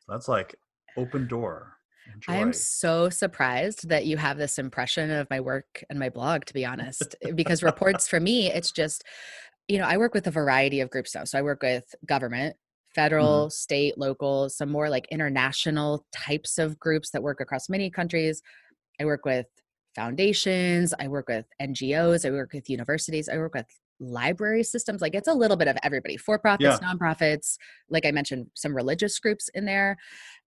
So 0.00 0.12
that's 0.12 0.28
like 0.28 0.56
open 0.96 1.28
door. 1.28 1.76
Enjoy. 2.14 2.32
I 2.32 2.36
am 2.36 2.52
so 2.52 3.08
surprised 3.08 3.88
that 3.88 4.06
you 4.06 4.16
have 4.16 4.38
this 4.38 4.58
impression 4.58 5.10
of 5.10 5.28
my 5.30 5.40
work 5.40 5.84
and 5.88 5.98
my 5.98 6.08
blog, 6.08 6.44
to 6.46 6.54
be 6.54 6.64
honest, 6.64 7.14
eh, 7.22 7.30
because 7.34 7.62
reports 7.62 8.08
for 8.08 8.20
me, 8.20 8.50
it's 8.50 8.72
just, 8.72 9.04
you 9.68 9.78
know, 9.78 9.84
I 9.84 9.96
work 9.96 10.14
with 10.14 10.26
a 10.26 10.30
variety 10.30 10.80
of 10.80 10.90
groups 10.90 11.14
now. 11.14 11.24
So 11.24 11.38
I 11.38 11.42
work 11.42 11.62
with 11.62 11.94
government, 12.06 12.56
federal, 12.94 13.46
mm-hmm. 13.46 13.50
state, 13.50 13.98
local, 13.98 14.48
some 14.48 14.70
more 14.70 14.88
like 14.88 15.06
international 15.10 16.04
types 16.12 16.58
of 16.58 16.78
groups 16.78 17.10
that 17.10 17.22
work 17.22 17.40
across 17.40 17.68
many 17.68 17.90
countries. 17.90 18.42
I 19.00 19.04
work 19.04 19.24
with 19.24 19.46
foundations, 19.94 20.94
I 20.98 21.08
work 21.08 21.28
with 21.28 21.46
NGOs, 21.60 22.26
I 22.26 22.30
work 22.30 22.52
with 22.52 22.70
universities, 22.70 23.28
I 23.28 23.38
work 23.38 23.54
with 23.54 23.66
library 24.00 24.62
systems 24.62 25.00
like 25.00 25.14
it's 25.14 25.28
a 25.28 25.34
little 25.34 25.56
bit 25.56 25.68
of 25.68 25.76
everybody 25.82 26.16
for 26.16 26.38
profits 26.38 26.78
yeah. 26.80 26.88
nonprofits 26.88 27.56
like 27.90 28.06
i 28.06 28.10
mentioned 28.10 28.46
some 28.54 28.74
religious 28.74 29.18
groups 29.18 29.50
in 29.54 29.66
there 29.66 29.96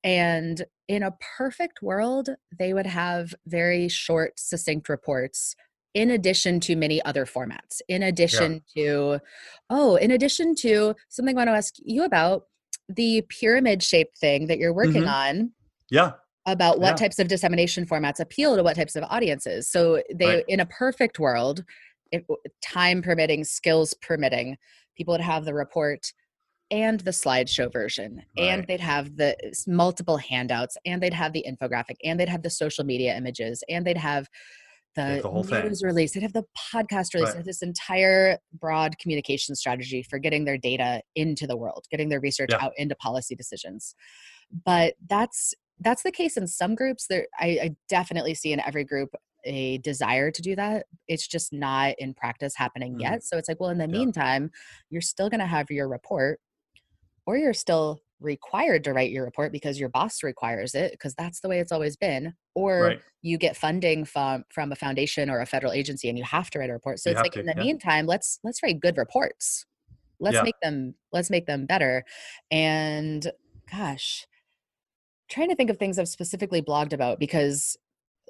and 0.02 0.64
in 0.88 1.02
a 1.02 1.14
perfect 1.36 1.82
world 1.82 2.30
they 2.58 2.72
would 2.72 2.86
have 2.86 3.34
very 3.46 3.88
short 3.88 4.38
succinct 4.38 4.88
reports 4.88 5.54
in 5.94 6.10
addition 6.10 6.58
to 6.60 6.74
many 6.74 7.02
other 7.04 7.26
formats 7.26 7.80
in 7.88 8.02
addition 8.02 8.62
yeah. 8.74 8.84
to 8.84 9.20
oh 9.68 9.96
in 9.96 10.10
addition 10.10 10.54
to 10.54 10.94
something 11.08 11.36
i 11.36 11.40
want 11.40 11.48
to 11.48 11.52
ask 11.52 11.74
you 11.84 12.04
about 12.04 12.44
the 12.88 13.22
pyramid 13.28 13.82
shaped 13.82 14.18
thing 14.18 14.46
that 14.46 14.58
you're 14.58 14.72
working 14.72 15.02
mm-hmm. 15.02 15.38
on 15.40 15.52
yeah 15.90 16.12
about 16.46 16.80
what 16.80 16.88
yeah. 16.88 16.96
types 16.96 17.20
of 17.20 17.28
dissemination 17.28 17.86
formats 17.86 18.18
appeal 18.18 18.56
to 18.56 18.62
what 18.62 18.74
types 18.74 18.96
of 18.96 19.04
audiences 19.04 19.68
so 19.70 20.02
they 20.12 20.36
right. 20.36 20.44
in 20.48 20.60
a 20.60 20.66
perfect 20.66 21.18
world 21.18 21.64
if, 22.12 22.22
time 22.62 23.02
permitting, 23.02 23.44
skills 23.44 23.94
permitting, 24.02 24.56
people 24.96 25.12
would 25.12 25.20
have 25.20 25.44
the 25.44 25.54
report 25.54 26.12
and 26.70 27.00
the 27.00 27.10
slideshow 27.10 27.70
version 27.70 28.16
right. 28.16 28.44
and 28.44 28.66
they'd 28.66 28.80
have 28.80 29.16
the 29.16 29.36
multiple 29.66 30.16
handouts 30.16 30.76
and 30.86 31.02
they'd 31.02 31.12
have 31.12 31.32
the 31.34 31.44
infographic 31.46 31.96
and 32.02 32.18
they'd 32.18 32.30
have 32.30 32.42
the 32.42 32.50
social 32.50 32.82
media 32.82 33.14
images 33.14 33.62
and 33.68 33.86
they'd 33.86 33.98
have 33.98 34.26
the, 34.94 35.20
the 35.22 35.28
whole 35.28 35.44
news 35.44 35.80
thing. 35.80 35.86
release 35.86 36.12
they'd 36.12 36.22
have 36.22 36.32
the 36.32 36.44
podcast 36.74 37.14
release 37.14 37.34
right. 37.34 37.44
this 37.44 37.62
entire 37.62 38.38
broad 38.58 38.96
communication 38.98 39.54
strategy 39.54 40.02
for 40.02 40.18
getting 40.18 40.44
their 40.44 40.58
data 40.58 41.02
into 41.14 41.46
the 41.46 41.56
world 41.56 41.84
getting 41.90 42.08
their 42.08 42.20
research 42.20 42.50
yeah. 42.50 42.64
out 42.64 42.72
into 42.76 42.94
policy 42.96 43.34
decisions 43.34 43.94
but 44.64 44.94
that's 45.08 45.54
that's 45.80 46.02
the 46.02 46.12
case 46.12 46.36
in 46.36 46.46
some 46.46 46.74
groups 46.74 47.06
there 47.08 47.26
I, 47.38 47.46
I 47.46 47.76
definitely 47.88 48.34
see 48.34 48.52
in 48.52 48.60
every 48.60 48.84
group 48.84 49.10
a 49.44 49.78
desire 49.78 50.30
to 50.30 50.42
do 50.42 50.56
that. 50.56 50.86
It's 51.08 51.26
just 51.26 51.52
not 51.52 51.94
in 51.98 52.14
practice 52.14 52.54
happening 52.56 52.92
mm-hmm. 52.92 53.00
yet. 53.00 53.24
So 53.24 53.38
it's 53.38 53.48
like, 53.48 53.60
well, 53.60 53.70
in 53.70 53.78
the 53.78 53.84
yeah. 53.84 53.98
meantime, 53.98 54.50
you're 54.90 55.02
still 55.02 55.28
going 55.28 55.40
to 55.40 55.46
have 55.46 55.70
your 55.70 55.88
report 55.88 56.40
or 57.26 57.36
you're 57.36 57.54
still 57.54 58.00
required 58.22 58.84
to 58.84 58.92
write 58.92 59.10
your 59.10 59.24
report 59.24 59.52
because 59.52 59.78
your 59.78 59.88
boss 59.88 60.22
requires 60.22 60.74
it 60.74 60.92
because 60.92 61.14
that's 61.14 61.40
the 61.40 61.48
way 61.48 61.58
it's 61.58 61.72
always 61.72 61.96
been 61.96 62.32
or 62.54 62.82
right. 62.84 63.00
you 63.20 63.36
get 63.36 63.56
funding 63.56 64.04
from 64.04 64.44
from 64.48 64.70
a 64.72 64.76
foundation 64.76 65.28
or 65.28 65.40
a 65.40 65.46
federal 65.46 65.72
agency 65.72 66.08
and 66.08 66.16
you 66.16 66.24
have 66.24 66.48
to 66.50 66.58
write 66.58 66.70
a 66.70 66.72
report 66.72 66.98
so 66.98 67.10
you 67.10 67.14
it's 67.14 67.22
like 67.22 67.32
to, 67.32 67.40
in 67.40 67.46
the 67.46 67.54
yeah. 67.56 67.62
meantime 67.62 68.06
let's 68.06 68.38
let's 68.44 68.62
write 68.62 68.80
good 68.80 68.96
reports 68.96 69.66
let's 70.20 70.36
yeah. 70.36 70.42
make 70.42 70.54
them 70.62 70.94
let's 71.12 71.30
make 71.30 71.46
them 71.46 71.66
better 71.66 72.04
and 72.50 73.30
gosh 73.70 74.26
trying 75.28 75.48
to 75.48 75.56
think 75.56 75.70
of 75.70 75.78
things 75.78 75.98
i've 75.98 76.08
specifically 76.08 76.62
blogged 76.62 76.92
about 76.92 77.18
because 77.18 77.76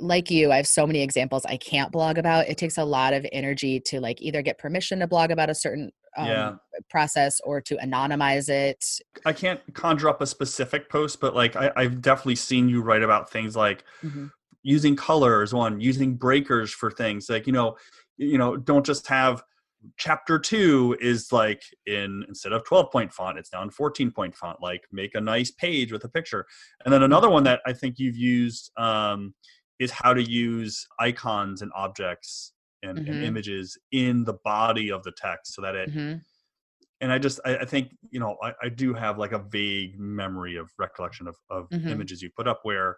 like 0.02 0.30
you, 0.30 0.50
I 0.50 0.56
have 0.56 0.66
so 0.66 0.86
many 0.86 1.00
examples 1.00 1.44
I 1.46 1.56
can't 1.56 1.92
blog 1.92 2.18
about. 2.18 2.48
It 2.48 2.58
takes 2.58 2.76
a 2.76 2.84
lot 2.84 3.14
of 3.14 3.24
energy 3.32 3.80
to 3.86 4.00
like 4.00 4.20
either 4.20 4.42
get 4.42 4.58
permission 4.58 4.98
to 4.98 5.06
blog 5.06 5.30
about 5.30 5.48
a 5.48 5.54
certain 5.54 5.90
um, 6.16 6.26
yeah. 6.26 6.52
process 6.90 7.40
or 7.44 7.60
to 7.62 7.76
anonymize 7.76 8.48
it. 8.48 8.84
I 9.24 9.32
can't 9.32 9.60
conjure 9.74 10.08
up 10.08 10.20
a 10.20 10.26
specific 10.26 10.90
post, 10.90 11.20
but 11.20 11.34
like 11.34 11.56
I, 11.56 11.70
have 11.76 12.02
definitely 12.02 12.36
seen 12.36 12.68
you 12.68 12.82
write 12.82 13.02
about 13.02 13.30
things 13.30 13.54
like 13.54 13.84
mm-hmm. 14.02 14.26
using 14.62 14.96
colors 14.96 15.54
one 15.54 15.80
using 15.80 16.14
breakers 16.14 16.72
for 16.72 16.90
things 16.90 17.28
like 17.28 17.46
you 17.46 17.52
know 17.52 17.76
you 18.16 18.38
know 18.38 18.56
don't 18.56 18.84
just 18.84 19.06
have 19.06 19.42
chapter 19.96 20.38
two 20.38 20.96
is 21.00 21.32
like 21.32 21.62
in 21.86 22.24
instead 22.28 22.52
of 22.52 22.64
12 22.64 22.92
point 22.92 23.12
font 23.12 23.36
it's 23.36 23.52
now 23.52 23.62
in 23.62 23.70
14 23.70 24.12
point 24.12 24.36
font 24.36 24.60
like 24.62 24.84
make 24.92 25.16
a 25.16 25.20
nice 25.20 25.50
page 25.50 25.90
with 25.90 26.04
a 26.04 26.08
picture 26.08 26.46
and 26.84 26.94
then 26.94 27.02
another 27.02 27.28
one 27.28 27.42
that 27.42 27.60
i 27.66 27.72
think 27.72 27.98
you've 27.98 28.16
used 28.16 28.70
um, 28.76 29.34
is 29.78 29.90
how 29.90 30.14
to 30.14 30.22
use 30.22 30.86
icons 31.00 31.62
and 31.62 31.72
objects 31.74 32.52
and, 32.82 32.98
mm-hmm. 32.98 33.12
and, 33.12 33.24
images 33.24 33.78
in 33.92 34.24
the 34.24 34.34
body 34.44 34.90
of 34.90 35.02
the 35.02 35.12
text 35.12 35.54
so 35.54 35.62
that 35.62 35.74
it 35.74 35.90
mm-hmm. 35.90 36.18
and 37.00 37.12
i 37.12 37.18
just 37.18 37.40
I, 37.44 37.58
I, 37.58 37.64
think 37.64 37.94
you 38.10 38.20
know 38.20 38.36
I, 38.42 38.52
I, 38.62 38.68
do 38.68 38.92
have 38.94 39.18
like 39.18 39.32
a 39.32 39.38
vague 39.38 39.98
memory 39.98 40.56
of 40.56 40.70
recollection 40.78 41.28
of, 41.28 41.36
of 41.50 41.68
mm-hmm. 41.70 41.88
images 41.88 42.22
you 42.22 42.30
put 42.36 42.48
up 42.48 42.60
where 42.62 42.96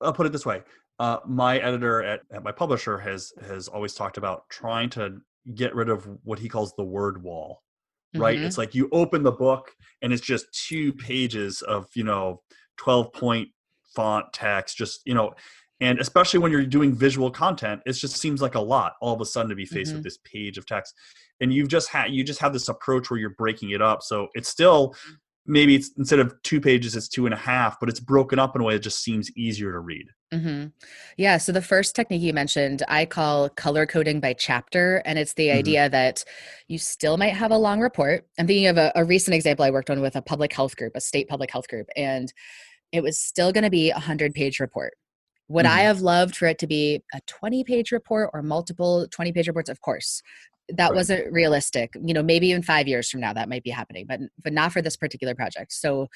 i'll 0.00 0.12
put 0.12 0.26
it 0.26 0.32
this 0.32 0.46
way 0.46 0.62
uh, 1.00 1.18
my 1.26 1.58
editor 1.58 2.02
at, 2.02 2.20
at 2.32 2.42
my 2.42 2.52
publisher 2.52 2.98
has 2.98 3.32
has 3.46 3.68
always 3.68 3.94
talked 3.94 4.16
about 4.16 4.48
trying 4.50 4.90
to 4.90 5.18
get 5.54 5.74
rid 5.74 5.88
of 5.88 6.08
what 6.24 6.38
he 6.38 6.48
calls 6.48 6.74
the 6.76 6.84
word 6.84 7.22
wall 7.22 7.62
right 8.14 8.36
mm-hmm. 8.36 8.46
it's 8.46 8.58
like 8.58 8.74
you 8.74 8.88
open 8.92 9.22
the 9.22 9.32
book 9.32 9.72
and 10.02 10.12
it's 10.12 10.22
just 10.22 10.46
two 10.66 10.92
pages 10.94 11.62
of 11.62 11.86
you 11.94 12.04
know 12.04 12.40
12 12.78 13.12
point 13.12 13.48
font 13.94 14.26
text 14.32 14.76
just 14.76 15.00
you 15.04 15.14
know 15.14 15.32
and 15.80 16.00
especially 16.00 16.40
when 16.40 16.50
you're 16.50 16.64
doing 16.64 16.94
visual 16.94 17.30
content 17.30 17.80
it 17.86 17.92
just 17.92 18.16
seems 18.16 18.42
like 18.42 18.54
a 18.54 18.60
lot 18.60 18.94
all 19.00 19.14
of 19.14 19.20
a 19.20 19.26
sudden 19.26 19.48
to 19.48 19.54
be 19.54 19.64
faced 19.64 19.90
mm-hmm. 19.90 19.98
with 19.98 20.04
this 20.04 20.18
page 20.24 20.58
of 20.58 20.66
text 20.66 20.94
and 21.40 21.52
you've 21.52 21.68
just 21.68 21.88
had 21.88 22.10
you 22.10 22.24
just 22.24 22.40
have 22.40 22.52
this 22.52 22.68
approach 22.68 23.10
where 23.10 23.18
you're 23.18 23.30
breaking 23.30 23.70
it 23.70 23.82
up 23.82 24.02
so 24.02 24.28
it's 24.34 24.48
still 24.48 24.94
maybe 25.46 25.74
it's 25.74 25.90
instead 25.96 26.18
of 26.18 26.34
two 26.42 26.60
pages 26.60 26.94
it's 26.94 27.08
two 27.08 27.24
and 27.24 27.34
a 27.34 27.38
half 27.38 27.80
but 27.80 27.88
it's 27.88 28.00
broken 28.00 28.38
up 28.38 28.54
in 28.54 28.60
a 28.60 28.64
way 28.64 28.74
that 28.74 28.80
just 28.80 29.02
seems 29.02 29.30
easier 29.36 29.72
to 29.72 29.80
read 29.80 30.06
mm-hmm. 30.32 30.66
yeah 31.16 31.38
so 31.38 31.50
the 31.50 31.62
first 31.62 31.96
technique 31.96 32.22
you 32.22 32.32
mentioned 32.32 32.82
i 32.88 33.04
call 33.04 33.48
color 33.50 33.86
coding 33.86 34.20
by 34.20 34.32
chapter 34.32 35.02
and 35.06 35.18
it's 35.18 35.34
the 35.34 35.48
mm-hmm. 35.48 35.58
idea 35.58 35.88
that 35.88 36.22
you 36.68 36.78
still 36.78 37.16
might 37.16 37.32
have 37.32 37.50
a 37.50 37.58
long 37.58 37.80
report 37.80 38.26
i'm 38.38 38.46
thinking 38.46 38.66
of 38.66 38.76
a, 38.76 38.92
a 38.94 39.04
recent 39.04 39.34
example 39.34 39.64
i 39.64 39.70
worked 39.70 39.90
on 39.90 40.00
with 40.00 40.16
a 40.16 40.22
public 40.22 40.52
health 40.52 40.76
group 40.76 40.92
a 40.94 41.00
state 41.00 41.28
public 41.28 41.50
health 41.50 41.68
group 41.68 41.88
and 41.96 42.32
it 42.92 43.02
was 43.02 43.18
still 43.18 43.52
going 43.52 43.64
to 43.64 43.70
be 43.70 43.90
a 43.90 43.94
100 43.94 44.34
page 44.34 44.60
report 44.60 44.94
would 45.48 45.64
mm-hmm. 45.64 45.78
I 45.78 45.80
have 45.82 46.00
loved 46.00 46.36
for 46.36 46.46
it 46.46 46.58
to 46.58 46.66
be 46.66 47.02
a 47.14 47.20
20 47.26 47.64
page 47.64 47.92
report 47.92 48.30
or 48.32 48.42
multiple 48.42 49.06
20 49.10 49.32
page 49.32 49.48
reports? 49.48 49.70
Of 49.70 49.80
course 49.80 50.22
that 50.68 50.88
right. 50.88 50.94
wasn't 50.94 51.32
realistic 51.32 51.94
you 52.04 52.12
know 52.12 52.22
maybe 52.22 52.52
in 52.52 52.62
five 52.62 52.86
years 52.86 53.08
from 53.08 53.20
now 53.20 53.32
that 53.32 53.48
might 53.48 53.62
be 53.62 53.70
happening 53.70 54.04
but 54.06 54.20
but 54.42 54.52
not 54.52 54.72
for 54.72 54.82
this 54.82 54.96
particular 54.96 55.34
project 55.34 55.72
so 55.72 56.08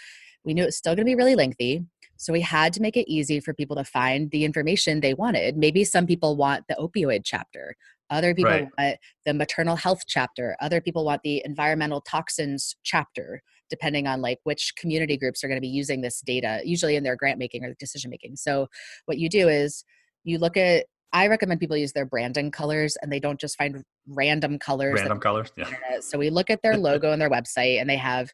we 0.44 0.54
knew 0.54 0.64
it's 0.64 0.76
still 0.76 0.94
going 0.94 1.06
to 1.06 1.10
be 1.10 1.14
really 1.14 1.34
lengthy 1.34 1.84
so 2.16 2.32
we 2.32 2.40
had 2.40 2.72
to 2.72 2.82
make 2.82 2.96
it 2.96 3.10
easy 3.10 3.40
for 3.40 3.54
people 3.54 3.76
to 3.76 3.84
find 3.84 4.30
the 4.30 4.44
information 4.44 5.00
they 5.00 5.14
wanted 5.14 5.56
maybe 5.56 5.84
some 5.84 6.06
people 6.06 6.36
want 6.36 6.64
the 6.68 6.74
opioid 6.74 7.22
chapter 7.24 7.76
other 8.10 8.34
people 8.34 8.50
right. 8.50 8.68
want 8.78 8.98
the 9.24 9.32
maternal 9.32 9.76
health 9.76 10.02
chapter 10.06 10.56
other 10.60 10.80
people 10.80 11.04
want 11.04 11.22
the 11.22 11.42
environmental 11.44 12.00
toxins 12.02 12.76
chapter 12.82 13.42
depending 13.72 14.06
on 14.06 14.20
like 14.20 14.38
which 14.44 14.74
community 14.76 15.16
groups 15.16 15.42
are 15.42 15.48
going 15.48 15.56
to 15.56 15.62
be 15.62 15.66
using 15.66 16.02
this 16.02 16.20
data 16.20 16.60
usually 16.62 16.94
in 16.94 17.02
their 17.02 17.16
grant 17.16 17.38
making 17.38 17.64
or 17.64 17.74
decision 17.80 18.10
making 18.10 18.36
so 18.36 18.68
what 19.06 19.18
you 19.18 19.28
do 19.28 19.48
is 19.48 19.84
you 20.24 20.38
look 20.38 20.56
at 20.56 20.84
I 21.14 21.26
recommend 21.28 21.60
people 21.60 21.76
use 21.76 21.92
their 21.92 22.06
branding 22.06 22.50
colors 22.50 22.96
and 23.02 23.12
they 23.12 23.20
don't 23.20 23.38
just 23.38 23.58
find 23.58 23.84
random 24.08 24.58
colors. 24.58 24.94
Random 24.94 25.20
colors, 25.20 25.52
yeah. 25.56 25.68
So 26.00 26.16
we 26.18 26.30
look 26.30 26.48
at 26.48 26.62
their 26.62 26.76
logo 26.78 27.12
and 27.12 27.20
their 27.20 27.30
website 27.30 27.80
and 27.80 27.90
they 27.90 27.98
have 27.98 28.30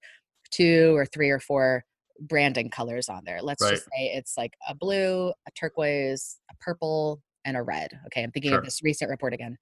two 0.52 0.96
or 0.96 1.04
three 1.04 1.30
or 1.30 1.40
four 1.40 1.84
branding 2.20 2.70
colors 2.70 3.08
on 3.08 3.22
there. 3.24 3.42
Let's 3.42 3.62
right. 3.62 3.72
just 3.72 3.84
say 3.84 4.12
it's 4.14 4.36
like 4.36 4.54
a 4.68 4.74
blue, 4.74 5.30
a 5.30 5.50
turquoise, 5.58 6.38
a 6.50 6.54
purple, 6.60 7.20
and 7.44 7.56
a 7.56 7.62
red. 7.62 7.90
Okay, 8.06 8.22
I'm 8.22 8.30
thinking 8.30 8.50
sure. 8.50 8.58
of 8.58 8.64
this 8.64 8.82
recent 8.82 9.10
report 9.10 9.34
again. 9.34 9.56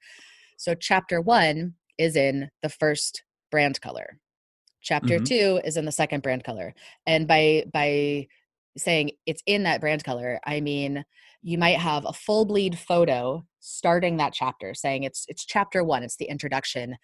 So 0.58 0.74
chapter 0.74 1.20
one 1.20 1.74
is 1.98 2.16
in 2.16 2.50
the 2.62 2.68
first 2.68 3.22
brand 3.50 3.80
color. 3.80 4.18
Chapter 4.86 5.16
mm-hmm. 5.16 5.24
two 5.24 5.60
is 5.64 5.76
in 5.76 5.84
the 5.84 5.90
second 5.90 6.22
brand 6.22 6.44
color. 6.44 6.72
And 7.06 7.26
by 7.26 7.64
by 7.72 8.28
saying 8.78 9.10
it's 9.26 9.42
in 9.44 9.64
that 9.64 9.80
brand 9.80 10.04
color, 10.04 10.38
I 10.46 10.60
mean 10.60 11.04
you 11.46 11.58
might 11.58 11.78
have 11.78 12.04
a 12.04 12.12
full 12.12 12.44
bleed 12.44 12.76
photo 12.76 13.46
starting 13.60 14.16
that 14.16 14.32
chapter 14.32 14.74
saying 14.74 15.04
it's 15.04 15.24
it's 15.28 15.44
chapter 15.44 15.84
1 15.84 16.02
it's 16.02 16.16
the 16.16 16.24
introduction 16.24 16.96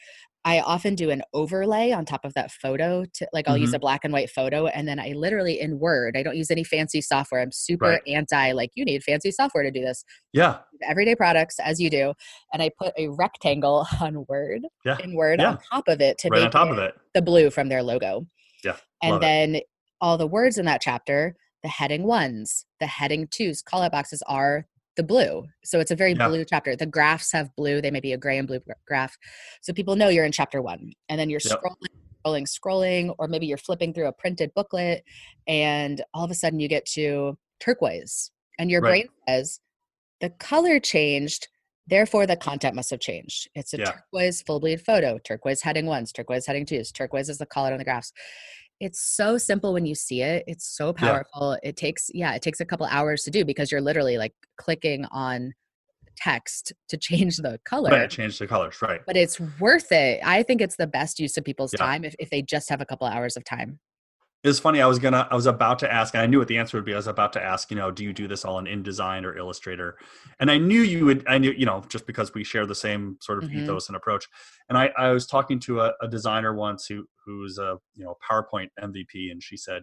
i 0.45 0.59
often 0.61 0.97
do 0.97 1.11
an 1.11 1.23
overlay 1.33 1.93
on 1.93 2.05
top 2.05 2.25
of 2.25 2.35
that 2.35 2.51
photo 2.51 3.05
to 3.15 3.27
like 3.33 3.47
i'll 3.49 3.55
mm-hmm. 3.55 3.63
use 3.63 3.73
a 3.73 3.79
black 3.79 4.01
and 4.03 4.13
white 4.13 4.29
photo 4.29 4.67
and 4.67 4.87
then 4.87 4.99
i 4.99 5.13
literally 5.13 5.61
in 5.61 5.79
word 5.79 6.17
i 6.17 6.25
don't 6.25 6.37
use 6.37 6.51
any 6.51 6.65
fancy 6.65 7.01
software 7.01 7.41
i'm 7.41 7.53
super 7.53 7.91
right. 7.91 8.03
anti 8.09 8.51
like 8.53 8.71
you 8.75 8.85
need 8.85 9.03
fancy 9.05 9.31
software 9.31 9.63
to 9.63 9.71
do 9.71 9.81
this 9.81 10.05
yeah 10.33 10.59
everyday 10.83 11.15
products 11.15 11.61
as 11.61 11.81
you 11.81 11.89
do 11.89 12.13
and 12.53 12.63
i 12.63 12.71
put 12.77 12.93
a 12.99 13.09
rectangle 13.11 13.87
on 14.01 14.25
word 14.29 14.63
yeah. 14.85 14.99
in 15.05 15.15
word 15.15 15.41
yeah. 15.41 15.51
on 15.51 15.59
top 15.71 15.85
of 15.87 16.01
it 16.01 16.19
to 16.19 16.29
right 16.29 16.39
make 16.39 16.47
on 16.47 16.51
top 16.51 16.69
of 16.69 16.79
it 16.79 16.95
the 17.15 17.23
blue 17.23 17.49
from 17.49 17.69
their 17.69 17.83
logo 17.83 18.27
yeah 18.65 18.77
and 19.03 19.23
then 19.23 19.55
it. 19.57 19.65
all 20.01 20.19
the 20.19 20.27
words 20.27 20.59
in 20.59 20.67
that 20.67 20.81
chapter 20.81 21.37
the 21.63 21.69
heading 21.69 22.05
ones, 22.05 22.67
the 22.81 22.87
heading 22.87 23.29
twos, 23.29 23.63
call 23.63 23.83
out 23.83 23.93
boxes 23.93 24.23
are 24.27 24.67
the 24.97 25.03
blue. 25.03 25.45
So 25.65 25.81
it's 25.81 25.91
a 25.91 25.97
very 25.97 26.13
yeah. 26.13 26.29
blue 26.29 26.45
chapter. 26.45 26.77
The 26.77 26.87
graphs 26.87 27.33
have 27.33 27.55
blue. 27.57 27.81
They 27.81 27.91
may 27.91 28.01
be 28.01 28.13
a 28.13 28.19
gray 28.19 28.39
and 28.39 28.47
blue 28.47 28.61
graph. 28.87 29.17
So 29.63 29.73
people 29.73 29.97
know 29.97 30.09
you're 30.09 30.25
in 30.25 30.33
chapter 30.33 30.61
one. 30.61 30.93
And 31.09 31.19
then 31.19 31.31
you're 31.31 31.41
yep. 31.45 31.61
scrolling, 31.61 31.87
scrolling, 32.25 32.47
scrolling, 32.47 33.15
or 33.19 33.29
maybe 33.29 33.47
you're 33.47 33.59
flipping 33.59 33.95
through 33.95 34.09
a 34.09 34.13
printed 34.13 34.53
booklet 34.55 35.05
and 35.47 36.03
all 36.13 36.25
of 36.25 36.31
a 36.31 36.35
sudden 36.35 36.61
you 36.61 36.69
get 36.69 36.85
to 36.87 37.39
turquoise. 37.61 38.31
And 38.59 38.71
your 38.71 38.83
right. 38.83 38.91
brain 38.91 39.09
says, 39.29 39.61
the 40.21 40.31
color 40.31 40.79
changed, 40.79 41.49
therefore 41.87 42.27
the 42.27 42.37
content 42.37 42.77
must 42.77 42.91
have 42.91 43.01
changed. 43.01 43.49
It's 43.55 43.73
a 43.73 43.79
yeah. 43.79 43.93
turquoise 43.93 44.43
full 44.43 44.61
bleed 44.61 44.83
photo, 44.83 45.19
turquoise 45.19 45.63
heading 45.63 45.87
ones, 45.87 46.13
turquoise 46.13 46.47
heading 46.47 46.67
twos, 46.67 46.93
turquoise 46.93 47.29
is 47.29 47.39
the 47.39 47.47
color 47.47 47.73
on 47.73 47.79
the 47.79 47.85
graphs 47.85 48.13
it's 48.83 49.01
so 49.01 49.39
simple 49.39 49.73
when 49.73 49.87
you 49.87 49.95
see 49.95 50.23
it 50.23 50.43
it's 50.49 50.67
so 50.67 50.93
powerful 50.93 51.57
yeah. 51.63 51.69
it 51.69 51.77
takes 51.77 52.11
yeah 52.13 52.35
it 52.35 52.43
takes 52.43 52.61
a 52.61 52.65
couple 52.65 52.85
hours 52.87 53.23
to 53.23 53.31
do 53.31 53.45
because 53.45 53.71
you're 53.71 53.81
literally 53.81 54.19
like 54.19 54.35
clicking 54.57 55.05
on 55.07 55.55
text 56.17 56.73
to 56.89 56.97
change 57.09 57.37
the 57.37 57.61
color 57.65 57.91
right, 57.91 58.11
change 58.11 58.39
the 58.39 58.47
colors 58.47 58.83
right 58.83 59.01
but 59.07 59.17
it's 59.17 59.39
worth 59.61 59.93
it 59.93 60.21
i 60.25 60.43
think 60.43 60.61
it's 60.61 60.77
the 60.77 60.87
best 60.87 61.21
use 61.21 61.39
of 61.39 61.45
people's 61.45 61.73
yeah. 61.73 61.85
time 61.85 62.05
if, 62.05 62.15
if 62.19 62.29
they 62.31 62.43
just 62.43 62.69
have 62.69 62.81
a 62.81 62.85
couple 62.85 63.07
hours 63.07 63.37
of 63.37 63.45
time 63.45 63.79
it's 64.45 64.59
funny. 64.59 64.81
I 64.81 64.87
was 64.87 64.99
gonna, 64.99 65.29
I 65.31 65.35
was 65.37 65.47
about 65.47 65.79
to 65.81 65.93
ask, 65.93 66.15
and 66.15 66.23
I 66.23 66.27
knew 66.27 66.39
what 66.39 66.49
the 66.49 66.59
answer 66.59 66.77
would 66.77 66.85
be. 66.85 66.93
I 66.93 66.97
was 66.97 67.07
about 67.07 67.33
to 67.35 67.43
ask, 67.43 67.71
you 67.71 67.77
know, 67.77 67.91
do 67.91 68.03
you 68.03 68.13
do 68.13 68.27
this 68.27 68.45
all 68.45 68.59
in 68.59 68.65
InDesign 68.65 69.25
or 69.25 69.37
Illustrator? 69.37 69.97
And 70.41 70.51
I 70.51 70.59
knew 70.59 70.81
you 70.83 71.05
would. 71.05 71.25
I 71.29 71.39
knew, 71.39 71.53
you 71.53 71.65
know, 71.65 71.85
just 71.89 72.07
because 72.07 72.35
we 72.35 72.43
share 72.43 72.67
the 72.67 72.75
same 72.75 73.19
sort 73.21 73.43
of 73.43 73.51
mm-hmm. 73.51 73.61
ethos 73.61 73.89
and 73.89 73.97
approach. 73.97 74.27
And 74.69 74.77
I, 74.77 74.91
I 74.99 75.11
was 75.11 75.27
talking 75.27 75.61
to 75.61 75.81
a, 75.81 75.93
a 76.01 76.09
designer 76.09 76.55
once 76.55 76.87
who, 76.87 77.07
who's 77.25 77.59
a, 77.59 77.79
you 77.95 78.05
know, 78.05 78.17
PowerPoint 78.29 78.69
MVP, 78.81 79.31
and 79.31 79.41
she 79.41 79.57
said, 79.57 79.83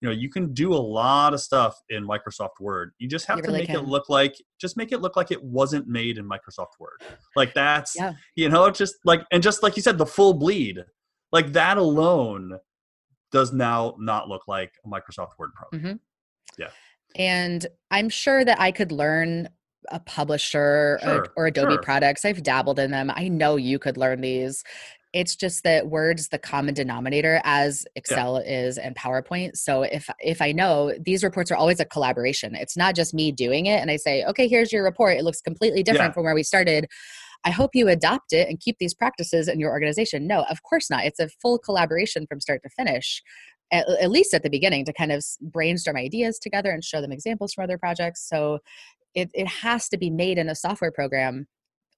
you 0.00 0.08
know, 0.08 0.14
you 0.14 0.30
can 0.30 0.54
do 0.54 0.72
a 0.72 0.76
lot 0.76 1.34
of 1.34 1.40
stuff 1.40 1.78
in 1.90 2.06
Microsoft 2.06 2.58
Word. 2.58 2.92
You 2.98 3.06
just 3.06 3.26
have 3.26 3.36
you 3.36 3.42
to 3.42 3.48
really 3.48 3.60
make 3.60 3.68
can. 3.68 3.76
it 3.76 3.84
look 3.84 4.08
like, 4.08 4.34
just 4.60 4.76
make 4.76 4.92
it 4.92 5.00
look 5.00 5.14
like 5.14 5.30
it 5.30 5.42
wasn't 5.42 5.86
made 5.86 6.16
in 6.16 6.28
Microsoft 6.28 6.78
Word. 6.80 7.02
Like 7.36 7.52
that's, 7.54 7.94
yeah. 7.94 8.14
you 8.34 8.48
know, 8.48 8.70
just 8.70 8.94
like, 9.04 9.22
and 9.30 9.42
just 9.42 9.62
like 9.62 9.76
you 9.76 9.82
said, 9.82 9.98
the 9.98 10.06
full 10.06 10.34
bleed, 10.34 10.82
like 11.32 11.52
that 11.52 11.76
alone 11.76 12.58
does 13.32 13.52
now 13.52 13.94
not 13.98 14.28
look 14.28 14.48
like 14.48 14.72
a 14.84 14.88
Microsoft 14.88 15.38
Word 15.38 15.50
program. 15.54 15.82
Mm-hmm. 15.82 15.96
Yeah. 16.62 16.70
And 17.16 17.66
I'm 17.90 18.08
sure 18.08 18.44
that 18.44 18.60
I 18.60 18.70
could 18.70 18.92
learn 18.92 19.48
a 19.88 20.00
publisher 20.00 20.98
sure, 21.02 21.14
or, 21.14 21.32
or, 21.36 21.46
Adobe 21.46 21.72
sure. 21.72 21.82
products. 21.82 22.24
I've 22.24 22.42
dabbled 22.42 22.78
in 22.78 22.90
them. 22.90 23.10
I 23.14 23.28
know 23.28 23.56
you 23.56 23.78
could 23.78 23.96
learn 23.96 24.20
these. 24.20 24.62
It's 25.12 25.34
just 25.34 25.64
that 25.64 25.88
Word's 25.88 26.28
the 26.28 26.38
common 26.38 26.74
denominator 26.74 27.40
as 27.44 27.84
Excel 27.96 28.40
yeah. 28.44 28.66
is 28.66 28.78
and 28.78 28.94
PowerPoint. 28.94 29.56
So 29.56 29.82
if 29.82 30.08
if 30.20 30.40
I 30.40 30.52
know 30.52 30.92
these 31.00 31.24
reports 31.24 31.50
are 31.50 31.56
always 31.56 31.80
a 31.80 31.84
collaboration. 31.84 32.54
It's 32.54 32.76
not 32.76 32.94
just 32.94 33.14
me 33.14 33.32
doing 33.32 33.66
it 33.66 33.80
and 33.80 33.90
I 33.90 33.96
say, 33.96 34.22
"Okay, 34.24 34.46
here's 34.46 34.70
your 34.70 34.84
report. 34.84 35.16
It 35.16 35.24
looks 35.24 35.40
completely 35.40 35.82
different 35.82 36.10
yeah. 36.10 36.14
from 36.14 36.24
where 36.24 36.34
we 36.34 36.44
started." 36.44 36.86
I 37.44 37.50
hope 37.50 37.70
you 37.74 37.88
adopt 37.88 38.32
it 38.32 38.48
and 38.48 38.60
keep 38.60 38.76
these 38.78 38.94
practices 38.94 39.48
in 39.48 39.60
your 39.60 39.70
organization. 39.70 40.26
No, 40.26 40.44
of 40.50 40.62
course 40.62 40.90
not. 40.90 41.04
It's 41.04 41.20
a 41.20 41.28
full 41.40 41.58
collaboration 41.58 42.26
from 42.26 42.40
start 42.40 42.62
to 42.64 42.70
finish. 42.70 43.22
At, 43.72 43.88
at 43.88 44.10
least 44.10 44.34
at 44.34 44.42
the 44.42 44.50
beginning 44.50 44.84
to 44.86 44.92
kind 44.92 45.12
of 45.12 45.24
brainstorm 45.40 45.96
ideas 45.96 46.38
together 46.38 46.70
and 46.70 46.84
show 46.84 47.00
them 47.00 47.12
examples 47.12 47.54
from 47.54 47.64
other 47.64 47.78
projects. 47.78 48.28
So 48.28 48.58
it, 49.14 49.30
it 49.32 49.46
has 49.46 49.88
to 49.90 49.96
be 49.96 50.10
made 50.10 50.38
in 50.38 50.48
a 50.48 50.54
software 50.54 50.92
program 50.92 51.46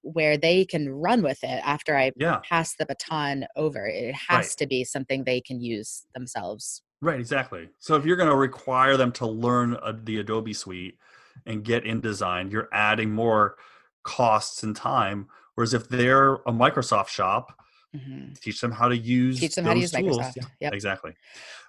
where 0.03 0.37
they 0.37 0.65
can 0.65 0.89
run 0.89 1.23
with 1.23 1.43
it 1.43 1.61
after 1.65 1.97
I 1.97 2.11
yeah. 2.15 2.41
pass 2.47 2.75
the 2.75 2.85
baton 2.85 3.45
over. 3.55 3.87
It 3.87 4.13
has 4.13 4.49
right. 4.49 4.55
to 4.59 4.67
be 4.67 4.83
something 4.83 5.23
they 5.23 5.41
can 5.41 5.61
use 5.61 6.05
themselves. 6.13 6.83
Right, 7.01 7.19
exactly. 7.19 7.69
So 7.79 7.95
if 7.95 8.05
you're 8.05 8.17
going 8.17 8.29
to 8.29 8.35
require 8.35 8.95
them 8.95 9.11
to 9.13 9.25
learn 9.25 9.77
a, 9.83 9.93
the 9.93 10.19
Adobe 10.19 10.53
suite 10.53 10.97
and 11.45 11.63
get 11.63 11.85
InDesign, 11.85 12.51
you're 12.51 12.69
adding 12.71 13.11
more 13.11 13.55
costs 14.03 14.63
and 14.63 14.75
time. 14.75 15.27
Whereas 15.55 15.73
if 15.73 15.87
they're 15.89 16.35
a 16.35 16.51
Microsoft 16.51 17.09
shop, 17.09 17.57
mm-hmm. 17.95 18.33
teach 18.41 18.59
them 18.61 18.71
how 18.71 18.89
to 18.89 18.97
use 18.97 19.39
teach 19.39 19.55
them 19.55 19.65
how 19.65 19.73
to 19.73 19.79
use 19.79 19.91
tools. 19.91 20.17
Microsoft. 20.17 20.35
Yeah, 20.35 20.43
yep. 20.61 20.73
exactly. 20.73 21.13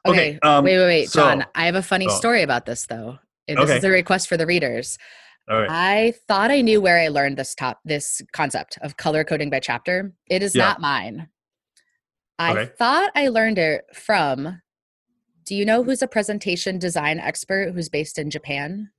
Okay, 0.07 0.37
okay 0.37 0.39
um, 0.43 0.65
wait, 0.65 0.79
wait, 0.79 0.87
wait, 0.87 1.11
so, 1.11 1.21
John. 1.21 1.47
I 1.55 1.67
have 1.67 1.75
a 1.75 1.83
funny 1.83 2.07
oh. 2.09 2.15
story 2.15 2.43
about 2.43 2.67
this 2.67 2.87
though. 2.87 3.19
This 3.47 3.59
okay. 3.59 3.77
is 3.77 3.85
a 3.85 3.91
request 3.91 4.29
for 4.29 4.37
the 4.37 4.47
readers. 4.47 4.99
Okay. 5.51 5.67
I 5.69 6.15
thought 6.27 6.51
I 6.51 6.63
knew 6.63 6.81
where 6.81 6.99
I 6.99 7.09
learned 7.09 7.37
this 7.37 7.55
top 7.55 7.81
this 7.85 8.23
concept 8.33 8.79
of 8.81 8.97
color 8.97 9.25
coding 9.25 9.51
by 9.51 9.61
chapter. 9.61 10.13
It 10.31 10.43
is 10.43 10.55
Yeah. 10.55 10.65
not 10.65 10.81
mine. 10.81 11.29
I 12.39 12.53
Okay. 12.53 12.73
thought 12.79 13.11
I 13.15 13.29
learned 13.29 13.59
it 13.59 13.85
from 13.95 14.63
do 15.45 15.55
you 15.55 15.67
know 15.67 15.83
who's 15.83 16.01
a 16.01 16.09
presentation 16.09 16.79
design 16.79 17.19
expert 17.19 17.73
who's 17.73 17.91
based 17.91 18.19
in 18.19 18.31
Japan? 18.31 18.91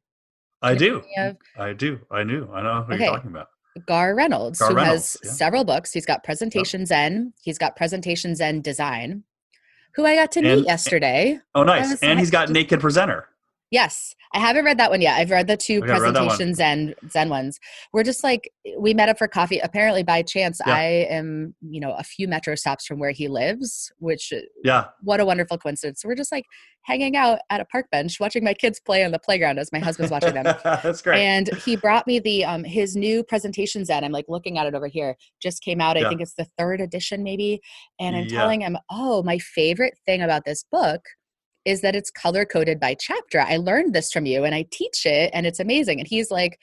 I 0.62 0.74
Do 0.76 0.86
you 0.86 0.92
do. 0.92 1.22
of- 1.22 1.38
I 1.58 1.74
do. 1.74 2.00
I 2.12 2.24
knew. 2.24 2.48
I 2.52 2.62
know 2.64 2.84
who 2.84 2.94
Okay. 2.94 3.04
you're 3.06 3.14
talking 3.14 3.32
about. 3.32 3.50
Garr 3.86 4.16
Reynolds, 4.16 4.60
Garr 4.60 4.70
who 4.70 4.76
Reynolds, 4.76 5.14
has 5.14 5.18
yeah. 5.24 5.32
several 5.32 5.66
books. 5.66 5.92
He's 5.92 6.06
got 6.06 6.24
Presentation 6.24 6.86
Zen, 6.86 7.34
he's 7.42 7.58
got 7.58 7.76
Presentation 7.76 8.34
Zen 8.36 8.62
Design, 8.62 9.24
who 9.96 10.06
I 10.06 10.16
got 10.16 10.32
to 10.34 10.40
And- 10.40 10.62
meet 10.62 10.66
yesterday. 10.66 11.40
Oh, 11.54 11.64
nice. 11.64 11.90
was 11.92 12.00
And 12.02 12.18
he's 12.20 12.32
got 12.32 12.50
Naked 12.50 12.80
Presenter. 12.80 13.28
Yes, 13.76 14.16
I 14.34 14.40
haven't 14.40 14.64
read 14.64 14.78
that 14.78 14.90
one 14.90 15.02
yet. 15.02 15.18
I've 15.20 15.32
read 15.32 15.48
the 15.48 15.58
two 15.58 15.80
Okay, 15.84 15.92
I 15.92 15.98
read 16.00 16.16
that 16.16 16.22
one. 16.22 16.30
presentation 16.30 16.54
Zen 16.56 16.96
Zen 17.12 17.28
ones. 17.30 17.60
We're 17.92 18.04
just 18.04 18.24
like 18.24 18.50
we 18.80 18.94
met 18.94 19.10
up 19.10 19.18
for 19.18 19.28
coffee. 19.28 19.60
Apparently, 19.60 20.02
by 20.02 20.22
chance, 20.22 20.62
Yeah. 20.66 20.74
I 20.76 20.84
am 21.10 21.54
you 21.60 21.82
know 21.82 21.92
a 21.92 22.04
few 22.04 22.26
metro 22.30 22.56
stops 22.56 22.86
from 22.86 23.00
where 23.00 23.12
he 23.12 23.28
lives. 23.28 23.92
Which 24.00 24.32
Yeah. 24.64 24.86
what 25.02 25.20
a 25.20 25.26
wonderful 25.26 25.58
coincidence. 25.58 26.02
So 26.02 26.08
We're 26.08 26.16
just 26.16 26.32
like 26.32 26.46
hanging 26.84 27.18
out 27.18 27.40
at 27.50 27.60
a 27.60 27.66
park 27.66 27.88
bench, 27.92 28.18
watching 28.18 28.46
my 28.46 28.54
kids 28.54 28.80
play 28.80 29.04
on 29.04 29.12
the 29.12 29.20
playground 29.20 29.60
as 29.60 29.74
my 29.74 29.80
husband's 29.80 30.12
watching 30.12 30.36
them. 30.36 30.46
That's 30.64 31.02
great. 31.02 31.20
And 31.20 31.50
he 31.66 31.76
brought 31.76 32.08
me 32.08 32.20
the 32.20 32.46
um 32.46 32.64
his 32.64 32.96
new 32.96 33.26
presentation 33.26 33.84
Zen. 33.84 34.06
I'm 34.06 34.14
like 34.14 34.30
looking 34.30 34.58
at 34.58 34.68
it 34.68 34.74
over 34.74 34.88
here. 34.88 35.18
Just 35.42 35.62
came 35.62 35.82
out. 35.82 35.98
I 35.98 36.02
Yeah. 36.02 36.10
think 36.10 36.22
it's 36.22 36.36
the 36.36 36.48
third 36.58 36.80
edition, 36.80 37.24
maybe. 37.24 37.60
And 38.00 38.16
I'm 38.16 38.28
Yeah. 38.30 38.40
telling 38.40 38.62
him, 38.62 38.78
oh, 38.90 39.22
my 39.24 39.38
favorite 39.38 39.96
thing 40.06 40.22
about 40.22 40.46
this 40.46 40.64
book 40.72 41.02
is 41.66 41.82
that 41.82 41.96
it's 41.96 42.10
color 42.12 42.46
coded 42.46 42.80
by 42.80 42.96
chapter. 43.00 43.40
I 43.42 43.58
learned 43.58 43.94
this 43.94 44.12
from 44.12 44.26
you 44.26 44.44
and 44.44 44.54
I 44.56 44.66
teach 44.72 45.06
it 45.06 45.32
and 45.34 45.46
it's 45.46 45.60
amazing. 45.60 46.00
And 46.00 46.08
he's 46.08 46.30
like, 46.32 46.60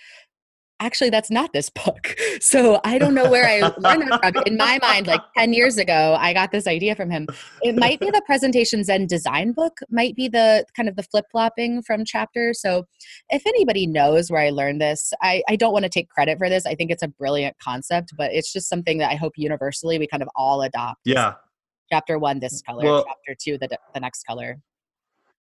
actually, 0.80 1.10
that's 1.10 1.30
not 1.30 1.52
this 1.52 1.70
book. 1.70 2.16
So 2.40 2.80
I 2.82 2.98
don't 2.98 3.14
know 3.14 3.30
where 3.30 3.46
I 3.46 3.60
learned 3.78 4.10
that 4.10 4.20
from. 4.34 4.42
In 4.46 4.56
my 4.56 4.76
mind, 4.82 5.06
like 5.06 5.20
10 5.36 5.52
years 5.52 5.78
ago, 5.78 6.16
I 6.18 6.32
got 6.32 6.50
this 6.50 6.66
idea 6.66 6.96
from 6.96 7.08
him. 7.08 7.28
It 7.62 7.76
might 7.76 8.00
be 8.00 8.10
the 8.10 8.20
Presentation 8.26 8.82
Zen 8.82 9.06
design 9.06 9.52
book, 9.52 9.78
might 9.90 10.16
be 10.16 10.26
the 10.28 10.64
kind 10.74 10.88
of 10.88 10.96
the 10.96 11.04
flip 11.04 11.26
flopping 11.30 11.82
from 11.82 12.04
chapter. 12.04 12.52
So 12.52 12.84
if 13.30 13.46
anybody 13.46 13.86
knows 13.86 14.28
where 14.28 14.42
I 14.42 14.50
learned 14.50 14.80
this, 14.80 15.12
I, 15.22 15.44
I 15.48 15.54
don't 15.54 15.72
want 15.72 15.84
to 15.84 15.88
take 15.88 16.08
credit 16.08 16.36
for 16.36 16.48
this. 16.48 16.66
I 16.66 16.74
think 16.74 16.90
it's 16.90 17.04
a 17.04 17.08
brilliant 17.08 17.56
concept, 17.62 18.12
but 18.16 18.32
it's 18.32 18.52
just 18.52 18.68
something 18.68 18.98
that 18.98 19.10
I 19.10 19.14
hope 19.14 19.34
universally 19.36 20.00
we 20.00 20.08
kind 20.08 20.22
of 20.22 20.28
all 20.34 20.62
adopt. 20.62 21.00
yeah. 21.04 21.34
Chapter 21.92 22.18
one, 22.18 22.40
this 22.40 22.60
color. 22.62 22.84
Well- 22.84 23.04
chapter 23.06 23.36
two, 23.40 23.56
the, 23.58 23.68
the 23.94 24.00
next 24.00 24.24
color. 24.24 24.58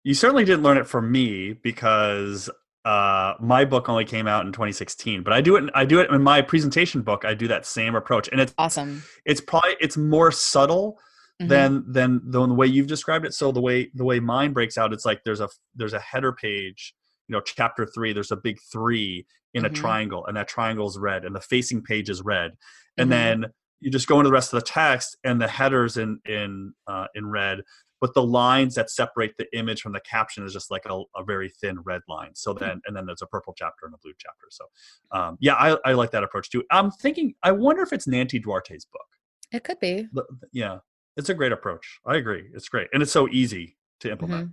You 0.09 0.15
certainly 0.15 0.47
didn't 0.47 0.63
learn 0.63 0.79
it 0.79 0.87
from 0.87 1.13
me 1.13 1.53
because 1.53 2.49
uh, 2.87 3.35
my 3.41 3.67
book 3.67 3.91
only 3.91 4.07
came 4.07 4.27
out 4.27 4.47
in 4.47 4.53
2016. 4.53 5.23
But 5.23 5.35
I 5.35 5.43
do 5.43 5.57
it. 5.57 5.69
I 5.75 5.85
do 5.85 6.01
it 6.01 6.11
in 6.11 6.23
my 6.23 6.41
presentation 6.41 7.03
book. 7.03 7.27
I 7.27 7.35
do 7.35 7.47
that 7.49 7.67
same 7.67 7.95
approach, 7.95 8.27
and 8.33 8.41
it's 8.41 8.55
Awesome. 8.57 9.03
it's 9.27 9.43
probably 9.43 9.77
it's 9.81 9.99
more 9.99 10.33
subtle 10.33 10.99
Mhm. 11.43 11.49
than 11.49 11.93
than 11.93 12.21
the, 12.25 12.47
the 12.47 12.55
way 12.55 12.67
you've 12.67 12.87
described 12.87 13.27
it. 13.27 13.35
So 13.35 13.53
the 13.53 13.61
way 13.61 13.91
the 13.95 14.03
way 14.03 14.19
mine 14.19 14.55
breaks 14.55 14.79
out, 14.79 14.95
it's 14.95 15.05
like 15.05 15.25
there's 15.27 15.41
a 15.41 15.51
there's 15.77 15.93
a 15.93 16.01
header 16.01 16.33
page. 16.33 16.95
You 17.29 17.35
know, 17.35 17.43
chapter 17.43 17.85
three. 17.85 18.15
There's 18.15 18.31
a 18.33 18.37
big 18.37 18.57
three 18.73 19.27
in 19.53 19.67
a 19.67 19.69
Mhm. 19.69 19.75
triangle, 19.75 20.25
and 20.25 20.35
that 20.39 20.49
triangle 20.49 20.89
is 20.89 20.97
red, 20.99 21.27
and 21.27 21.37
the 21.37 21.43
facing 21.43 21.83
page 21.83 22.09
is 22.09 22.23
red, 22.23 22.53
and 22.97 23.09
Mhm. 23.09 23.11
then 23.11 23.45
you 23.81 23.91
just 23.91 24.09
go 24.09 24.19
into 24.19 24.29
the 24.29 24.33
rest 24.33 24.55
of 24.55 24.61
the 24.61 24.67
text, 24.67 25.19
and 25.23 25.39
the 25.39 25.49
headers 25.49 25.99
in 25.99 26.19
in 26.25 26.73
uh, 26.87 27.09
in 27.15 27.27
red, 27.27 27.61
but 28.01 28.15
the 28.15 28.23
lines 28.23 28.75
that 28.75 28.91
separate 28.91 29.37
the 29.39 29.47
image 29.57 29.81
from 29.83 29.93
the 29.93 30.01
caption 30.01 30.45
is 30.45 30.53
just 30.53 30.71
like 30.71 30.85
a, 30.87 31.03
a 31.17 31.25
very 31.25 31.49
thin 31.49 31.79
red 31.81 32.03
line. 32.09 32.31
So 32.35 32.53
Hmm. 32.53 32.59
then, 32.61 32.81
and 32.87 32.97
then 32.97 33.07
there's 33.07 33.23
a 33.23 33.27
purple 33.27 33.55
chapter 33.57 33.87
and 33.87 33.95
a 33.95 33.99
blue 33.99 34.13
chapter. 34.19 34.47
So, 34.51 34.65
um, 35.13 35.37
yeah, 35.41 35.55
I, 35.55 35.77
I 35.85 35.93
like 35.93 36.11
that 36.13 36.25
approach 36.25 36.51
too. 36.51 36.65
I'm 36.71 36.91
thinking, 36.91 37.35
I 37.43 37.53
wonder 37.53 37.83
if 37.83 37.93
it's 37.93 38.07
Nancy 38.07 38.41
Duarte's 38.41 38.85
book. 38.85 39.07
It 39.53 39.65
could 39.65 39.81
be. 39.81 40.09
Yeah, 40.53 40.79
it's 41.17 41.31
a 41.31 41.35
great 41.35 41.53
approach. 41.53 42.01
I 42.07 42.17
agree. 42.17 42.51
It's 42.55 42.69
great, 42.69 42.89
and 42.93 43.03
it's 43.03 43.13
so 43.13 43.29
easy 43.29 43.77
to 44.01 44.11
implement. 44.11 44.51
Mhm. 44.51 44.53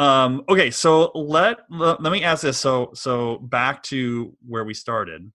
Um, 0.00 0.42
okay, 0.48 0.70
so 0.72 1.12
let, 1.14 1.60
let 1.70 2.02
let 2.02 2.12
me 2.12 2.24
ask 2.24 2.42
this. 2.42 2.58
So 2.58 2.90
so 2.94 3.38
back 3.38 3.82
to 3.84 4.36
where 4.46 4.64
we 4.64 4.74
started. 4.74 5.30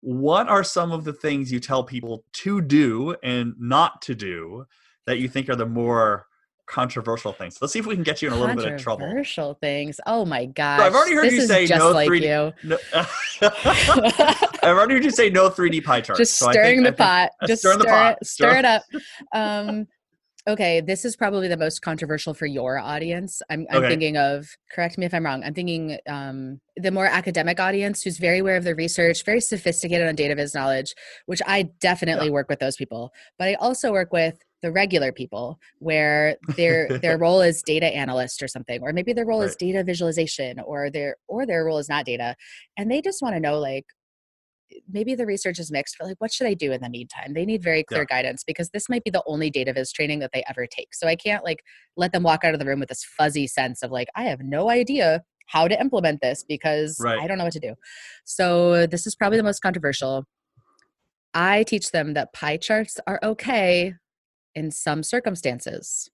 What 0.00 0.48
are 0.48 0.64
some 0.64 0.92
of 0.92 1.04
the 1.04 1.12
things 1.12 1.52
you 1.52 1.60
tell 1.60 1.84
people 1.84 2.24
to 2.32 2.60
do 2.60 3.14
and 3.22 3.54
not 3.58 4.02
to 4.02 4.14
do 4.14 4.66
that 5.06 5.18
you 5.18 5.28
think 5.28 5.48
are 5.48 5.56
the 5.56 5.66
more 5.66 6.26
controversial 6.66 7.32
things? 7.32 7.58
Let's 7.60 7.72
see 7.72 7.78
if 7.80 7.86
we 7.86 7.94
can 7.94 8.04
get 8.04 8.22
you 8.22 8.28
in 8.28 8.34
a 8.34 8.38
little 8.38 8.54
bit 8.54 8.72
of 8.72 8.80
trouble. 8.80 9.00
Controversial 9.00 9.54
things. 9.54 10.00
Oh 10.06 10.24
my 10.24 10.46
gosh. 10.46 10.78
So 10.80 10.86
I've 10.86 10.94
already 10.94 11.14
heard 11.14 11.24
this 11.24 11.34
you 11.34 11.46
say 11.46 11.66
just 11.66 11.78
no 11.78 11.90
like 11.90 12.08
3D 12.08 12.22
you. 12.62 12.68
No, 12.68 12.78
I've 14.62 14.76
already 14.76 14.94
heard 14.94 15.04
you 15.04 15.10
say 15.10 15.30
no 15.30 15.50
3D 15.50 15.82
pie 15.84 16.00
charts. 16.00 16.18
just 16.18 16.38
so 16.38 16.48
I 16.48 16.52
stirring 16.52 16.76
think- 16.82 16.84
the 16.84 16.90
think- 16.92 16.98
pot. 16.98 17.30
uh, 17.42 17.46
Just 17.46 17.62
stirring 17.62 17.78
the 17.78 17.84
stir 17.84 17.90
pot. 17.90 18.18
it, 18.20 18.26
stir 18.26 18.50
Stir- 18.50 18.58
it 18.58 18.64
up. 18.64 18.82
Um, 19.34 19.86
okay, 20.48 20.80
this 20.80 21.04
is 21.04 21.16
probably 21.16 21.48
the 21.48 21.56
most 21.56 21.82
controversial 21.82 22.34
for 22.34 22.46
your 22.46 22.78
audience. 22.78 23.42
I'm, 23.50 23.66
I'm 23.70 23.78
Okay. 23.78 23.88
thinking 23.88 24.16
of. 24.16 24.46
Correct 24.72 24.96
me 24.98 25.06
if 25.06 25.14
I'm 25.14 25.24
wrong. 25.24 25.42
I'm 25.44 25.54
thinking 25.54 25.98
um, 26.08 26.60
the 26.76 26.90
more 26.90 27.06
academic 27.06 27.58
audience 27.60 28.02
who's 28.02 28.18
very 28.18 28.38
aware 28.38 28.56
of 28.56 28.64
the 28.64 28.74
research, 28.74 29.24
very 29.24 29.40
sophisticated 29.40 30.06
on 30.06 30.14
data 30.14 30.34
viz 30.34 30.54
knowledge, 30.54 30.94
which 31.26 31.40
I 31.46 31.64
definitely 31.80 32.30
work 32.30 32.48
with 32.48 32.58
those 32.58 32.76
people. 32.76 33.12
But 33.38 33.48
I 33.48 33.54
also 33.54 33.92
work 33.92 34.12
with 34.12 34.38
the 34.62 34.72
regular 34.72 35.12
people 35.12 35.58
where 35.78 36.36
their 36.56 36.98
their 37.00 37.16
role 37.26 37.40
is 37.40 37.62
data 37.62 37.86
analyst 37.86 38.42
or 38.42 38.48
something 38.48 38.80
or 38.82 38.92
maybe 38.92 39.12
their 39.12 39.26
role 39.26 39.42
is 39.42 39.56
data 39.56 39.82
visualization 39.84 40.60
or 40.60 40.90
their 40.90 41.16
or 41.28 41.46
their 41.46 41.64
role 41.64 41.78
is 41.78 41.88
not 41.88 42.04
data. 42.04 42.36
And 42.76 42.90
they 42.90 43.00
just 43.00 43.22
want 43.22 43.34
to 43.34 43.40
know 43.40 43.58
like 43.58 43.86
maybe 44.88 45.16
the 45.16 45.26
research 45.26 45.58
is 45.58 45.72
mixed 45.72 45.96
but 45.98 46.06
like 46.06 46.20
what 46.20 46.32
should 46.32 46.46
i 46.46 46.54
do 46.54 46.70
in 46.72 46.80
the 46.80 46.88
meantime? 46.88 47.34
They 47.34 47.44
need 47.44 47.62
very 47.62 47.82
clear 47.82 48.04
guidance 48.04 48.44
because 48.44 48.70
this 48.70 48.88
might 48.88 49.02
be 49.02 49.10
the 49.10 49.22
only 49.26 49.50
data 49.50 49.72
viz 49.72 49.92
training 49.92 50.20
that 50.20 50.30
they 50.32 50.44
ever 50.48 50.66
take. 50.66 50.94
So 50.94 51.06
i 51.08 51.16
can't 51.16 51.44
like 51.44 51.60
let 51.96 52.12
them 52.12 52.22
walk 52.22 52.44
out 52.44 52.54
of 52.54 52.60
the 52.60 52.66
room 52.66 52.80
with 52.80 52.88
this 52.88 53.04
fuzzy 53.04 53.46
sense 53.46 53.82
of 53.82 53.90
like 53.90 54.08
i 54.14 54.24
have 54.24 54.40
no 54.40 54.70
idea 54.70 55.22
how 55.46 55.66
to 55.66 55.80
implement 55.80 56.20
this 56.20 56.44
because 56.46 56.98
Right. 57.00 57.18
i 57.20 57.26
don't 57.26 57.38
know 57.38 57.44
what 57.44 57.52
to 57.54 57.60
do. 57.60 57.74
So 58.24 58.86
this 58.86 59.06
is 59.06 59.14
probably 59.16 59.38
the 59.38 59.44
most 59.44 59.60
controversial. 59.60 60.24
I 61.34 61.62
teach 61.62 61.90
them 61.92 62.14
that 62.14 62.32
pie 62.32 62.56
charts 62.56 62.98
are 63.06 63.20
okay 63.22 63.94
in 64.54 64.70
some 64.70 65.02
circumstances 65.02 66.10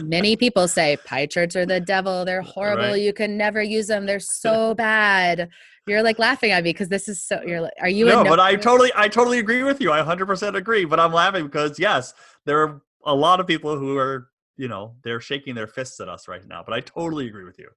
many 0.00 0.36
people 0.44 0.68
say 0.68 0.96
pie 1.04 1.26
charts 1.26 1.56
are 1.56 1.66
the 1.66 1.80
devil 1.80 2.24
they're 2.24 2.40
uh, 2.42 2.44
horrible 2.44 2.82
Right. 2.90 3.00
you 3.02 3.12
can 3.12 3.36
never 3.36 3.62
use 3.62 3.86
them 3.86 4.06
they're 4.06 4.20
so 4.44 4.74
bad 4.74 5.48
you're 5.86 6.02
like 6.02 6.18
laughing 6.18 6.50
at 6.50 6.62
me 6.64 6.70
because 6.70 6.88
this 6.88 7.08
is 7.08 7.22
so 7.22 7.40
you're 7.46 7.60
like 7.60 7.72
are 7.80 7.88
you 7.88 8.06
no, 8.06 8.22
no- 8.22 8.30
but 8.30 8.40
I 8.40 8.56
totally, 8.56 8.90
I 8.94 9.08
totally 9.08 9.38
agree 9.38 9.62
with 9.62 9.80
you. 9.80 9.90
I 9.90 10.02
100% 10.02 10.54
agree. 10.54 10.84
But 10.84 11.00
I'm 11.00 11.14
laughing 11.14 11.46
because 11.46 11.78
yes, 11.78 12.12
there 12.44 12.60
are 12.62 12.82
a 13.06 13.14
lot 13.14 13.40
of 13.40 13.46
people 13.46 13.78
who 13.78 13.96
are, 13.96 14.28
you 14.58 14.68
know, 14.68 14.96
they're 15.02 15.20
shaking 15.20 15.54
their 15.54 15.66
fists 15.66 15.98
at 16.00 16.08
us 16.10 16.28
right 16.28 16.46
now. 16.46 16.62
But 16.62 16.74
I 16.74 16.80
totally 16.80 17.26
agree 17.26 17.44
with 17.44 17.58
you. 17.58 17.70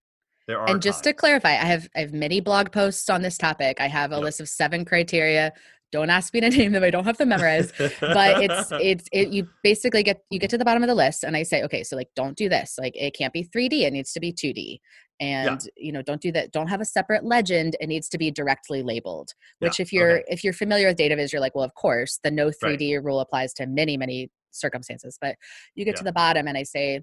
There 0.48 0.60
are. 0.60 0.68
and 0.70 0.82
just 0.82 1.04
to 1.06 1.14
clarify 1.14 1.52
i 1.52 1.54
have 1.74 1.88
i 1.96 2.00
have 2.00 2.12
many 2.14 2.42
blog 2.42 2.72
posts 2.72 3.10
on 3.10 3.22
this 3.22 3.38
topic 3.38 3.80
i 3.80 3.88
have 3.88 4.12
a 4.12 4.16
Yep. 4.16 4.24
list 4.24 4.42
of 4.42 4.50
seven 4.50 4.84
criteria 4.84 5.54
don't 5.92 6.10
ask 6.10 6.34
me 6.34 6.40
to 6.42 6.50
name 6.58 6.72
them. 6.72 6.84
I 6.84 6.90
don't 6.90 7.06
have 7.06 7.18
them 7.18 7.30
memorized 7.30 7.74
but 7.78 8.44
it's 8.44 8.72
it's 8.72 9.06
it 9.12 9.30
you 9.30 9.48
basically 9.64 10.04
get 10.04 10.22
you 10.30 10.40
get 10.40 10.50
to 10.52 10.58
the 10.58 10.66
bottom 10.66 10.84
of 10.84 10.88
the 10.88 10.96
list 10.96 11.24
and 11.24 11.36
i 11.36 11.44
say 11.44 11.64
okay 11.64 11.84
so 11.84 11.96
like 11.96 12.10
don't 12.16 12.38
do 12.38 12.50
this. 12.50 12.76
Like 12.80 12.96
it 12.96 13.16
can't 13.16 13.34
be 13.34 13.44
3d 13.44 13.82
it 13.84 13.94
needs 13.94 14.14
to 14.14 14.20
be 14.20 14.32
2d 14.34 14.80
and 15.20 15.68
you 15.78 15.92
know 15.92 16.02
don't 16.02 16.22
do 16.22 16.32
that. 16.32 16.52
Don't 16.52 16.68
have 16.68 16.82
a 16.82 16.86
separate 16.86 17.24
legend. 17.24 17.76
It 17.80 17.88
needs 17.88 18.10
to 18.10 18.18
be 18.18 18.32
directly 18.32 18.82
labeled 18.84 19.34
which 19.60 19.80
Yeah, 19.80 19.84
if 19.84 19.94
you're 19.94 20.12
okay. 20.20 20.24
if 20.30 20.44
you're 20.44 20.54
familiar 20.54 20.88
with 20.88 20.98
data 20.98 21.16
viz 21.16 21.32
you're 21.32 21.42
like 21.42 21.56
well 21.56 21.66
of 21.66 21.76
course 21.76 22.20
the 22.24 22.32
no 22.32 22.50
3d 22.50 23.04
rule 23.04 23.20
applies 23.20 23.54
to 23.56 23.66
many 23.68 23.98
many 23.98 24.30
circumstances. 24.52 25.18
But 25.20 25.36
you 25.76 25.86
get 25.86 25.96
to 25.98 26.04
the 26.04 26.12
bottom 26.12 26.48
and 26.48 26.58
i 26.58 26.64
say 26.64 27.02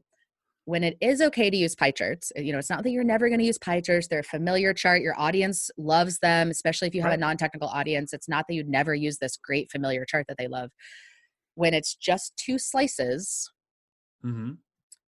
when 0.69 0.85
it 0.85 0.99
is 1.01 1.23
okay 1.23 1.49
to 1.49 1.57
use 1.57 1.75
pie 1.75 1.91
charts, 1.91 2.31
you 2.37 2.53
know, 2.53 2.59
it's 2.59 2.69
not 2.69 2.83
that 2.83 2.91
you're 2.91 3.03
never 3.03 3.29
going 3.31 3.39
to 3.39 3.47
use 3.47 3.57
pie 3.57 3.81
charts. 3.81 4.07
They're 4.07 4.19
a 4.19 4.23
familiar 4.23 4.75
chart. 4.75 5.01
Your 5.01 5.19
audience 5.19 5.71
loves 5.79 6.19
them, 6.19 6.51
especially 6.51 6.89
if 6.89 6.95
you 6.95 7.01
have 7.01 7.09
Right. 7.09 7.19
a 7.19 7.21
non-technical 7.21 7.69
audience. 7.69 8.12
It's 8.12 8.29
not 8.29 8.45
that 8.47 8.55
you'd 8.55 8.69
never 8.69 8.95
use 8.95 9.16
this 9.16 9.39
great 9.39 9.71
familiar 9.71 10.05
chart 10.05 10.27
that 10.29 10.37
they 10.37 10.47
love. 10.47 10.71
When 11.55 11.73
it's 11.73 11.95
just 11.95 12.37
two 12.37 12.59
slices 12.59 13.51
Mhm. 14.23 14.59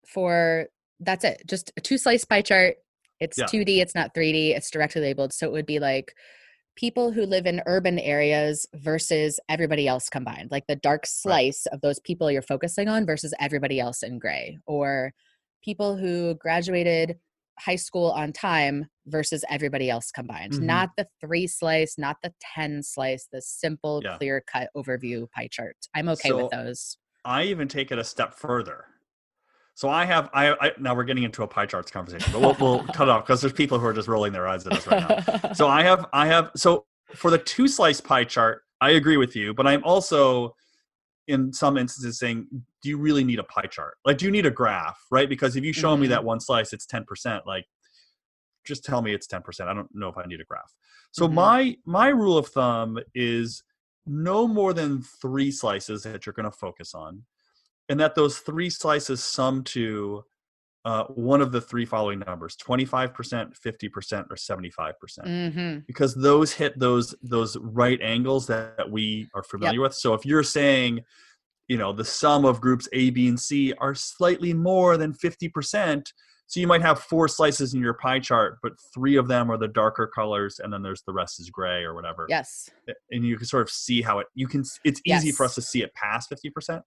for 0.07 0.69
that's 1.01 1.23
it, 1.23 1.43
just 1.47 1.71
a 1.77 1.83
two 1.83 1.99
slice 1.99 2.25
pie 2.25 2.41
chart. 2.41 2.79
It's 3.21 3.37
Yeah. 3.37 3.45
2D, 3.45 3.83
it's 3.83 3.95
not 3.95 4.15
3D, 4.15 4.55
it's 4.55 4.71
directly 4.71 5.03
labeled. 5.03 5.35
So 5.35 5.47
it 5.47 5.53
would 5.53 5.67
be 5.67 5.79
like 5.81 6.15
people 6.77 7.13
who 7.13 7.27
live 7.27 7.45
in 7.45 7.61
urban 7.67 7.99
areas 7.99 8.67
versus 8.73 9.39
everybody 9.51 9.87
else 9.87 10.09
combined, 10.09 10.51
like 10.51 10.67
the 10.67 10.77
dark 10.77 11.05
slice 11.05 11.67
of 11.67 11.83
those 11.83 12.01
people 12.01 12.31
you're 12.31 12.41
focusing 12.41 12.89
on 12.89 13.05
versus 13.05 13.35
everybody 13.39 13.79
else 13.79 14.03
in 14.03 14.19
gray, 14.19 14.59
or 14.65 15.13
people 15.63 15.97
who 15.97 16.35
graduated 16.35 17.19
high 17.59 17.77
school 17.77 18.11
on 18.13 18.33
time 18.33 18.87
versus 19.07 19.45
everybody 19.51 19.91
else 19.91 20.11
combined. 20.11 20.55
Mhm. 20.55 20.63
Not 20.63 20.91
the 20.97 21.07
three 21.21 21.47
slice, 21.47 21.97
not 21.99 22.17
the 22.23 22.33
10 22.55 22.83
slice, 22.83 23.29
the 23.31 23.43
simple, 23.43 24.01
Yeah. 24.03 24.17
clear 24.17 24.41
cut 24.41 24.71
overview 24.77 25.31
pie 25.31 25.49
chart. 25.51 25.77
I'm 25.95 26.09
okay 26.11 26.31
So- 26.31 26.37
with 26.45 26.51
those. 26.51 26.97
I 27.25 27.45
even 27.45 27.69
take 27.69 27.93
it 27.93 27.99
a 27.99 28.05
step 28.05 28.35
further. 28.35 28.87
So 29.75 29.89
I 29.89 30.05
have 30.05 30.29
I, 30.35 30.53
I 30.61 30.73
now 30.79 30.95
we're 30.95 31.05
getting 31.05 31.23
into 31.23 31.43
a 31.43 31.47
pie 31.49 31.67
charts 31.67 31.91
conversation, 31.91 32.31
but 32.33 32.41
we'll, 32.41 32.57
we'll 32.61 32.85
cut 32.89 33.09
it 33.09 33.11
off 33.11 33.25
because 33.25 33.41
there's 33.41 33.53
people 33.55 33.79
who 33.79 33.87
are 33.87 33.93
just 33.95 34.09
rolling 34.09 34.33
their 34.33 34.47
eyes 34.47 34.67
at 34.67 34.73
us 34.73 34.87
right 34.87 35.09
now. 35.09 35.53
So 35.55 35.67
I 35.69 35.83
have 35.83 36.07
I 36.13 36.27
have 36.27 36.51
so 36.57 36.85
for 37.15 37.31
the 37.31 37.39
two 37.39 37.69
slice 37.69 38.01
pie 38.01 38.25
chart, 38.25 38.63
I 38.81 38.91
agree 38.91 39.17
with 39.17 39.35
you, 39.37 39.55
but 39.55 39.67
I'm 39.67 39.83
also 39.85 40.55
in 41.29 41.53
some 41.53 41.77
instances 41.77 42.19
saying, 42.19 42.47
do 42.83 42.89
you 42.89 42.99
really 42.99 43.25
need 43.25 43.39
a 43.39 43.45
pie 43.45 43.67
chart? 43.67 43.95
Like, 44.05 44.19
do 44.19 44.25
you 44.25 44.31
need 44.31 44.47
a 44.47 44.51
graph, 44.51 44.99
right? 45.11 45.29
Because 45.29 45.57
if 45.57 45.65
you 45.65 45.73
show 45.73 45.93
mm-hmm. 45.93 46.03
me 46.03 46.09
that 46.09 46.25
one 46.25 46.41
slice, 46.41 46.73
it's 46.73 46.87
10%, 46.87 47.47
like 47.47 47.67
just 48.65 48.85
tell 48.85 49.03
me 49.03 49.15
it's 49.15 49.27
10%. 49.27 49.67
I 49.67 49.75
don't 49.75 49.89
know 49.95 50.09
if 50.09 50.17
I 50.17 50.25
need 50.25 50.41
a 50.41 50.45
graph. 50.45 50.73
So 51.13 51.27
mm-hmm. 51.27 51.35
my 51.35 51.77
my 51.85 52.09
rule 52.09 52.39
of 52.39 52.49
thumb 52.49 52.99
is 53.15 53.63
no 54.07 54.49
more 54.49 54.73
than 54.73 55.03
three 55.21 55.51
slices 55.51 56.03
that 56.03 56.27
you're 56.27 56.33
going 56.33 56.51
to 56.51 56.57
focus 56.57 56.95
on, 56.95 57.23
and 57.89 58.01
that 58.01 58.15
those 58.15 58.39
three 58.39 58.71
slices 58.71 59.23
sum 59.23 59.63
to 59.65 60.25
uh, 60.85 61.05
one 61.05 61.41
of 61.41 61.53
the 61.53 61.61
three 61.61 61.85
following 61.85 62.19
numbers 62.21 62.57
25% 62.57 63.13
50% 63.13 64.27
or 64.31 64.37
75% 64.37 64.95
mm-hmm. 65.25 65.79
because 65.87 66.15
those 66.15 66.53
hit 66.53 66.79
those 66.79 67.15
those 67.23 67.57
right 67.59 68.01
angles 68.03 68.47
that, 68.49 68.77
that 68.77 68.91
we 68.91 69.29
are 69.35 69.45
familiar 69.45 69.81
yep. 69.81 69.83
with 69.83 69.95
so 69.95 70.15
if 70.15 70.27
you're 70.27 70.43
saying 70.43 71.01
you 71.69 71.79
know 71.79 71.93
the 71.93 72.05
sum 72.05 72.45
of 72.45 72.61
groups 72.61 72.89
a 72.93 73.11
b 73.11 73.29
and 73.29 73.39
c 73.39 73.73
are 73.79 73.95
slightly 73.95 74.53
more 74.53 74.97
than 74.97 75.13
50% 75.13 76.05
so 76.49 76.61
you 76.61 76.67
might 76.67 76.83
have 76.83 76.99
four 76.99 77.29
slices 77.29 77.75
in 77.75 77.81
your 77.81 77.95
pie 77.95 78.19
chart 78.19 78.59
but 78.61 78.73
three 78.93 79.15
of 79.15 79.29
them 79.29 79.51
are 79.53 79.57
the 79.57 79.69
darker 79.69 80.11
colors 80.13 80.59
and 80.59 80.73
then 80.73 80.83
there's 80.83 81.03
the 81.07 81.13
rest 81.13 81.39
is 81.39 81.49
gray 81.49 81.85
or 81.85 81.95
whatever 81.95 82.27
yes 82.29 82.69
and 83.13 83.25
you 83.25 83.37
can 83.37 83.47
sort 83.47 83.63
of 83.63 83.71
see 83.71 84.03
how 84.03 84.19
it 84.19 84.27
you 84.35 84.49
can 84.49 84.65
it's 84.85 85.01
easy 85.07 85.29
yes. 85.29 85.37
for 85.37 85.45
us 85.45 85.55
to 85.55 85.63
see 85.63 85.83
it 85.83 85.95
past 85.95 86.29
50% 86.29 86.83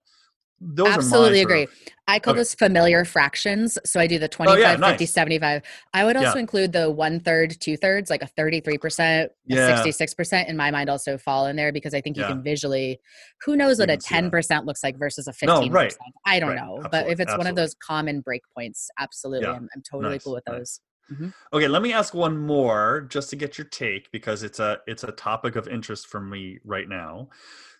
those 0.60 0.88
absolutely 0.88 1.42
agree 1.42 1.66
i 2.08 2.18
call 2.18 2.32
okay. 2.32 2.40
this 2.40 2.54
familiar 2.54 3.04
fractions 3.04 3.76
so 3.84 4.00
i 4.00 4.06
do 4.06 4.18
the 4.18 4.28
25 4.28 4.56
oh, 4.56 4.60
yeah, 4.60 4.70
50 4.76 5.04
nice. 5.04 5.12
75 5.12 5.62
i 5.92 6.04
would 6.04 6.16
also 6.16 6.34
yeah. 6.34 6.40
include 6.40 6.72
the 6.72 6.90
one 6.90 7.20
third 7.20 7.54
two 7.60 7.76
thirds 7.76 8.08
like 8.08 8.22
a 8.22 8.28
33% 8.38 9.28
yeah. 9.46 9.82
66% 9.84 10.48
in 10.48 10.56
my 10.56 10.70
mind 10.70 10.88
also 10.88 11.18
fall 11.18 11.46
in 11.46 11.56
there 11.56 11.72
because 11.72 11.92
i 11.92 12.00
think 12.00 12.16
you 12.16 12.24
can 12.24 12.42
visually 12.42 12.98
who 13.44 13.54
knows 13.54 13.78
what 13.78 13.90
a 13.90 13.96
10% 13.96 14.64
looks 14.64 14.82
like 14.82 14.98
versus 14.98 15.28
a 15.28 15.32
15% 15.32 15.46
no, 15.46 15.68
right. 15.68 15.94
i 16.24 16.40
don't 16.40 16.50
right. 16.50 16.56
know 16.56 16.78
absolutely. 16.78 16.88
but 16.90 17.06
if 17.06 17.20
it's 17.20 17.20
absolutely. 17.20 17.38
one 17.38 17.46
of 17.48 17.56
those 17.56 17.74
common 17.74 18.22
breakpoints 18.22 18.86
absolutely 18.98 19.48
I'm, 19.48 19.68
I'm, 19.74 19.82
totally 19.82 20.14
nice. 20.14 20.24
cool 20.24 20.34
with 20.34 20.44
those 20.46 20.80
Mm-hmm. 21.12 21.28
Okay, 21.52 21.68
let 21.68 21.82
me 21.82 21.92
ask 21.92 22.14
one 22.14 22.36
more 22.36 23.06
just 23.08 23.30
to 23.30 23.36
get 23.36 23.58
your 23.58 23.66
take 23.66 24.10
because 24.10 24.42
it's 24.42 24.58
a 24.58 24.78
it's 24.86 25.04
a 25.04 25.12
topic 25.12 25.56
of 25.56 25.68
interest 25.68 26.08
for 26.08 26.20
me 26.20 26.58
right 26.64 26.88
now. 26.88 27.28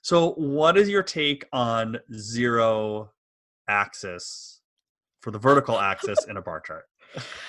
So, 0.03 0.33
what 0.35 0.77
is 0.77 0.89
your 0.89 1.03
take 1.03 1.45
on 1.53 1.99
zero 2.14 3.11
axis 3.68 4.61
for 5.20 5.33
the 5.33 5.39
vertical 5.39 5.79
axis 5.81 6.24
in 6.29 6.37
a 6.37 6.43
bar 6.43 6.61
chart? 6.61 6.85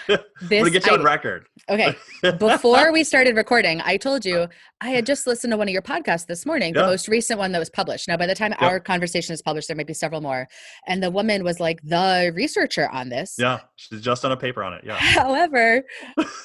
This 0.08 0.64
to 0.64 0.70
get 0.70 0.86
you 0.86 0.94
on 0.94 1.04
record. 1.04 1.48
Okay. 1.70 1.96
Before 2.38 2.92
we 2.92 3.04
started 3.04 3.36
recording, 3.36 3.82
I 3.82 3.98
told 3.98 4.26
you 4.26 4.48
I 4.82 4.90
had 4.90 5.06
just 5.06 5.28
listened 5.28 5.52
to 5.52 5.58
one 5.58 5.68
of 5.68 5.74
your 5.74 5.82
podcasts 5.82 6.26
this 6.26 6.46
morning, 6.46 6.74
yeah. 6.74 6.84
the 6.84 6.88
most 6.88 7.08
recent 7.08 7.40
one 7.40 7.52
that 7.52 7.60
was 7.60 7.70
published. 7.70 8.08
Now, 8.08 8.18
by 8.18 8.28
the 8.28 8.36
time 8.36 8.54
yeah. 8.60 8.68
our 8.68 8.80
conversation 8.80 9.34
is 9.34 9.42
published, 9.42 9.68
there 9.68 9.78
might 9.78 9.88
be 9.88 9.94
several 9.94 10.22
more. 10.22 10.48
And 10.88 11.02
the 11.02 11.12
woman 11.12 11.44
was 11.44 11.60
like 11.60 11.82
the 11.84 12.32
researcher 12.36 12.90
on 12.92 13.10
this. 13.10 13.36
Yeah, 13.38 13.60
she's 13.76 14.02
just 14.02 14.22
done 14.22 14.32
a 14.32 14.38
paper 14.38 14.64
on 14.64 14.74
it. 14.74 14.84
Yeah. 14.86 14.96
However, 14.98 15.84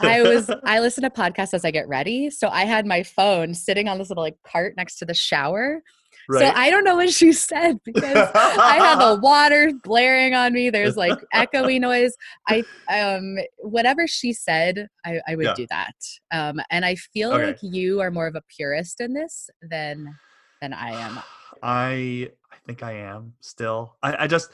I 0.01 0.23
was 0.23 0.51
I 0.64 0.81
listen 0.81 1.03
to 1.03 1.11
podcasts 1.11 1.55
as 1.55 1.64
I 1.64 1.70
get 1.70 1.89
ready, 1.89 2.31
so 2.31 2.49
I 2.49 2.64
had 2.64 2.87
my 2.87 3.03
phone 3.03 3.55
sitting 3.55 3.89
on 3.89 3.99
this 3.99 4.09
little 4.09 4.25
like 4.25 4.37
cart 4.45 4.75
next 4.77 4.97
to 4.97 5.05
the 5.05 5.14
shower 5.14 5.83
Right. 6.29 6.53
So 6.53 6.61
I 6.61 6.70
don't 6.70 6.85
know 6.85 6.97
what 6.97 7.11
she 7.11 7.33
said 7.33 7.79
because 7.85 8.31
I 8.35 8.77
have 8.79 8.99
the 8.99 9.20
water 9.20 9.73
blaring 9.83 10.35
on 10.35 10.53
me. 10.53 10.70
There's 10.70 10.97
like 10.97 11.18
echoey 11.35 11.81
noise. 11.81 12.14
I 12.49 12.64
um 12.89 13.39
whatever 13.59 14.07
she 14.07 14.33
said, 14.33 14.89
I, 15.05 15.20
I 15.27 15.37
would 15.37 15.47
yeah. 15.47 15.55
do 15.55 15.66
that. 15.70 15.95
Um 16.33 16.61
and 16.70 16.85
I 16.85 16.95
feel 16.95 17.33
okay. 17.33 17.47
like 17.47 17.59
you 17.62 18.01
are 18.01 18.11
more 18.11 18.27
of 18.27 18.35
a 18.35 18.43
purist 18.55 19.01
in 19.01 19.14
this 19.14 19.51
than 19.62 20.16
than 20.61 20.73
I 20.73 20.91
am. 20.91 21.18
I 21.62 22.31
I 22.51 22.57
think 22.66 22.83
I 22.83 22.93
am 22.93 23.35
still. 23.41 23.97
I, 24.03 24.25
I 24.25 24.27
just 24.27 24.51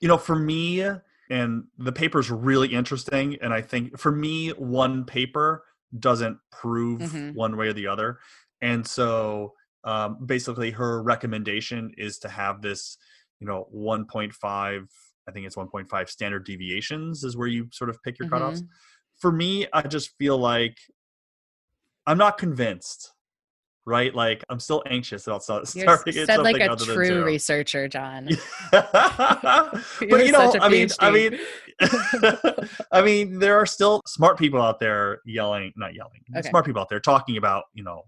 you 0.00 0.08
know, 0.08 0.18
for 0.18 0.34
me, 0.34 0.82
and 1.30 1.64
the 1.78 1.92
paper 1.92 2.18
is 2.18 2.30
really 2.30 2.68
interesting. 2.68 3.36
And 3.40 3.52
I 3.52 3.60
think 3.60 3.98
for 3.98 4.10
me, 4.10 4.48
one 4.50 5.04
paper 5.04 5.64
doesn't 5.98 6.38
prove 6.50 7.00
mm-hmm. 7.00 7.34
one 7.34 7.56
way 7.56 7.68
or 7.68 7.72
the 7.72 7.86
other. 7.86 8.18
And 8.62 8.86
so 8.86 9.54
um, 9.84 10.18
basically 10.26 10.70
her 10.70 11.02
recommendation 11.02 11.92
is 11.96 12.18
to 12.18 12.28
have 12.28 12.62
this 12.62 12.96
you 13.40 13.46
know 13.46 13.66
1.5 13.74 14.32
i 14.44 15.32
think 15.32 15.46
it's 15.46 15.56
1.5 15.56 16.08
standard 16.08 16.44
deviations 16.44 17.24
is 17.24 17.36
where 17.36 17.48
you 17.48 17.68
sort 17.72 17.90
of 17.90 18.02
pick 18.02 18.18
your 18.18 18.28
mm-hmm. 18.28 18.44
cutoffs 18.44 18.62
for 19.18 19.32
me 19.32 19.66
i 19.72 19.82
just 19.82 20.10
feel 20.18 20.38
like 20.38 20.76
i'm 22.06 22.18
not 22.18 22.38
convinced 22.38 23.12
right? 23.86 24.14
Like 24.14 24.44
i'm 24.48 24.60
still 24.60 24.82
anxious 24.86 25.26
about 25.26 25.42
starting 25.66 26.14
You're 26.14 26.26
said 26.26 26.40
like 26.40 26.60
a 26.60 26.76
true 26.76 27.24
researcher 27.24 27.88
john. 27.88 28.28
But 28.72 30.26
you 30.26 30.32
know 30.32 30.52
i 30.60 30.68
mean 30.68 30.88
i 31.00 31.10
mean 31.10 31.38
i 32.92 33.02
mean 33.02 33.38
there 33.38 33.56
are 33.56 33.66
still 33.66 34.00
smart 34.06 34.38
people 34.38 34.60
out 34.60 34.78
there 34.80 35.20
yelling 35.24 35.72
not 35.76 35.94
yelling 35.94 36.20
okay. 36.36 36.48
smart 36.48 36.64
people 36.64 36.80
out 36.80 36.88
there 36.88 37.00
talking 37.00 37.36
about 37.36 37.64
you 37.74 37.82
know 37.82 38.02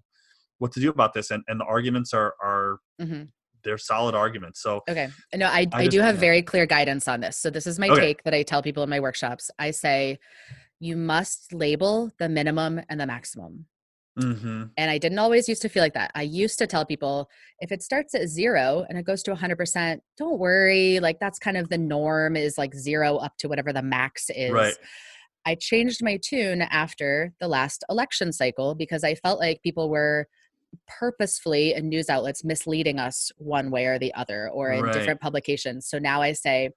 what 0.63 0.73
to 0.73 0.81
do 0.81 0.89
about 0.89 1.13
this 1.13 1.31
and 1.31 1.43
and 1.49 1.61
the 1.61 1.65
arguments 1.65 2.15
are 2.15 2.35
are 2.41 2.79
mm-hmm. 3.01 3.25
they're 3.65 3.77
solid 3.77 4.15
arguments 4.15 4.63
so 4.63 4.81
okay 4.89 5.11
no 5.35 5.47
i, 5.47 5.67
I, 5.73 5.83
I 5.83 5.87
do 5.89 6.01
have 6.01 6.17
very 6.17 6.41
clear 6.41 6.67
guidance 6.67 7.09
on 7.09 7.21
this 7.21 7.37
so 7.37 7.51
this 7.51 7.67
is 7.67 7.79
my 7.79 7.89
okay. 7.89 8.01
take 8.01 8.23
that 8.23 8.33
i 8.33 8.43
tell 8.43 8.63
people 8.63 8.83
in 8.85 8.89
my 8.89 9.01
workshops 9.01 9.51
i 9.59 9.73
say 9.73 10.19
you 10.79 10.97
must 10.97 11.53
label 11.53 12.13
the 12.19 12.29
minimum 12.29 12.81
and 12.89 13.01
the 13.01 13.07
maximum 13.07 13.67
Mm-hmm. 14.19 14.65
And 14.77 14.91
I 14.91 14.99
didn't 14.99 15.19
always 15.19 15.49
used 15.49 15.63
to 15.63 15.71
feel 15.71 15.83
like 15.83 15.95
that. 15.95 16.11
I 16.15 16.21
used 16.21 16.59
to 16.59 16.67
tell 16.67 16.85
people 16.85 17.31
if 17.61 17.73
it 17.73 17.83
starts 17.83 18.15
at 18.15 18.29
zero 18.29 18.85
and 18.89 18.99
it 18.99 19.07
goes 19.07 19.23
to 19.23 19.35
100%, 19.35 20.01
don't 20.19 20.39
worry. 20.39 21.01
Like 21.01 21.19
that's 21.19 21.39
kind 21.39 21.57
of 21.57 21.71
the 21.71 21.79
norm 21.79 22.37
is 22.37 22.59
like 22.59 22.75
zero 22.75 23.17
up 23.17 23.39
to 23.39 23.49
whatever 23.49 23.73
the 23.73 23.83
max 23.83 24.29
is. 24.29 24.53
Right. 24.53 24.75
I 25.45 25.55
changed 25.55 26.05
my 26.05 26.19
tune 26.23 26.63
after 26.63 27.33
the 27.41 27.49
last 27.49 27.85
election 27.89 28.33
cycle 28.33 28.75
because 28.75 29.03
I 29.03 29.15
felt 29.15 29.41
like 29.41 29.63
people 29.63 29.89
were 29.89 30.29
purposefully 30.87 31.75
in 31.75 31.89
news 31.89 32.09
outlets 32.09 32.45
misleading 32.45 32.99
us 32.99 33.31
one 33.37 33.70
way 33.70 33.87
or 33.87 33.99
the 33.99 34.12
other 34.14 34.49
or 34.51 34.70
in 34.70 34.85
right. 34.85 34.93
different 34.93 35.20
publications. 35.20 35.87
So 35.89 35.99
now 35.99 36.23
I 36.23 36.33
say, 36.33 36.70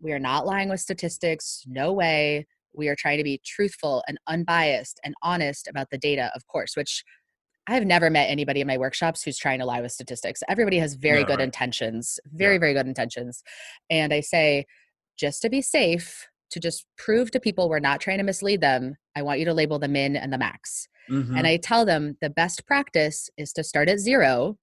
we 0.00 0.12
are 0.12 0.18
not 0.18 0.46
lying 0.46 0.68
with 0.68 0.80
statistics. 0.80 1.62
No 1.66 1.92
way. 1.92 2.46
We 2.72 2.88
are 2.88 2.96
trying 2.96 3.18
to 3.18 3.24
be 3.24 3.40
truthful 3.44 4.02
and 4.08 4.18
unbiased 4.26 5.00
and 5.04 5.14
honest 5.22 5.68
about 5.68 5.90
the 5.90 5.98
data, 5.98 6.30
of 6.34 6.46
course, 6.46 6.76
which 6.76 7.04
I've 7.66 7.84
never 7.84 8.10
met 8.10 8.30
anybody 8.30 8.60
in 8.60 8.66
my 8.66 8.78
workshops 8.78 9.22
who's 9.22 9.38
trying 9.38 9.58
to 9.58 9.64
lie 9.64 9.80
with 9.80 9.92
statistics. 9.92 10.42
Everybody 10.48 10.78
has 10.78 10.94
very 10.94 11.20
yeah, 11.20 11.26
good 11.26 11.38
right. 11.38 11.44
intentions, 11.44 12.18
very, 12.32 12.54
yeah. 12.54 12.60
very 12.60 12.74
good 12.74 12.86
intentions. 12.86 13.42
And 13.90 14.12
I 14.12 14.20
say, 14.20 14.66
just 15.18 15.42
to 15.42 15.50
be 15.50 15.60
safe, 15.62 16.26
to 16.50 16.60
just 16.60 16.84
prove 16.96 17.30
to 17.30 17.40
people 17.40 17.68
we're 17.68 17.78
not 17.78 18.00
trying 18.00 18.18
to 18.18 18.24
mislead 18.24 18.60
them, 18.60 18.96
I 19.14 19.22
want 19.22 19.38
you 19.38 19.44
to 19.44 19.54
label 19.54 19.78
the 19.78 19.88
min 19.88 20.16
and 20.16 20.32
the 20.32 20.38
max. 20.38 20.88
Mm-hmm. 21.10 21.36
And 21.36 21.46
I 21.46 21.56
tell 21.56 21.84
them 21.84 22.16
the 22.20 22.30
best 22.30 22.66
practice 22.66 23.28
is 23.36 23.52
to 23.54 23.64
start 23.64 23.88
at 23.88 23.98
zero. 23.98 24.56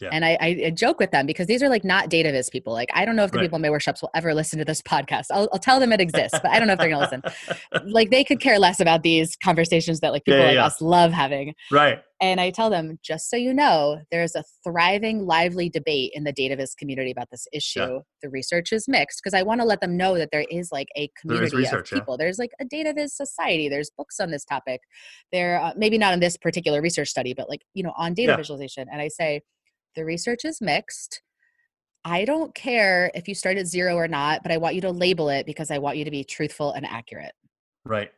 Yeah. 0.00 0.10
And 0.12 0.24
I, 0.24 0.36
I, 0.40 0.70
joke 0.70 0.98
with 0.98 1.10
them 1.10 1.26
because 1.26 1.46
these 1.46 1.62
are 1.62 1.68
like 1.70 1.84
not 1.84 2.10
data 2.10 2.30
viz 2.30 2.50
people. 2.50 2.72
Like, 2.72 2.90
I 2.92 3.04
don't 3.04 3.16
know 3.16 3.24
if 3.24 3.30
the 3.30 3.38
right. 3.38 3.44
people 3.44 3.56
in 3.56 3.62
my 3.62 3.70
workshops 3.70 4.02
will 4.02 4.10
ever 4.14 4.34
listen 4.34 4.58
to 4.58 4.64
this 4.64 4.82
podcast. 4.82 5.26
I'll, 5.30 5.48
I'll 5.52 5.58
tell 5.58 5.80
them 5.80 5.92
it 5.92 6.00
exists, 6.00 6.38
but 6.42 6.50
I 6.50 6.58
don't 6.58 6.66
know 6.66 6.74
if 6.74 6.78
they're 6.78 6.90
going 6.90 7.08
to 7.08 7.16
listen. 7.72 7.90
like, 7.90 8.10
they 8.10 8.22
could 8.22 8.40
care 8.40 8.58
less 8.58 8.78
about 8.78 9.02
these 9.02 9.36
conversations 9.36 10.00
that 10.00 10.12
like 10.12 10.24
people 10.24 10.40
yeah, 10.40 10.50
yeah, 10.50 10.62
like 10.62 10.72
us 10.72 10.80
love 10.82 11.12
having. 11.12 11.54
Right. 11.70 11.98
And 12.20 12.40
I 12.40 12.50
tell 12.50 12.70
them, 12.70 12.98
just 13.02 13.28
so 13.28 13.36
you 13.36 13.52
know, 13.52 14.00
there's 14.10 14.34
a 14.34 14.44
thriving, 14.64 15.26
lively 15.26 15.68
debate 15.68 16.12
in 16.14 16.24
the 16.24 16.32
data 16.32 16.56
viz 16.56 16.74
community 16.74 17.10
about 17.10 17.30
this 17.30 17.46
issue. 17.52 18.00
The 18.22 18.30
research 18.30 18.72
is 18.72 18.88
mixed 18.88 19.20
because 19.22 19.34
I 19.34 19.42
want 19.42 19.60
to 19.60 19.66
let 19.66 19.82
them 19.82 19.98
know 19.98 20.16
that 20.16 20.30
there 20.32 20.46
is 20.50 20.72
like 20.72 20.88
a 20.96 21.10
community 21.20 21.56
research, 21.56 21.92
of 21.92 21.98
people. 21.98 22.16
There's 22.16 22.38
like 22.38 22.52
a 22.58 22.64
data 22.64 22.94
viz 22.94 23.14
society. 23.14 23.68
There's 23.68 23.90
books 23.90 24.18
on 24.18 24.30
this 24.30 24.44
topic. 24.44 24.80
There, 25.30 25.60
uh, 25.60 25.72
maybe 25.76 25.98
not 25.98 26.14
in 26.14 26.20
this 26.20 26.38
particular 26.38 26.80
research 26.80 27.08
study, 27.08 27.34
but 27.34 27.50
like 27.50 27.60
you 27.74 27.82
know, 27.82 27.92
on 27.98 28.14
data 28.14 28.34
visualization. 28.34 28.88
And 28.90 29.02
I 29.02 29.08
say, 29.08 29.42
the 29.96 30.04
research 30.04 30.44
is 30.44 30.60
mixed. 30.60 31.22
I 32.04 32.24
don't 32.24 32.54
care 32.54 33.10
if 33.14 33.26
you 33.26 33.34
start 33.34 33.56
at 33.56 33.66
zero 33.66 33.96
or 33.96 34.06
not, 34.06 34.44
but 34.44 34.52
I 34.52 34.58
want 34.58 34.76
you 34.76 34.80
to 34.82 34.92
label 34.92 35.28
it 35.28 35.44
because 35.44 35.72
I 35.72 35.78
want 35.78 35.96
you 35.96 36.04
to 36.04 36.10
be 36.12 36.22
truthful 36.22 36.70
and 36.70 36.86
accurate. 36.86 37.32
Right. 37.84 38.12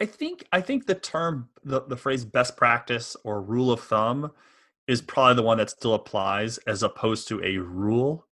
I 0.00 0.06
think 0.06 0.46
I 0.52 0.60
think 0.60 0.86
the 0.86 0.94
term 0.94 1.48
the, 1.64 1.82
the 1.82 1.96
phrase 1.96 2.24
best 2.24 2.56
practice 2.56 3.16
or 3.24 3.42
rule 3.42 3.72
of 3.72 3.80
thumb 3.80 4.30
is 4.86 5.02
probably 5.02 5.34
the 5.34 5.42
one 5.42 5.58
that 5.58 5.70
still 5.70 5.94
applies 5.94 6.58
as 6.58 6.82
opposed 6.82 7.28
to 7.28 7.42
a 7.44 7.58
rule. 7.58 8.26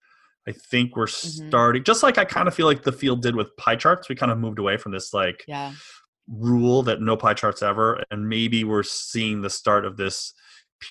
I 0.49 0.53
think 0.53 0.97
we're 0.97 1.07
mm-hmm. 1.07 1.49
starting 1.49 1.83
just 1.83 2.03
like 2.03 2.17
I 2.17 2.25
kind 2.25 2.47
of 2.47 2.55
feel 2.55 2.67
like 2.67 2.85
the 2.85 2.93
field 2.93 3.23
did 3.23 3.35
with 3.35 3.57
pie 3.57 3.77
charts. 3.77 4.09
We 4.09 4.15
kind 4.15 4.31
of 4.31 4.39
moved 4.39 4.59
away 4.59 4.77
from 4.77 4.93
this 4.93 5.13
like 5.13 5.45
yeah. 5.49 5.73
rule 6.29 6.83
that 6.85 7.01
no 7.01 7.17
pie 7.17 7.35
charts 7.35 7.63
ever, 7.63 8.05
and 8.11 8.29
maybe 8.29 8.63
we're 8.63 8.85
seeing 8.85 9.43
the 9.43 9.51
start 9.51 9.85
of 9.85 9.97
this 9.97 10.33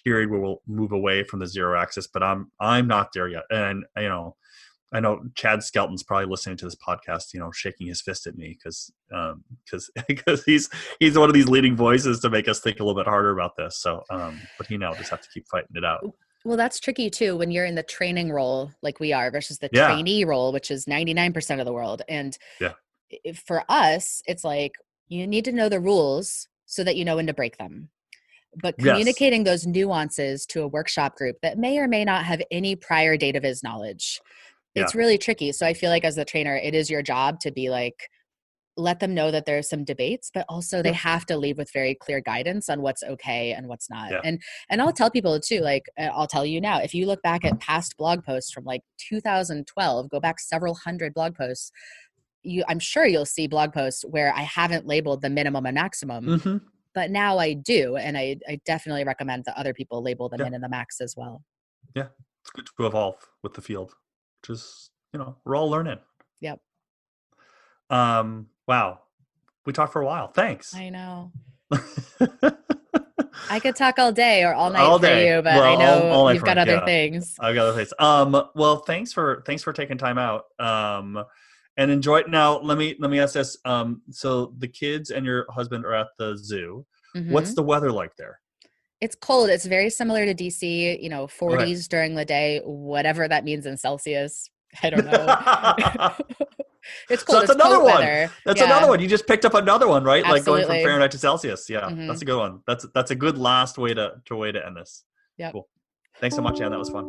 period 0.03 0.29
where 0.29 0.39
we'll 0.39 0.61
move 0.67 0.91
away 0.91 1.23
from 1.23 1.39
the 1.39 1.47
zero 1.47 1.79
axis. 1.79 2.07
But 2.07 2.23
I'm 2.23 2.51
I'm 2.59 2.87
not 2.87 3.09
there 3.13 3.27
yet, 3.27 3.43
and 3.49 3.85
you 3.97 4.09
know 4.09 4.35
I 4.93 4.99
know 4.99 5.21
Chad 5.35 5.61
Skelton's 5.61 6.03
probably 6.03 6.27
listening 6.27 6.57
to 6.57 6.65
this 6.65 6.75
podcast, 6.75 7.33
you 7.33 7.39
know, 7.39 7.51
shaking 7.51 7.87
his 7.87 8.01
fist 8.01 8.27
at 8.27 8.37
me 8.37 8.57
because 8.57 8.91
because 9.09 9.91
um, 9.97 10.03
because 10.07 10.43
he's 10.45 10.69
he's 10.99 11.17
one 11.17 11.29
of 11.29 11.33
these 11.33 11.49
leading 11.49 11.75
voices 11.75 12.19
to 12.21 12.29
make 12.29 12.47
us 12.47 12.61
think 12.61 12.79
a 12.79 12.83
little 12.83 12.99
bit 12.99 13.07
harder 13.07 13.31
about 13.31 13.57
this. 13.57 13.77
So, 13.79 14.03
um, 14.09 14.39
but 14.57 14.67
he 14.67 14.77
now 14.77 14.93
just 14.93 15.09
have 15.09 15.21
to 15.21 15.29
keep 15.33 15.47
fighting 15.49 15.75
it 15.75 15.83
out. 15.83 16.05
Well, 16.45 16.57
that's 16.57 16.79
tricky 16.79 17.09
too 17.09 17.35
when 17.35 17.51
you're 17.51 17.65
in 17.65 17.75
the 17.75 17.83
training 17.83 18.31
role 18.31 18.71
like 18.81 18.99
we 18.99 19.11
are 19.11 19.31
versus 19.31 19.57
the 19.57 19.69
yeah. 19.73 19.87
trainee 19.87 20.23
role, 20.23 20.53
which 20.53 20.69
is 20.69 20.85
99% 20.85 21.59
of 21.59 21.65
the 21.65 21.73
world. 21.73 22.03
And 22.07 22.37
yeah. 22.61 22.73
for 23.45 23.63
us, 23.67 24.21
it's 24.27 24.43
like 24.43 24.73
you 25.07 25.25
need 25.25 25.45
to 25.45 25.51
know 25.51 25.69
the 25.69 25.79
rules 25.79 26.47
so 26.67 26.83
that 26.83 26.95
you 26.95 27.03
know 27.03 27.15
when 27.15 27.27
to 27.27 27.33
break 27.33 27.57
them. 27.57 27.89
But 28.61 28.77
communicating 28.77 29.45
yes. 29.45 29.63
those 29.63 29.67
nuances 29.67 30.45
to 30.47 30.63
a 30.63 30.67
workshop 30.67 31.15
group 31.15 31.37
that 31.41 31.57
may 31.57 31.77
or 31.77 31.87
may 31.87 32.05
not 32.05 32.25
have 32.25 32.41
any 32.51 32.75
prior 32.75 33.17
data 33.17 33.39
viz 33.39 33.63
knowledge 33.63 34.21
it's 34.75 34.95
really 34.95 35.17
tricky. 35.17 35.51
So 35.51 35.65
I 35.65 35.73
feel 35.73 35.89
like 35.89 36.03
as 36.03 36.15
the 36.15 36.25
trainer, 36.25 36.55
it 36.55 36.75
is 36.75 36.89
your 36.89 37.01
job 37.01 37.39
to 37.41 37.51
be 37.51 37.69
like, 37.69 38.09
let 38.77 38.99
them 38.99 39.13
know 39.13 39.31
that 39.31 39.45
there's 39.45 39.69
some 39.69 39.85
debates 39.85 40.29
but 40.33 40.45
also 40.49 40.81
they 40.81 40.91
have 40.91 41.25
to 41.25 41.37
leave 41.37 41.57
with 41.57 41.71
very 41.71 41.95
clear 41.95 42.19
guidance 42.19 42.67
on 42.67 42.81
what's 42.81 43.03
okay 43.03 43.53
and 43.53 43.69
what's 43.69 43.89
not 43.89 44.11
yeah. 44.11 44.19
and 44.25 44.41
and 44.69 44.81
i'll 44.81 44.91
tell 44.91 45.09
people 45.09 45.39
too 45.39 45.61
like 45.61 45.85
uh, 45.97 46.09
i'll 46.13 46.27
tell 46.27 46.45
you 46.45 46.59
now 46.59 46.79
if 46.79 46.93
you 46.93 47.05
look 47.05 47.21
back 47.21 47.45
at 47.45 47.57
past 47.61 47.95
blog 47.95 48.21
posts 48.25 48.51
from 48.51 48.65
like 48.65 48.81
2012 48.97 50.09
go 50.09 50.19
back 50.19 50.41
several 50.41 50.75
hundred 50.75 51.13
blog 51.13 51.33
posts 51.35 51.71
you 52.43 52.65
i'm 52.67 52.77
sure 52.77 53.05
you'll 53.05 53.25
see 53.25 53.47
blog 53.47 53.71
posts 53.71 54.03
where 54.09 54.33
i 54.35 54.41
haven't 54.41 54.85
labeled 54.85 55.21
the 55.21 55.29
minimum 55.29 55.65
and 55.65 55.75
maximum 55.75 56.25
mm-hmm. 56.25 56.57
But 56.95 57.11
now 57.11 57.37
i 57.37 57.53
do 57.53 57.97
and 57.97 58.17
i 58.17 58.35
i 58.49 58.59
definitely 58.65 59.03
recommend 59.03 59.45
that 59.45 59.55
other 59.57 59.73
people 59.73 60.01
label 60.01 60.27
the 60.29 60.37
yeah. 60.37 60.45
min 60.45 60.55
and 60.55 60.63
the 60.63 60.69
max 60.69 60.99
as 60.99 61.15
well 61.15 61.43
yeah 61.95 62.07
it's 62.41 62.49
good 62.51 62.65
to 62.77 62.85
evolve 62.85 63.15
with 63.43 63.53
the 63.53 63.61
field 63.61 63.93
just 64.43 64.89
you 65.13 65.19
know 65.19 65.35
we're 65.45 65.55
all 65.55 65.69
learning 65.69 65.99
yep 66.39 66.59
um 67.91 68.47
wow 68.67 68.99
we 69.65 69.73
talked 69.73 69.93
for 69.93 70.01
a 70.01 70.05
while 70.05 70.29
thanks 70.29 70.73
i 70.73 70.89
know 70.89 71.31
I 73.49 73.59
could 73.59 73.75
talk 73.75 73.99
all 73.99 74.11
day 74.11 74.43
or 74.43 74.53
all 74.53 74.69
night 74.69 74.81
all 74.81 74.99
day. 74.99 75.07
for 75.07 75.35
you, 75.35 75.41
but 75.41 75.55
well, 75.55 75.63
I 75.63 75.75
know 75.75 76.07
all, 76.07 76.27
all 76.27 76.33
you've 76.33 76.43
got 76.43 76.57
other 76.57 76.75
yeah. 76.75 76.85
things. 76.85 77.35
I've 77.39 77.55
got 77.55 77.67
other 77.67 77.77
things. 77.77 77.93
Um, 77.99 78.49
well, 78.55 78.77
thanks 78.77 79.13
for 79.13 79.43
thanks 79.45 79.63
for 79.63 79.73
taking 79.73 79.97
time 79.97 80.17
out. 80.17 80.45
Um, 80.59 81.23
and 81.77 81.91
enjoy 81.91 82.19
it. 82.19 82.29
Now, 82.29 82.59
let 82.59 82.77
me 82.77 82.95
let 82.99 83.11
me 83.11 83.19
ask 83.19 83.33
this. 83.33 83.57
Um, 83.65 84.01
so 84.09 84.53
the 84.57 84.67
kids 84.67 85.11
and 85.11 85.25
your 85.25 85.45
husband 85.49 85.85
are 85.85 85.93
at 85.93 86.07
the 86.17 86.37
zoo. 86.37 86.85
Mm-hmm. 87.15 87.31
What's 87.31 87.53
the 87.53 87.63
weather 87.63 87.91
like 87.91 88.15
there? 88.17 88.39
It's 89.01 89.15
cold. 89.15 89.49
It's 89.49 89.65
very 89.65 89.89
similar 89.89 90.25
to 90.25 90.33
DC, 90.33 91.01
you 91.01 91.09
know, 91.09 91.27
40s 91.27 91.57
right. 91.57 91.87
during 91.89 92.15
the 92.15 92.25
day, 92.25 92.61
whatever 92.63 93.27
that 93.27 93.43
means 93.43 93.65
in 93.65 93.77
Celsius. 93.77 94.49
I 94.83 94.89
don't 94.89 95.05
know. 95.05 95.11
it's 97.09 97.23
cold. 97.23 97.35
So 97.35 97.39
that's 97.39 97.51
it's 97.51 97.55
another 97.55 97.83
one. 97.83 97.95
Weather. 97.95 98.31
That's 98.45 98.59
yeah. 98.59 98.67
another 98.67 98.87
one. 98.87 98.99
You 98.99 99.07
just 99.07 99.27
picked 99.27 99.45
up 99.45 99.53
another 99.53 99.87
one, 99.87 100.03
right? 100.03 100.23
Absolutely. 100.23 100.39
Like 100.39 100.45
going 100.45 100.63
from 100.65 100.83
Fahrenheit 100.83 101.11
to 101.11 101.17
Celsius. 101.17 101.69
Yeah, 101.69 101.81
mm-hmm. 101.81 102.07
that's 102.07 102.21
a 102.21 102.25
good 102.25 102.37
one. 102.37 102.61
That's 102.67 102.85
that's 102.93 103.11
a 103.11 103.15
good 103.15 103.37
last 103.37 103.77
way 103.77 103.93
to 103.93 104.13
to 104.25 104.35
way 104.35 104.51
to 104.51 104.65
end 104.65 104.77
this. 104.77 105.03
Yeah. 105.37 105.51
Cool. 105.51 105.67
Thanks 106.19 106.35
so 106.35 106.41
much, 106.41 106.61
Ann. 106.61 106.71
That 106.71 106.79
was 106.79 106.89
fun. 106.89 107.07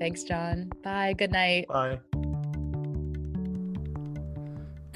Thanks, 0.00 0.22
John. 0.24 0.70
Bye. 0.82 1.14
Good 1.16 1.32
night. 1.32 1.68
Bye. 1.68 2.00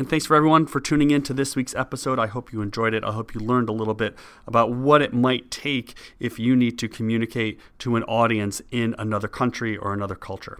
And 0.00 0.08
thanks 0.08 0.24
for 0.24 0.34
everyone 0.34 0.64
for 0.64 0.80
tuning 0.80 1.10
in 1.10 1.20
to 1.24 1.34
this 1.34 1.54
week's 1.54 1.74
episode. 1.74 2.18
I 2.18 2.26
hope 2.26 2.54
you 2.54 2.62
enjoyed 2.62 2.94
it. 2.94 3.04
I 3.04 3.12
hope 3.12 3.34
you 3.34 3.40
learned 3.42 3.68
a 3.68 3.72
little 3.72 3.92
bit 3.92 4.16
about 4.46 4.72
what 4.72 5.02
it 5.02 5.12
might 5.12 5.50
take 5.50 5.94
if 6.18 6.38
you 6.38 6.56
need 6.56 6.78
to 6.78 6.88
communicate 6.88 7.60
to 7.80 7.96
an 7.96 8.04
audience 8.04 8.62
in 8.70 8.94
another 8.96 9.28
country 9.28 9.76
or 9.76 9.92
another 9.92 10.14
culture. 10.14 10.58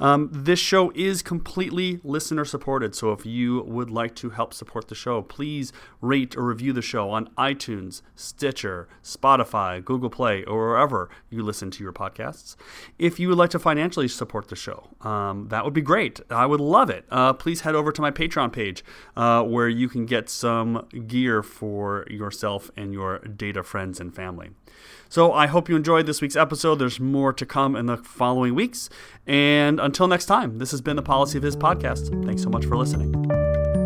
Um, 0.00 0.28
this 0.30 0.58
show 0.58 0.92
is 0.94 1.22
completely 1.22 2.00
listener 2.02 2.44
supported, 2.44 2.94
so 2.94 3.12
if 3.12 3.24
you 3.24 3.62
would 3.62 3.90
like 3.90 4.14
to 4.16 4.30
help 4.30 4.52
support 4.52 4.88
the 4.88 4.94
show, 4.94 5.22
please 5.22 5.72
rate 6.00 6.36
or 6.36 6.44
review 6.44 6.72
the 6.72 6.82
show 6.82 7.10
on 7.10 7.28
iTunes, 7.38 8.02
Stitcher, 8.16 8.88
Spotify, 9.02 9.82
Google 9.82 10.10
Play, 10.10 10.44
or 10.44 10.68
wherever 10.68 11.08
you 11.30 11.42
listen 11.42 11.70
to 11.70 11.82
your 11.82 11.92
podcasts. 11.92 12.56
If 12.98 13.18
you 13.18 13.28
would 13.28 13.38
like 13.38 13.50
to 13.50 13.58
financially 13.58 14.08
support 14.08 14.48
the 14.48 14.56
show, 14.56 14.88
um, 15.00 15.48
that 15.48 15.64
would 15.64 15.74
be 15.74 15.80
great. 15.80 16.20
I 16.28 16.44
would 16.46 16.60
love 16.60 16.90
it. 16.90 17.06
Uh, 17.10 17.32
please 17.32 17.62
head 17.62 17.74
over 17.74 17.92
to 17.92 18.02
my 18.02 18.10
Patreon 18.10 18.52
page 18.52 18.73
uh, 19.16 19.42
where 19.42 19.68
you 19.68 19.88
can 19.88 20.06
get 20.06 20.28
some 20.28 20.86
gear 21.06 21.42
for 21.42 22.06
yourself 22.10 22.70
and 22.76 22.92
your 22.92 23.18
data 23.18 23.62
friends 23.62 24.00
and 24.00 24.14
family. 24.14 24.50
So 25.08 25.32
I 25.32 25.46
hope 25.46 25.68
you 25.68 25.76
enjoyed 25.76 26.06
this 26.06 26.20
week's 26.20 26.36
episode. 26.36 26.76
There's 26.76 26.98
more 26.98 27.32
to 27.32 27.46
come 27.46 27.76
in 27.76 27.86
the 27.86 27.96
following 27.96 28.54
weeks. 28.54 28.90
And 29.26 29.78
until 29.78 30.08
next 30.08 30.26
time, 30.26 30.58
this 30.58 30.72
has 30.72 30.80
been 30.80 30.96
the 30.96 31.02
PolicyViz 31.02 31.56
podcast. 31.56 32.24
Thanks 32.26 32.42
so 32.42 32.50
much 32.50 32.66
for 32.66 32.76
listening. 32.76 33.83